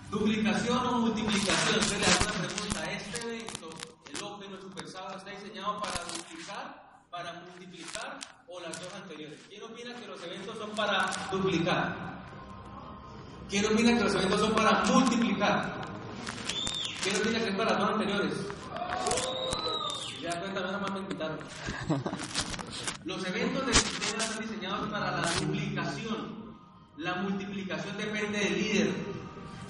Duplicación 0.09 0.88
o 0.88 0.99
multiplicación. 0.99 1.80
Usted 1.80 1.99
le 1.99 2.05
hago 2.05 2.24
una 2.24 2.47
pregunta. 2.47 2.91
Este 2.91 3.28
evento, 3.28 3.70
el 4.11 4.24
Open 4.24 4.53
o 4.53 4.61
Super 4.61 4.88
Sábado, 4.88 5.18
está 5.18 5.30
diseñado 5.32 5.80
para 5.82 6.03
duplicar, 6.03 7.03
para 7.11 7.34
multiplicar 7.34 8.37
o 8.48 8.60
las 8.62 8.80
dos 8.80 8.93
anteriores. 8.95 9.39
¿Quién 9.50 9.64
opina 9.64 9.93
que 9.95 10.08
los 10.08 10.24
eventos 10.24 10.58
son 10.58 10.70
para 10.72 11.06
duplicar? 11.32 11.95
¿Quién 13.50 13.66
opina 13.66 13.98
que 13.98 14.04
los 14.04 14.16
eventos 14.16 14.39
son 14.39 14.54
para 14.54 14.84
multiplicar? 14.86 15.82
¿Quién 17.04 17.16
opina 17.18 17.39
que 17.39 17.50
es 17.50 17.56
para 17.56 17.72
las 17.72 17.80
dos 17.80 17.91
anteriores? 17.91 18.34
Ya 20.22 20.39
cuenta, 20.39 20.62
nada 20.62 20.78
más 20.80 20.91
me 20.91 21.00
invitaron. 21.00 21.39
Los 23.06 23.26
eventos 23.26 23.66
del 23.66 23.76
sistema 23.76 24.24
están 24.24 24.41
diseñados 24.41 24.89
para 24.89 25.12
la 25.12 25.32
duplicación. 25.39 26.58
La 26.98 27.16
multiplicación 27.16 27.98
depende 27.98 28.39
del 28.39 28.54
líder. 28.54 28.93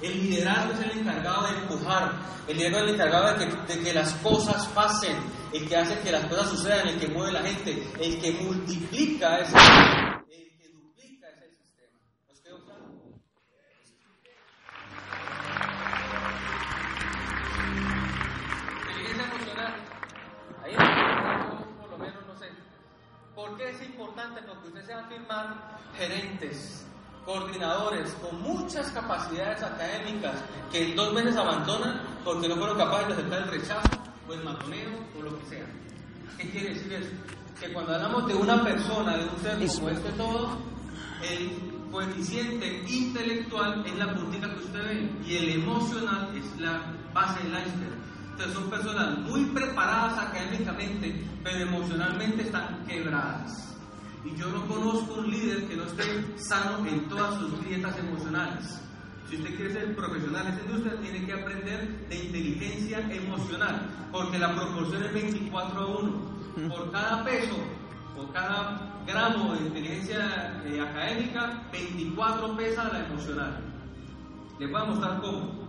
El 0.01 0.23
liderazgo 0.23 0.73
es 0.73 0.79
el 0.79 0.99
encargado 0.99 1.47
de 1.47 1.57
empujar, 1.57 2.11
el 2.47 2.57
liderazgo 2.57 2.85
es 2.85 2.89
el 2.89 2.95
encargado 2.95 3.37
de 3.37 3.83
que, 3.83 3.93
las 3.93 4.13
cosas 4.15 4.67
pasen, 4.67 5.17
el 5.53 5.67
que 5.67 5.75
hace 5.75 5.99
que 5.99 6.11
las 6.11 6.25
cosas 6.25 6.49
sucedan, 6.49 6.87
el 6.87 6.99
que 6.99 7.07
mueve 7.07 7.31
la 7.31 7.41
gente, 7.41 7.83
el 7.99 8.19
que 8.19 8.31
multiplica 8.31 9.39
ese 9.39 9.55
el 9.57 10.57
que 10.57 10.69
duplica 10.69 11.27
ese 11.29 11.49
sistema. 11.55 11.97
¿Nos 12.27 12.39
quedó 12.41 12.65
claro? 12.65 12.83
Inteligencia 18.87 19.23
emocional. 19.23 19.73
Ahí 20.63 20.75
por 21.79 21.89
lo 21.91 21.97
menos 21.97 22.27
no 22.27 22.37
sé. 22.37 22.49
¿Por 23.35 23.57
qué 23.57 23.69
es 23.69 23.81
importante? 23.83 24.41
Porque 24.41 24.67
usted 24.67 24.85
se 24.85 24.93
va 24.93 25.01
a 25.01 25.07
firmar 25.07 25.79
gerentes, 25.97 26.85
coordinadores 27.25 28.11
con 28.15 28.41
muchas 28.41 28.89
capacidades 28.91 29.63
académicas 29.63 30.35
que 30.71 30.89
en 30.89 30.95
dos 30.95 31.13
meses 31.13 31.35
abandonan 31.37 32.01
porque 32.23 32.49
no 32.49 32.55
fueron 32.57 32.77
capaces 32.77 33.07
de 33.07 33.13
aceptar 33.13 33.39
el 33.43 33.47
rechazo 33.47 34.06
o 34.27 34.33
el 34.33 34.43
matoneo 34.43 34.89
o 35.17 35.21
lo 35.23 35.39
que 35.39 35.45
sea. 35.45 35.65
¿Qué 36.37 36.49
quiere 36.49 36.73
decir 36.73 36.93
eso? 36.93 37.11
Que 37.59 37.73
cuando 37.73 37.95
hablamos 37.95 38.27
de 38.27 38.35
una 38.35 38.63
persona, 38.63 39.17
de 39.17 39.23
un 39.23 39.39
ser 39.41 39.67
como 39.75 39.89
este 39.89 40.11
todo, 40.11 40.57
el 41.23 41.89
coeficiente 41.91 42.83
intelectual 42.87 43.83
es 43.85 43.95
la 43.95 44.13
puntita 44.13 44.53
que 44.53 44.63
usted 44.63 44.83
ve 44.83 45.11
y 45.25 45.37
el 45.37 45.61
emocional 45.61 46.35
es 46.35 46.59
la 46.59 46.93
base 47.13 47.43
del 47.43 47.53
iceberg. 47.53 47.97
Entonces 48.31 48.53
son 48.53 48.69
personas 48.69 49.17
muy 49.19 49.45
preparadas 49.45 50.19
académicamente, 50.19 51.23
pero 51.43 51.57
emocionalmente 51.57 52.43
están 52.43 52.85
quebradas. 52.85 53.75
Y 54.23 54.35
yo 54.35 54.47
no 54.49 54.67
conozco 54.67 55.15
un 55.15 55.31
líder 55.31 55.67
que 55.67 55.75
no 55.75 55.85
esté 55.85 56.03
sano 56.37 56.85
en 56.85 57.07
todas 57.07 57.39
sus 57.39 57.59
grietas 57.61 57.97
emocionales. 57.97 58.79
Si 59.29 59.35
usted 59.35 59.55
quiere 59.55 59.73
ser 59.73 59.95
profesional 59.95 60.47
en 60.47 60.53
esta 60.53 60.65
industria, 60.65 61.01
tiene 61.01 61.25
que 61.25 61.33
aprender 61.33 62.07
de 62.07 62.15
inteligencia 62.15 62.99
emocional, 63.13 63.89
porque 64.11 64.39
la 64.39 64.55
proporción 64.55 65.03
es 65.03 65.13
24 65.13 65.79
a 65.79 65.85
1. 65.85 66.37
Por 66.69 66.91
cada 66.91 67.23
peso, 67.23 67.57
por 68.15 68.31
cada 68.31 69.03
gramo 69.05 69.53
de 69.53 69.67
inteligencia 69.67 70.61
eh, 70.65 70.81
académica, 70.81 71.67
24 71.71 72.55
pesa 72.55 72.89
la 72.91 73.05
emocional. 73.05 73.59
Les 74.59 74.71
voy 74.71 74.81
a 74.81 74.85
mostrar 74.85 75.21
cómo. 75.21 75.67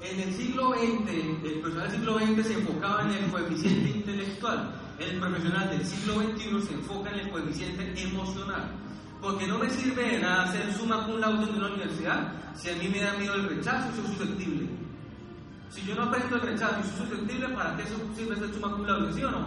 En 0.00 0.20
el 0.20 0.34
siglo 0.34 0.74
XX, 0.74 1.08
el 1.08 1.60
profesional 1.60 1.90
del 1.90 1.98
siglo 1.98 2.18
XX 2.18 2.46
se 2.46 2.54
enfocaba 2.54 3.02
en 3.02 3.10
el 3.12 3.30
coeficiente 3.30 3.90
intelectual. 3.90 4.74
El 4.98 5.18
profesional 5.18 5.70
del 5.70 5.86
siglo 5.86 6.14
XXI 6.20 6.66
se 6.66 6.74
enfoca 6.74 7.10
en 7.10 7.20
el 7.20 7.30
coeficiente 7.30 8.02
emocional. 8.02 8.83
Porque 9.24 9.46
no 9.46 9.58
me 9.58 9.70
sirve 9.70 10.02
de 10.02 10.18
nada 10.18 10.44
hacer 10.44 10.70
suma 10.74 11.06
cum 11.06 11.16
laude 11.16 11.48
en 11.48 11.56
una 11.56 11.68
universidad 11.68 12.30
si 12.54 12.68
a 12.68 12.76
mí 12.76 12.88
me 12.88 13.00
da 13.00 13.14
miedo 13.14 13.32
el 13.32 13.48
rechazo 13.48 13.88
y 13.88 13.96
soy 13.96 14.06
susceptible. 14.14 14.68
Si 15.70 15.80
yo 15.80 15.94
no 15.94 16.02
aprendo 16.02 16.36
el 16.36 16.42
rechazo 16.42 16.80
y 16.80 16.82
soy 16.82 17.08
susceptible, 17.08 17.48
¿para 17.56 17.74
qué 17.74 17.84
sirve 18.14 18.34
hacer 18.34 18.52
suma 18.52 18.76
cum 18.76 18.84
laude? 18.84 19.14
¿Sí 19.14 19.24
o 19.24 19.30
no? 19.30 19.46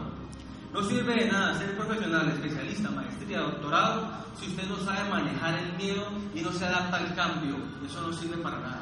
No 0.73 0.82
sirve 0.82 1.13
de 1.13 1.32
nada 1.32 1.59
ser 1.59 1.78
profesional, 1.78 2.28
especialista, 2.28 2.89
maestría, 2.89 3.39
doctorado, 3.41 4.09
si 4.39 4.47
usted 4.47 4.67
no 4.67 4.78
sabe 4.78 5.09
manejar 5.11 5.59
el 5.59 5.78
miedo 5.78 6.07
y 6.34 6.41
no 6.41 6.51
se 6.51 6.65
adapta 6.65 6.97
al 6.97 7.13
cambio. 7.13 7.57
Eso 7.86 8.01
no 8.01 8.11
sirve 8.13 8.38
para 8.38 8.59
nada. 8.59 8.82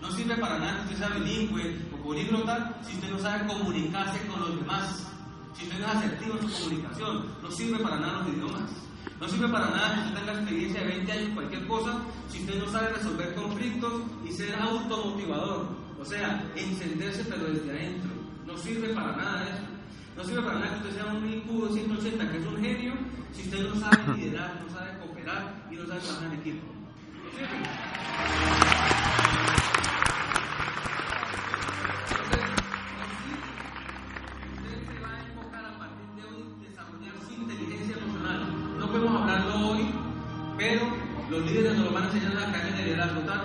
No 0.00 0.10
sirve 0.10 0.36
para 0.38 0.58
nada 0.58 0.86
que 0.86 0.94
usted 0.94 1.06
sea 1.06 1.18
bilingüe 1.18 1.90
o 1.92 2.02
políglota 2.02 2.80
si 2.80 2.94
usted 2.94 3.10
no 3.10 3.18
sabe 3.18 3.46
comunicarse 3.46 4.26
con 4.26 4.40
los 4.40 4.56
demás. 4.56 5.06
Si 5.52 5.64
usted 5.64 5.80
no 5.80 5.86
es 5.86 5.96
asertivo 5.96 6.38
en 6.40 6.48
su 6.48 6.62
comunicación, 6.62 7.26
no 7.42 7.50
sirve 7.50 7.78
para 7.80 8.00
nada 8.00 8.20
los 8.20 8.28
idiomas. 8.28 8.84
No 9.20 9.28
sirve 9.28 9.48
para 9.48 9.70
nada 9.70 9.94
que 9.94 10.00
usted 10.00 10.20
tenga 10.20 10.32
experiencia 10.32 10.80
de 10.80 10.86
20 10.88 11.12
años 11.12 11.28
en 11.28 11.34
cualquier 11.34 11.66
cosa 11.66 12.02
si 12.28 12.40
usted 12.40 12.58
no 12.58 12.68
sabe 12.70 12.88
resolver 12.90 13.34
conflictos 13.34 14.02
y 14.28 14.32
ser 14.32 14.54
automotivador. 14.56 15.68
O 16.00 16.04
sea, 16.04 16.44
encenderse 16.56 17.24
pero 17.24 17.44
desde 17.46 17.70
adentro. 17.70 18.10
No 18.46 18.58
sirve 18.58 18.88
para 18.88 19.16
nada 19.16 19.44
eso. 19.44 19.62
No 20.16 20.24
sirve 20.24 20.42
para 20.42 20.58
nada 20.58 20.70
que 20.70 20.88
usted 20.88 21.02
sea 21.02 21.12
un 21.12 21.26
IQ 21.26 21.68
de 21.68 21.74
180, 21.74 22.30
que 22.30 22.38
es 22.38 22.46
un 22.46 22.60
genio, 22.62 22.92
si 23.32 23.42
usted 23.42 23.68
no 23.68 23.74
sabe 23.80 24.16
liderar, 24.16 24.62
no 24.64 24.72
sabe 24.72 24.98
cooperar 24.98 25.66
y 25.70 25.74
no 25.74 25.86
sabe 25.86 26.00
trabajar 26.00 26.32
en 26.32 26.40
equipo. 26.40 26.66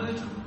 De 0.06 0.12
liderazgo. 0.12 0.12
¿Está 0.12 0.12
hecho? 0.12 0.40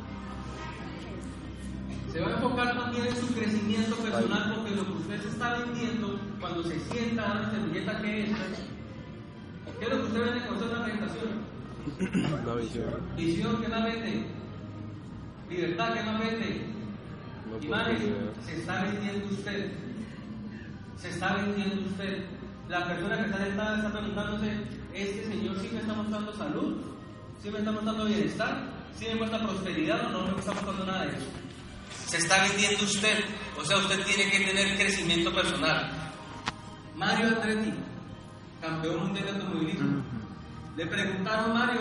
Se 2.12 2.20
va 2.20 2.26
a 2.28 2.30
enfocar 2.32 2.78
también 2.78 3.06
en 3.06 3.16
su 3.16 3.26
crecimiento 3.34 3.96
personal 3.96 4.54
porque 4.54 4.74
lo 4.76 4.86
que 4.86 4.92
usted 4.92 5.22
se 5.22 5.28
está 5.28 5.58
vendiendo 5.58 6.20
cuando 6.40 6.62
se 6.62 6.78
sienta 6.80 7.26
a 7.26 7.32
una 7.32 7.50
servilleta 7.50 8.02
que 8.02 8.24
es, 8.24 8.30
¿qué 9.78 9.84
es 9.84 9.90
lo 9.90 9.96
que 9.96 10.06
usted 10.06 10.24
vende 10.24 10.46
cuando 10.46 10.64
hace 10.64 10.74
una 10.74 10.84
presentación? 10.84 11.52
La 12.46 12.54
visión. 12.54 12.94
Visión, 13.16 13.62
¿qué 13.62 13.68
más 13.68 13.84
vende? 13.84 14.26
Libertad, 15.48 15.94
¿qué 15.94 16.02
más 16.02 16.18
vende? 16.20 16.66
No 17.50 17.66
Imagen, 17.66 18.14
se 18.44 18.56
está 18.58 18.82
vendiendo 18.84 19.26
usted. 19.28 19.72
Se 20.98 21.08
está 21.08 21.36
vendiendo 21.36 21.82
usted. 21.82 22.24
La 22.68 22.86
persona 22.86 23.16
que 23.16 23.24
está 23.24 23.38
sentada 23.38 23.76
está 23.76 23.92
preguntándose, 23.92 24.52
¿este 24.94 25.26
señor 25.28 25.58
sí 25.60 25.70
me 25.72 25.80
está 25.80 25.94
mostrando 25.94 26.32
salud? 26.34 26.76
¿Sí 27.42 27.50
me 27.50 27.58
está 27.58 27.72
mostrando 27.72 28.04
bienestar? 28.04 28.71
¿Sí 28.98 29.06
me 29.06 29.14
muestra 29.16 29.42
prosperidad 29.42 30.06
o 30.06 30.10
no 30.10 30.32
me 30.32 30.38
está 30.38 30.52
mostrando 30.52 30.86
nada 30.86 31.06
de 31.06 31.12
eso? 31.12 31.26
Se 32.06 32.18
está 32.18 32.42
vendiendo 32.42 32.84
usted. 32.84 33.24
O 33.58 33.64
sea, 33.64 33.78
usted 33.78 34.04
tiene 34.04 34.30
que 34.30 34.40
tener 34.40 34.76
crecimiento 34.76 35.32
personal. 35.34 35.90
Mario 36.96 37.28
Andretti, 37.28 37.72
campeón 38.60 39.06
mundial 39.06 39.24
de 39.24 39.30
automovilismo. 39.32 40.02
Le 40.76 40.86
preguntaron, 40.86 41.54
Mario, 41.54 41.80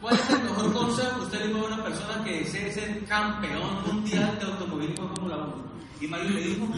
¿cuál 0.00 0.14
es 0.14 0.30
el 0.30 0.42
mejor 0.42 0.72
consejo 0.72 1.18
que 1.18 1.24
usted 1.24 1.40
le 1.40 1.48
dio 1.48 1.58
a 1.58 1.66
una 1.66 1.84
persona 1.84 2.24
que 2.24 2.40
desee 2.40 2.72
ser 2.72 3.04
campeón 3.04 3.82
mundial 3.86 4.38
de 4.38 4.46
automovilismo 4.46 5.08
de 5.08 5.14
Fórmula 5.14 5.36
1? 5.36 5.68
Y 6.00 6.06
Mario 6.06 6.30
le 6.30 6.42
dijo, 6.42 6.68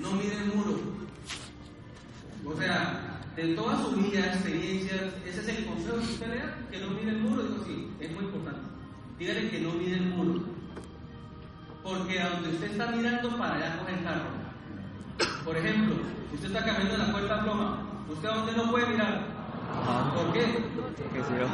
no 0.00 0.12
mire 0.12 0.36
el 0.36 0.46
muro. 0.54 0.78
O 2.46 2.56
sea, 2.58 3.13
de 3.36 3.54
toda 3.54 3.82
su 3.82 3.90
vida, 3.92 4.26
experiencias, 4.26 5.02
ese 5.26 5.40
es 5.40 5.48
el 5.48 5.66
consejo 5.66 5.96
que 5.96 6.12
usted 6.12 6.28
le 6.28 6.36
da, 6.36 6.58
que 6.70 6.78
no 6.78 6.90
mire 6.90 7.10
el 7.10 7.20
muro. 7.20 7.42
Digo, 7.42 7.64
sí, 7.66 7.90
es 8.00 8.12
muy 8.12 8.24
importante. 8.24 8.60
Dígale 9.18 9.50
que 9.50 9.60
no 9.60 9.72
mire 9.72 9.96
el 9.96 10.06
muro. 10.06 10.40
Porque 11.82 12.20
a 12.20 12.30
donde 12.30 12.50
usted 12.50 12.70
está 12.72 12.86
mirando, 12.88 13.36
para 13.36 13.56
allá 13.56 13.78
coge 13.78 13.94
el 13.94 14.04
carro. 14.04 14.44
Por 15.44 15.56
ejemplo, 15.56 15.96
usted 16.32 16.46
está 16.46 16.64
caminando 16.64 16.94
en 16.94 17.00
la 17.00 17.12
puerta 17.12 17.42
floja, 17.42 17.78
¿usted 18.08 18.28
a 18.28 18.34
dónde 18.34 18.52
no 18.52 18.70
puede 18.70 18.86
mirar? 18.86 19.26
¿Por 20.14 20.32
qué? 20.32 20.42
Que 21.12 21.24
se 21.24 21.42
va. 21.42 21.50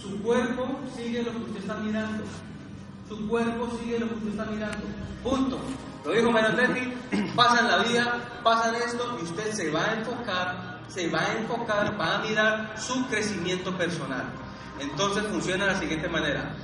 Su 0.00 0.20
cuerpo 0.22 0.80
sigue 0.94 1.22
lo 1.22 1.30
que 1.32 1.38
usted 1.38 1.60
está 1.60 1.76
mirando. 1.76 2.24
Su 3.08 3.28
cuerpo 3.28 3.78
sigue 3.80 4.00
lo 4.00 4.08
que 4.08 4.14
usted 4.14 4.30
está 4.30 4.44
mirando. 4.46 4.86
Punto. 5.22 5.60
Lo 6.06 6.12
dijo 6.12 6.30
Menotetti, 6.30 7.32
pasan 7.34 7.68
la 7.68 7.78
vida, 7.78 8.40
pasan 8.44 8.76
esto 8.76 9.18
y 9.20 9.24
usted 9.24 9.52
se 9.52 9.70
va 9.72 9.86
a 9.86 9.94
enfocar, 9.94 10.80
se 10.86 11.08
va 11.08 11.20
a 11.20 11.32
enfocar, 11.32 12.00
va 12.00 12.14
a 12.14 12.18
mirar 12.18 12.74
su 12.78 13.04
crecimiento 13.08 13.76
personal. 13.76 14.24
Entonces 14.78 15.24
funciona 15.26 15.66
de 15.66 15.72
la 15.72 15.78
siguiente 15.80 16.08
manera. 16.08 16.54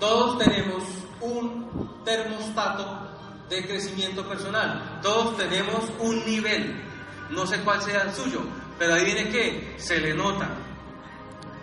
Todos 0.00 0.38
tenemos 0.38 0.82
un 1.20 2.02
termostato 2.04 3.10
de 3.48 3.64
crecimiento 3.64 4.26
personal. 4.26 4.98
Todos 5.02 5.36
tenemos 5.36 5.84
un 6.00 6.24
nivel. 6.24 6.82
No 7.30 7.46
sé 7.46 7.60
cuál 7.60 7.80
sea 7.82 8.02
el 8.02 8.12
suyo, 8.12 8.40
pero 8.76 8.94
ahí 8.94 9.04
viene 9.04 9.28
que 9.28 9.76
se 9.78 10.00
le 10.00 10.14
nota. 10.14 10.48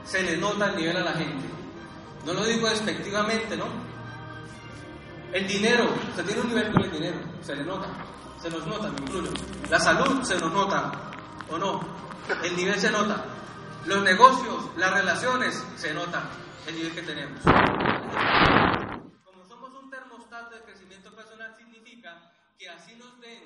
Se 0.06 0.24
le 0.24 0.38
nota 0.38 0.70
el 0.70 0.78
nivel 0.78 0.96
a 0.96 1.04
la 1.04 1.14
gente. 1.14 1.46
No 2.26 2.34
lo 2.34 2.46
digo 2.46 2.70
despectivamente, 2.70 3.58
¿no? 3.58 3.87
El 5.34 5.48
dinero, 5.48 5.94
usted 6.10 6.26
tiene 6.26 6.42
un 6.42 6.48
nivel 6.48 6.72
con 6.72 6.84
el 6.84 6.92
dinero, 6.92 7.20
se 7.42 7.56
le 7.56 7.64
nota, 7.64 7.88
se 8.42 8.50
nos 8.50 8.66
nota, 8.66 8.90
me 8.90 9.02
incluyo. 9.02 9.32
La 9.70 9.80
salud 9.80 10.24
se 10.24 10.40
nos 10.40 10.52
nota, 10.54 10.92
¿o 11.50 11.58
no? 11.58 11.82
El 12.44 12.56
nivel 12.56 12.80
se 12.80 12.90
nota. 12.90 13.26
Los 13.86 14.04
negocios, 14.04 14.70
las 14.78 14.94
relaciones, 14.94 15.64
se 15.76 15.94
nota 15.94 16.24
el 16.66 16.76
nivel 16.76 16.94
que 16.94 17.02
tenemos. 17.02 17.42
Como 17.44 19.46
somos 19.48 19.74
un 19.82 19.90
termostato 19.90 20.56
de 20.56 20.62
crecimiento 20.62 21.14
personal, 21.14 21.56
significa 21.58 22.32
que 22.58 22.70
así 22.70 22.96
nos 22.96 23.20
den 23.20 23.44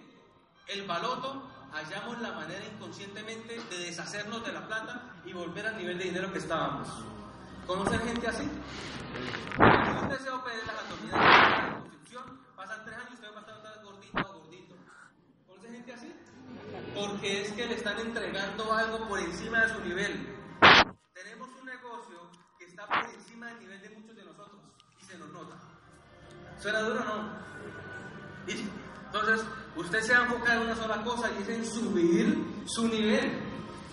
el 0.68 0.88
baloto, 0.88 1.50
hallamos 1.74 2.22
la 2.22 2.32
manera 2.32 2.64
inconscientemente 2.66 3.60
de 3.70 3.78
deshacernos 3.86 4.46
de 4.46 4.54
la 4.54 4.68
plata 4.68 5.16
y 5.26 5.34
volver 5.34 5.68
al 5.68 5.78
nivel 5.78 5.98
de 5.98 6.06
dinero 6.06 6.32
que 6.32 6.40
estábamos. 6.40 6.88
¿Conocen 7.72 8.02
gente 8.02 8.28
así? 8.28 8.44
Si 8.44 10.04
usted 10.04 10.20
se 10.20 10.30
opera 10.30 10.58
las 10.68 10.78
anatomías 10.78 11.14
de 11.14 11.70
la 11.70 11.80
construcción, 11.80 12.24
pasan 12.54 12.84
tres 12.84 12.98
años 12.98 13.12
y 13.12 13.14
usted 13.14 13.28
va 13.32 13.38
a 13.38 13.40
estar 13.40 13.64
vez 13.64 13.84
gordito 13.86 14.34
gordito. 14.34 14.76
¿Conoce 15.48 15.72
gente 15.72 15.94
así? 15.94 16.14
Porque 16.94 17.44
es 17.44 17.54
que 17.54 17.68
le 17.68 17.76
están 17.76 17.98
entregando 18.00 18.74
algo 18.74 19.08
por 19.08 19.20
encima 19.22 19.62
de 19.62 19.74
su 19.74 19.80
nivel. 19.86 20.36
Tenemos 21.14 21.48
un 21.62 21.66
negocio 21.66 22.30
que 22.60 22.66
está 22.66 22.86
por 22.88 23.10
encima 23.10 23.48
del 23.48 23.60
nivel 23.60 23.82
de 23.82 23.90
muchos 23.92 24.18
de 24.18 24.26
nosotros 24.26 24.62
y 25.02 25.06
se 25.06 25.18
nos 25.18 25.30
nota. 25.32 25.56
¿Suena 26.60 26.82
duro 26.82 27.00
o 27.00 27.06
no? 27.06 27.30
Entonces, 29.06 29.46
usted 29.78 30.02
se 30.02 30.14
va 30.14 30.20
a 30.20 30.24
enfocar 30.24 30.58
en 30.58 30.64
una 30.64 30.76
sola 30.76 31.02
cosa 31.06 31.30
y 31.40 31.42
es 31.42 31.48
en 31.48 31.66
subir 31.66 32.66
su 32.66 32.90
nivel, 32.90 33.32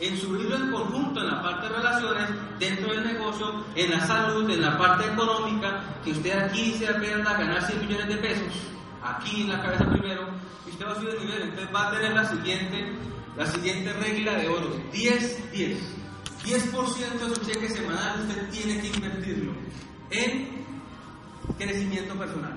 en 0.01 0.16
subirlo 0.16 0.57
en 0.57 0.70
conjunto 0.70 1.20
en 1.20 1.26
la 1.26 1.42
parte 1.42 1.68
de 1.68 1.74
relaciones, 1.74 2.30
dentro 2.59 2.92
del 2.92 3.05
negocio, 3.05 3.64
en 3.74 3.90
la 3.90 4.07
salud, 4.07 4.49
en 4.51 4.62
la 4.62 4.78
parte 4.78 5.07
económica, 5.07 5.82
que 6.05 6.12
usted 6.12 6.38
aquí 6.38 6.72
se 6.78 6.88
aprenda 6.88 7.30
a 7.30 7.38
ganar 7.38 7.62
100 7.62 7.80
millones 7.80 8.09
de 8.09 8.16
pesos, 8.16 8.55
aquí 9.03 9.42
en 9.42 9.51
la 9.51 9.62
cabeza 9.62 9.90
primero, 9.90 10.28
y 10.66 10.70
usted 10.70 10.86
va 10.86 10.92
a 10.92 10.94
subir 10.96 11.11
el 11.11 11.26
nivel, 11.26 11.42
entonces 11.42 11.74
va 11.74 11.88
a 11.88 11.90
tener 11.92 12.12
la 12.12 12.24
siguiente, 12.28 12.92
la 13.36 13.46
siguiente 13.46 13.92
regla 13.94 14.34
de 14.34 14.49
oro, 14.49 14.76
10-10. 14.92 15.76
10% 16.44 17.18
de 17.18 17.34
su 17.34 17.44
cheque 17.44 17.68
semanal 17.68 18.20
usted 18.20 18.49
tiene 18.51 18.80
que 18.80 18.86
invertirlo 18.86 19.53
en 20.11 20.64
crecimiento 21.59 22.14
personal. 22.14 22.57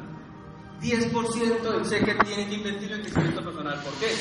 10% 0.81 1.61
del 1.61 1.89
cheque 1.89 2.15
tiene 2.25 2.47
que 2.47 2.55
invertirlo 2.55 2.95
en 2.95 3.01
crecimiento 3.01 3.43
personal. 3.43 3.81
¿Por 3.83 3.93
qué? 3.95 4.15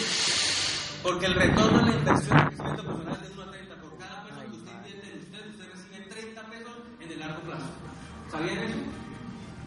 Porque 1.02 1.26
el 1.26 1.34
retorno 1.34 1.78
de 1.78 1.92
la 1.92 1.98
inversión 1.98 2.38
en 2.38 2.46
crecimiento 2.48 2.84
personal 2.84 3.18
es 3.22 3.28
de 3.28 3.34
1 3.34 3.42
a 3.42 3.50
30. 3.50 3.74
Por 3.76 3.98
cada 3.98 4.24
peso 4.24 4.40
que 4.40 4.56
usted 4.56 4.72
invierte 4.76 5.10
en 5.10 5.18
usted, 5.20 5.50
usted 5.50 5.70
recibe 5.72 6.14
30 6.14 6.42
pesos 6.50 6.72
en 7.00 7.12
el 7.12 7.18
largo 7.18 7.40
plazo. 7.42 7.66
¿Sabían 8.30 8.58
eso? 8.58 8.76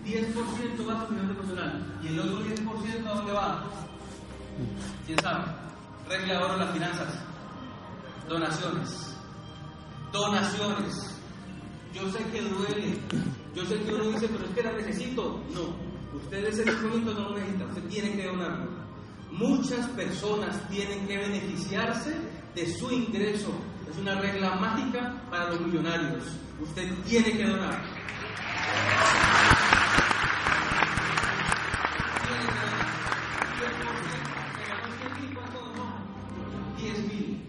10% 0.06 0.88
va 0.88 1.02
a 1.02 1.08
su 1.08 1.36
personal. 1.36 2.00
¿Y 2.04 2.08
el 2.08 2.20
otro 2.20 2.46
10% 2.46 3.08
a 3.08 3.14
dónde 3.16 3.32
va? 3.32 3.64
¿Quién 5.08 5.20
sabe? 5.20 5.46
Regla 6.08 6.34
de 6.34 6.44
oro 6.44 6.58
las 6.58 6.72
finanzas. 6.72 7.20
Donaciones. 8.30 9.18
Donaciones. 10.12 11.20
Yo 11.94 12.12
sé 12.12 12.24
que 12.26 12.42
duele. 12.42 13.00
Yo 13.56 13.66
sé 13.66 13.82
que 13.82 13.94
uno 13.94 14.04
dice, 14.06 14.28
pero 14.28 14.46
es 14.46 14.52
que 14.52 14.64
la 14.64 14.72
necesito. 14.74 15.42
No. 15.54 16.18
Usted 16.18 16.46
ese 16.46 16.64
documento 16.64 17.14
no 17.14 17.30
lo 17.30 17.38
necesita. 17.38 17.66
Usted 17.66 17.84
tiene 17.88 18.16
que 18.16 18.28
donarlo. 18.28 18.83
Muchas 19.34 19.88
personas 19.90 20.70
tienen 20.70 21.08
que 21.08 21.18
beneficiarse 21.18 22.16
de 22.54 22.72
su 22.72 22.92
ingreso. 22.92 23.50
Es 23.90 23.98
una 23.98 24.14
regla 24.22 24.56
mágica 24.58 25.24
para 25.28 25.50
los 25.50 25.62
millonarios. 25.62 26.24
Usted 26.62 26.94
tiene 27.04 27.32
que 27.36 27.44
donar. 27.44 27.82
10 36.78 37.00
mil. 37.08 37.44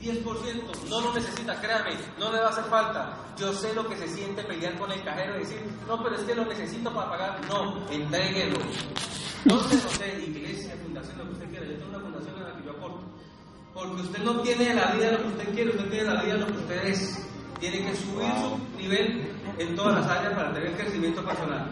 10%, 0.00 0.88
no 0.88 1.00
lo 1.00 1.14
necesita, 1.14 1.60
créame, 1.60 1.96
no 2.16 2.30
le 2.30 2.38
va 2.38 2.46
a 2.46 2.50
hacer 2.50 2.64
falta. 2.64 3.18
Yo 3.36 3.52
sé 3.52 3.74
lo 3.74 3.88
que 3.88 3.96
se 3.96 4.06
siente 4.06 4.44
pelear 4.44 4.78
con 4.78 4.92
el 4.92 5.02
cajero 5.02 5.36
y 5.36 5.40
decir, 5.40 5.60
no, 5.88 6.00
pero 6.00 6.14
es 6.14 6.22
que 6.22 6.34
lo 6.36 6.44
necesito 6.44 6.94
para 6.94 7.10
pagar. 7.10 7.40
No, 7.48 7.90
entréguelo. 7.90 8.58
No 9.44 9.60
sé, 9.60 9.74
no 9.76 9.90
sé, 9.90 10.16
fundación, 11.04 11.18
lo 11.18 11.24
que 11.24 11.32
usted 11.32 11.50
quiera. 11.50 11.66
Yo 11.66 11.74
tengo 11.74 11.90
una 11.90 12.00
fundación 12.00 12.36
en 12.36 12.44
la 12.44 12.56
que 12.56 12.64
yo 12.64 12.70
aporto. 12.72 13.00
Porque 13.74 14.02
usted 14.02 14.22
no 14.22 14.40
tiene 14.40 14.74
la 14.74 14.92
vida 14.92 15.12
lo 15.12 15.18
que 15.18 15.28
usted 15.28 15.54
quiere, 15.54 15.70
usted 15.70 15.90
tiene 15.90 16.04
la 16.04 16.22
vida 16.22 16.34
lo 16.36 16.46
que 16.46 16.52
usted 16.52 16.84
es. 16.84 17.26
Tiene 17.60 17.78
que 17.78 17.96
subir 17.96 18.30
su 18.40 18.78
nivel 18.78 19.30
en 19.58 19.76
todas 19.76 19.94
las 19.94 20.06
áreas 20.06 20.34
para 20.34 20.52
tener 20.52 20.76
crecimiento 20.76 21.24
personal. 21.24 21.68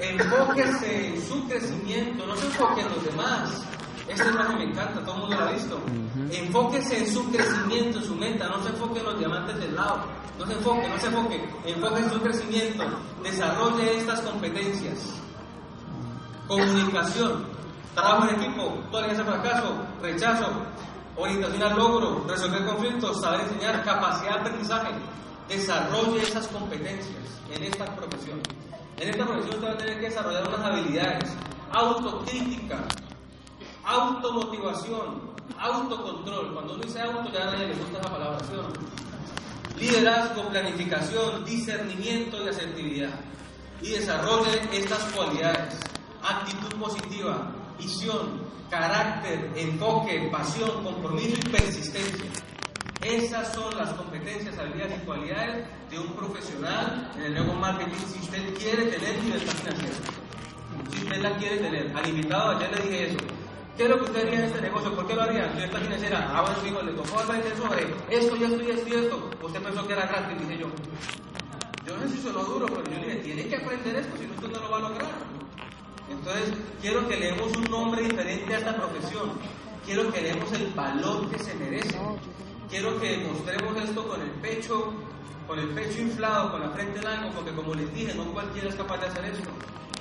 Enfóquese 0.00 1.08
en 1.08 1.22
su 1.22 1.46
crecimiento, 1.48 2.26
no 2.26 2.36
se 2.36 2.46
enfoque 2.46 2.80
en 2.80 2.88
los 2.88 3.04
demás. 3.04 3.66
Esta 4.08 4.28
imagen 4.28 4.58
me 4.58 4.64
encanta, 4.64 5.00
todo 5.04 5.14
el 5.14 5.20
mundo 5.20 5.36
la 5.36 5.48
ha 5.48 5.52
visto. 5.52 5.80
Enfóquese 6.32 6.98
en 6.98 7.12
su 7.12 7.30
crecimiento, 7.30 7.98
en 7.98 8.04
su 8.04 8.14
meta, 8.16 8.48
no 8.48 8.62
se 8.62 8.70
enfoque 8.70 9.00
en 9.00 9.04
los 9.06 9.18
diamantes 9.18 9.58
del 9.60 9.74
lado. 9.74 10.00
No 10.38 10.46
se 10.46 10.52
enfoque, 10.54 10.88
no 10.88 10.98
se 10.98 11.06
enfoque. 11.06 11.48
Enfoque 11.66 12.00
en 12.00 12.10
su 12.10 12.20
crecimiento. 12.20 12.84
Desarrolle 13.22 13.98
estas 13.98 14.20
competencias. 14.22 14.98
Comunicación, 16.48 17.44
trabajo 17.94 18.28
en 18.28 18.40
equipo, 18.40 18.78
tolerancia 18.90 19.24
al 19.24 19.40
fracaso, 19.40 19.74
rechazo, 20.02 20.46
orientación 21.16 21.62
al 21.62 21.76
logro, 21.76 22.24
resolver 22.28 22.64
conflictos, 22.64 23.20
saber 23.20 23.40
enseñar, 23.40 23.84
capacidad 23.84 24.34
de 24.34 24.40
aprendizaje. 24.40 24.90
Desarrolle 25.48 26.22
esas 26.22 26.46
competencias 26.48 27.40
en 27.52 27.64
esta 27.64 27.84
profesión. 27.96 28.40
En 28.98 29.08
esta 29.08 29.24
profesión 29.24 29.54
usted 29.54 29.68
va 29.68 29.72
a 29.72 29.78
tener 29.78 29.98
que 29.98 30.06
desarrollar 30.06 30.48
unas 30.48 30.60
habilidades, 30.60 31.30
autocrítica, 31.72 32.78
automotivación, 33.84 35.30
autocontrol. 35.58 36.52
Cuando 36.54 36.74
uno 36.74 36.84
dice 36.84 37.00
auto, 37.00 37.30
ya 37.32 37.46
nadie 37.46 37.68
le 37.68 37.74
gusta 37.74 37.98
la 37.98 38.10
palabra, 38.10 38.38
¿sí? 38.40 39.80
Liderazgo, 39.80 40.48
planificación, 40.48 41.44
discernimiento 41.44 42.44
y 42.44 42.48
asertividad. 42.48 43.10
Y 43.82 43.90
desarrolle 43.90 44.60
estas 44.72 45.02
cualidades. 45.14 45.78
Actitud 46.22 46.78
positiva, 46.78 47.50
visión, 47.80 48.42
carácter, 48.68 49.50
enfoque, 49.56 50.28
pasión, 50.30 50.84
compromiso 50.84 51.36
y 51.40 51.48
persistencia. 51.48 52.30
Esas 53.02 53.54
son 53.54 53.76
las 53.76 53.90
competencias, 53.94 54.58
habilidades 54.58 55.02
y 55.02 55.06
cualidades 55.06 55.66
de 55.90 55.98
un 55.98 56.12
profesional 56.12 57.10
en 57.16 57.22
el 57.22 57.34
nuevo 57.34 57.54
marketing 57.54 57.96
si 58.06 58.18
usted 58.20 58.54
quiere 58.54 58.84
tener 58.86 59.24
libertad 59.24 59.52
financiera. 59.54 59.94
Si 60.90 60.98
usted 61.04 61.22
la 61.22 61.36
quiere 61.38 61.56
tener. 61.56 61.96
Al 61.96 62.08
invitado 62.08 62.50
ayer 62.50 62.70
le 62.76 62.82
dije 62.82 63.06
eso. 63.06 63.18
¿Qué 63.76 63.84
es 63.84 63.88
lo 63.88 63.96
que 63.96 64.04
usted 64.04 64.26
haría 64.26 64.40
en 64.40 64.44
este 64.44 64.60
negocio? 64.60 64.94
¿Por 64.94 65.06
qué 65.06 65.14
lo 65.14 65.22
haría? 65.22 65.46
Libertad 65.54 65.80
financiera. 65.80 66.30
Ah, 66.30 66.42
bueno, 66.42 66.58
hijo, 66.66 66.82
le 66.82 66.92
tocó 66.92 67.20
aprender 67.20 67.56
sobre 67.56 67.82
esto 68.10 68.36
y 68.36 68.44
esto 68.44 68.62
y 68.62 68.70
esto 68.70 68.88
y. 68.88 69.46
Usted 69.46 69.62
pensó 69.62 69.86
que 69.86 69.92
era 69.94 70.06
gratis, 70.06 70.38
dije 70.38 70.60
yo. 70.60 70.66
Yo 71.86 71.96
no 71.96 72.02
sé 72.02 72.18
si 72.18 72.30
lo 72.30 72.44
duro, 72.44 72.66
pero 72.66 72.84
yo 72.84 72.98
le 72.98 73.06
dije, 73.06 73.16
tiene 73.24 73.48
que 73.48 73.56
aprender 73.56 73.96
esto, 73.96 74.16
si 74.18 74.26
no 74.26 74.34
usted 74.34 74.48
no 74.50 74.60
lo 74.60 74.70
va 74.70 74.76
a 74.76 74.80
lograr. 74.80 75.39
Entonces, 76.10 76.52
quiero 76.80 77.06
que 77.08 77.16
le 77.16 77.26
demos 77.26 77.56
un 77.56 77.64
nombre 77.64 78.02
diferente 78.02 78.54
a 78.54 78.58
esta 78.58 78.76
profesión. 78.76 79.30
Quiero 79.86 80.12
que 80.12 80.20
le 80.20 80.28
demos 80.34 80.52
el 80.52 80.66
valor 80.74 81.30
que 81.30 81.38
se 81.38 81.54
merece. 81.54 81.98
Quiero 82.68 83.00
que 83.00 83.16
demostremos 83.16 83.76
esto 83.76 84.06
con 84.06 84.20
el 84.20 84.30
pecho, 84.32 84.92
con 85.46 85.58
el 85.58 85.68
pecho 85.70 86.00
inflado, 86.00 86.52
con 86.52 86.60
la 86.60 86.70
frente 86.70 86.98
en 86.98 87.06
algo, 87.06 87.30
porque 87.30 87.52
como 87.52 87.74
les 87.74 87.92
dije, 87.94 88.14
no 88.14 88.32
cualquiera 88.32 88.68
es 88.68 88.74
capaz 88.74 88.98
de 88.98 89.06
hacer 89.06 89.24
esto. 89.24 89.50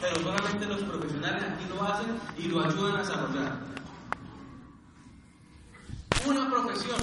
Pero 0.01 0.15
solamente 0.21 0.65
los 0.65 0.81
profesionales 0.83 1.43
aquí 1.43 1.65
lo 1.69 1.83
hacen 1.83 2.19
y 2.37 2.43
lo 2.47 2.59
ayudan 2.61 2.95
a 2.95 2.99
desarrollar. 2.99 3.59
Una 6.25 6.49
profesión. 6.49 7.01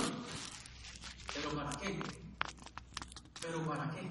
¿Pero 1.34 1.50
para 1.50 1.70
qué? 1.78 1.98
¿Pero 3.40 3.60
para 3.62 3.90
qué? 3.90 4.08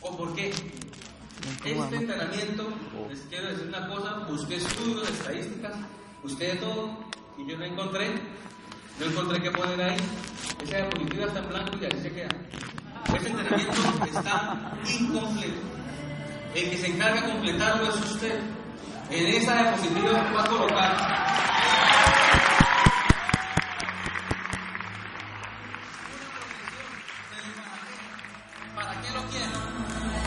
¿O 0.00 0.16
por 0.16 0.34
qué? 0.34 0.52
Este 1.64 1.96
entrenamiento, 1.96 2.68
les 3.08 3.20
quiero 3.22 3.48
decir 3.48 3.66
una 3.66 3.88
cosa, 3.88 4.26
busqué 4.28 4.56
estudios 4.56 5.06
de 5.06 5.12
estadísticas, 5.12 5.76
busqué 6.22 6.48
de 6.48 6.56
todo 6.56 6.98
y 7.36 7.50
yo 7.50 7.58
no 7.58 7.64
encontré, 7.64 8.14
no 9.00 9.06
encontré 9.06 9.42
qué 9.42 9.50
poner 9.50 9.82
ahí, 9.82 9.96
esa 10.62 10.76
diapositiva 10.76 11.26
está 11.26 11.40
en 11.40 11.48
blanco 11.48 11.78
y 11.80 11.86
así 11.86 12.00
se 12.00 12.12
queda. 12.12 12.28
Ese 13.16 13.28
entrenamiento 13.28 13.74
está 14.06 14.72
incompleto. 15.00 15.60
El 16.54 16.70
que 16.70 16.76
se 16.76 16.86
encarga 16.86 17.22
de 17.22 17.32
completarlo 17.32 17.88
es 17.88 17.96
usted. 17.96 18.40
En 19.10 19.26
esa 19.26 19.62
diapositiva 19.62 20.12
va 20.34 20.42
a 20.42 20.46
colocar 20.46 21.22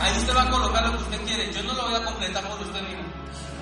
Ahí 0.06 0.16
usted 0.20 0.36
va 0.36 0.44
a 0.44 0.50
colocar 0.52 0.86
lo 0.86 0.92
que 0.92 1.04
usted 1.04 1.26
quiere. 1.26 1.52
Yo 1.52 1.64
no 1.64 1.74
lo 1.74 1.90
voy 1.90 1.96
a 1.96 2.06
completar 2.06 2.44
por 2.48 2.62
usted 2.62 2.82
mismo. 2.84 3.04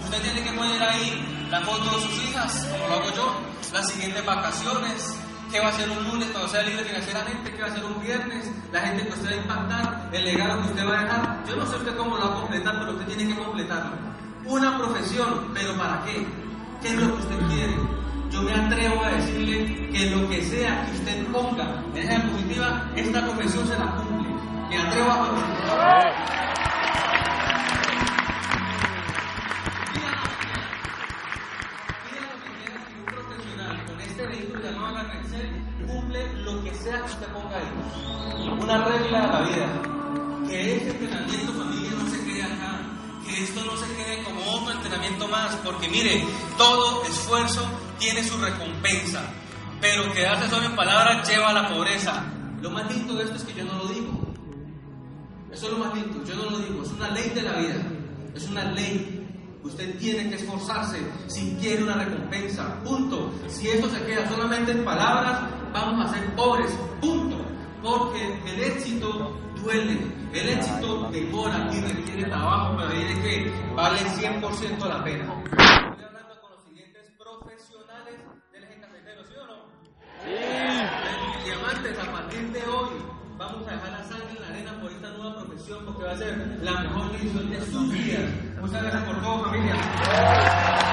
Usted 0.04 0.22
tiene 0.24 0.44
que 0.44 0.52
poner 0.52 0.84
ahí 0.84 1.48
la 1.50 1.62
foto 1.62 1.86
de 1.86 2.02
sus 2.02 2.24
hijas, 2.26 2.68
como 2.70 2.86
lo 2.86 2.96
hago 2.96 3.16
yo, 3.16 3.36
las 3.72 3.90
siguientes 3.90 4.26
vacaciones, 4.26 5.18
qué 5.50 5.62
va 5.62 5.70
a 5.70 5.72
ser 5.72 5.90
un 5.90 6.04
lunes 6.04 6.28
cuando 6.32 6.50
sea 6.50 6.64
libre 6.64 6.84
financieramente, 6.84 7.50
qué 7.50 7.62
va 7.62 7.68
a 7.70 7.72
ser 7.72 7.86
un 7.86 8.02
viernes, 8.02 8.52
la 8.74 8.82
gente 8.82 9.08
que 9.08 9.14
usted 9.14 9.30
va 9.30 9.32
a 9.32 9.38
impactar, 9.38 10.10
el 10.12 10.26
legado 10.26 10.62
que 10.64 10.68
usted 10.68 10.86
va 10.86 11.00
a 11.00 11.04
dejar. 11.04 11.44
Yo 11.48 11.56
no 11.56 11.66
sé 11.66 11.76
usted 11.78 11.96
cómo 11.96 12.18
lo 12.18 12.30
va 12.30 12.36
a 12.36 12.42
completar, 12.42 12.78
pero 12.78 12.92
usted 12.92 13.16
tiene 13.16 13.34
que 13.34 13.42
completarlo. 13.42 13.96
Una 14.46 14.78
profesión, 14.78 15.52
pero 15.54 15.78
¿para 15.78 16.04
qué? 16.04 16.28
¿Qué 16.82 16.88
es 16.90 16.96
lo 16.96 17.08
que 17.16 17.22
usted 17.22 17.40
quiere? 17.48 17.78
Yo 18.30 18.42
me 18.42 18.54
atrevo 18.54 19.02
a 19.02 19.10
decirle 19.12 19.90
que 19.94 20.10
lo 20.10 20.28
que 20.28 20.44
sea 20.44 20.86
que 20.88 20.92
usted 20.92 21.26
ponga 21.28 21.82
en 21.94 21.98
esa 21.98 22.16
diapositiva, 22.16 22.92
esta 22.98 23.22
profesión 23.22 23.66
se 23.66 23.80
la 23.80 23.96
cumple. 23.96 24.30
Me 24.70 24.78
atrevo 24.78 25.10
a 25.10 25.63
Mira 25.74 26.12
lo 32.30 32.38
que 32.44 32.50
quiera 32.60 32.78
que 32.86 32.94
un 33.00 33.06
profesional 33.06 33.86
con 33.88 34.02
este 34.02 34.28
vehículo 34.28 34.62
llamado 34.62 34.94
la 34.94 35.04
Rexel 35.04 35.50
cumple 35.88 36.34
lo 36.44 36.64
que 36.64 36.76
sea 36.76 36.98
que 36.98 37.12
usted 37.12 37.28
ponga 37.28 37.58
ahí. 37.58 37.70
Una 38.60 38.84
regla 38.86 39.22
de 39.22 39.28
la 39.28 39.42
vida. 39.42 39.68
Que 40.48 40.76
este 40.76 40.92
entrenamiento 40.92 41.54
familia 41.54 41.92
no 41.98 42.10
se 42.10 42.24
quede 42.24 42.44
acá. 42.44 42.82
Que 43.26 43.44
esto 43.44 43.64
no 43.66 43.76
se 43.76 43.88
quede 43.96 44.24
como 44.24 44.52
otro 44.52 44.74
entrenamiento 44.74 45.28
más. 45.28 45.56
Porque 45.64 45.90
mire, 45.90 46.24
todo 46.56 47.04
esfuerzo 47.06 47.68
tiene 47.98 48.24
su 48.24 48.38
recompensa. 48.38 49.24
Pero 49.82 50.14
quedarse 50.14 50.50
solo 50.50 50.68
en 50.68 50.76
palabras 50.76 51.28
lleva 51.28 51.50
a 51.50 51.54
la 51.54 51.68
pobreza. 51.68 52.24
Lo 52.62 52.70
lindo 52.84 53.16
de 53.16 53.24
esto 53.24 53.38
es 53.38 53.44
que 53.44 53.54
yo 53.56 53.66
no 53.66 53.74
lo 53.74 53.88
digo. 53.88 54.13
Eso 55.54 55.68
es 55.68 55.72
lo 55.72 55.86
más 55.86 55.94
lindo, 55.94 56.24
yo 56.24 56.36
no 56.36 56.50
lo 56.50 56.58
digo, 56.58 56.82
es 56.82 56.92
una 56.94 57.10
ley 57.12 57.30
de 57.30 57.44
la 57.44 57.54
vida, 57.60 57.76
es 58.34 58.50
una 58.50 58.72
ley. 58.72 59.20
Usted 59.62 59.98
tiene 60.00 60.28
que 60.28 60.36
esforzarse 60.36 60.98
si 61.28 61.56
quiere 61.62 61.84
una 61.84 61.94
recompensa, 61.94 62.84
punto. 62.84 63.32
Si 63.48 63.70
esto 63.70 63.88
se 63.88 64.04
queda 64.04 64.28
solamente 64.28 64.72
en 64.72 64.84
palabras, 64.84 65.42
vamos 65.72 66.06
a 66.06 66.14
ser 66.14 66.36
pobres, 66.36 66.72
punto. 67.00 67.38
Porque 67.84 68.40
el 68.48 68.64
éxito 68.64 69.38
duele, 69.62 70.00
el 70.34 70.50
éxito 70.50 71.10
demora 71.12 71.70
y 71.72 71.82
requiere 71.82 72.24
trabajo, 72.24 72.76
pero 72.76 72.90
diré 72.90 73.22
que 73.22 73.52
vale 73.76 74.00
100% 74.00 74.88
la 74.88 75.04
pena. 75.04 75.44
Estoy 75.44 76.04
hablando 76.04 76.42
con 76.42 76.52
los 76.52 76.64
siguientes 76.64 77.12
profesionales 77.16 78.16
del 78.52 78.64
eje 78.64 78.80
cafetero, 78.82 79.24
¿sí 79.24 79.34
o 79.40 79.46
no? 79.46 79.54
Sí. 80.24 81.46
Diamantes, 81.46 82.00
a 82.00 82.12
partir 82.12 82.52
de 82.52 82.68
hoy 82.68 83.13
vamos 83.46 83.68
a 83.68 83.72
dejar 83.72 83.92
la 83.92 84.04
sangre 84.04 84.36
en 84.36 84.42
la 84.42 84.48
arena 84.48 84.72
por 84.82 84.92
esta 84.92 85.10
nueva 85.10 85.36
profesión 85.44 85.86
porque 85.86 86.04
va 86.04 86.12
a 86.12 86.18
ser 86.18 86.60
la 86.62 86.80
mejor 86.82 87.12
decisión 87.12 87.50
de 87.50 87.62
sus 87.66 87.92
vidas. 87.92 88.32
Muchas 88.62 88.82
gracias 88.82 89.04
por 89.04 89.22
todo, 89.22 89.46
familia. 89.46 90.74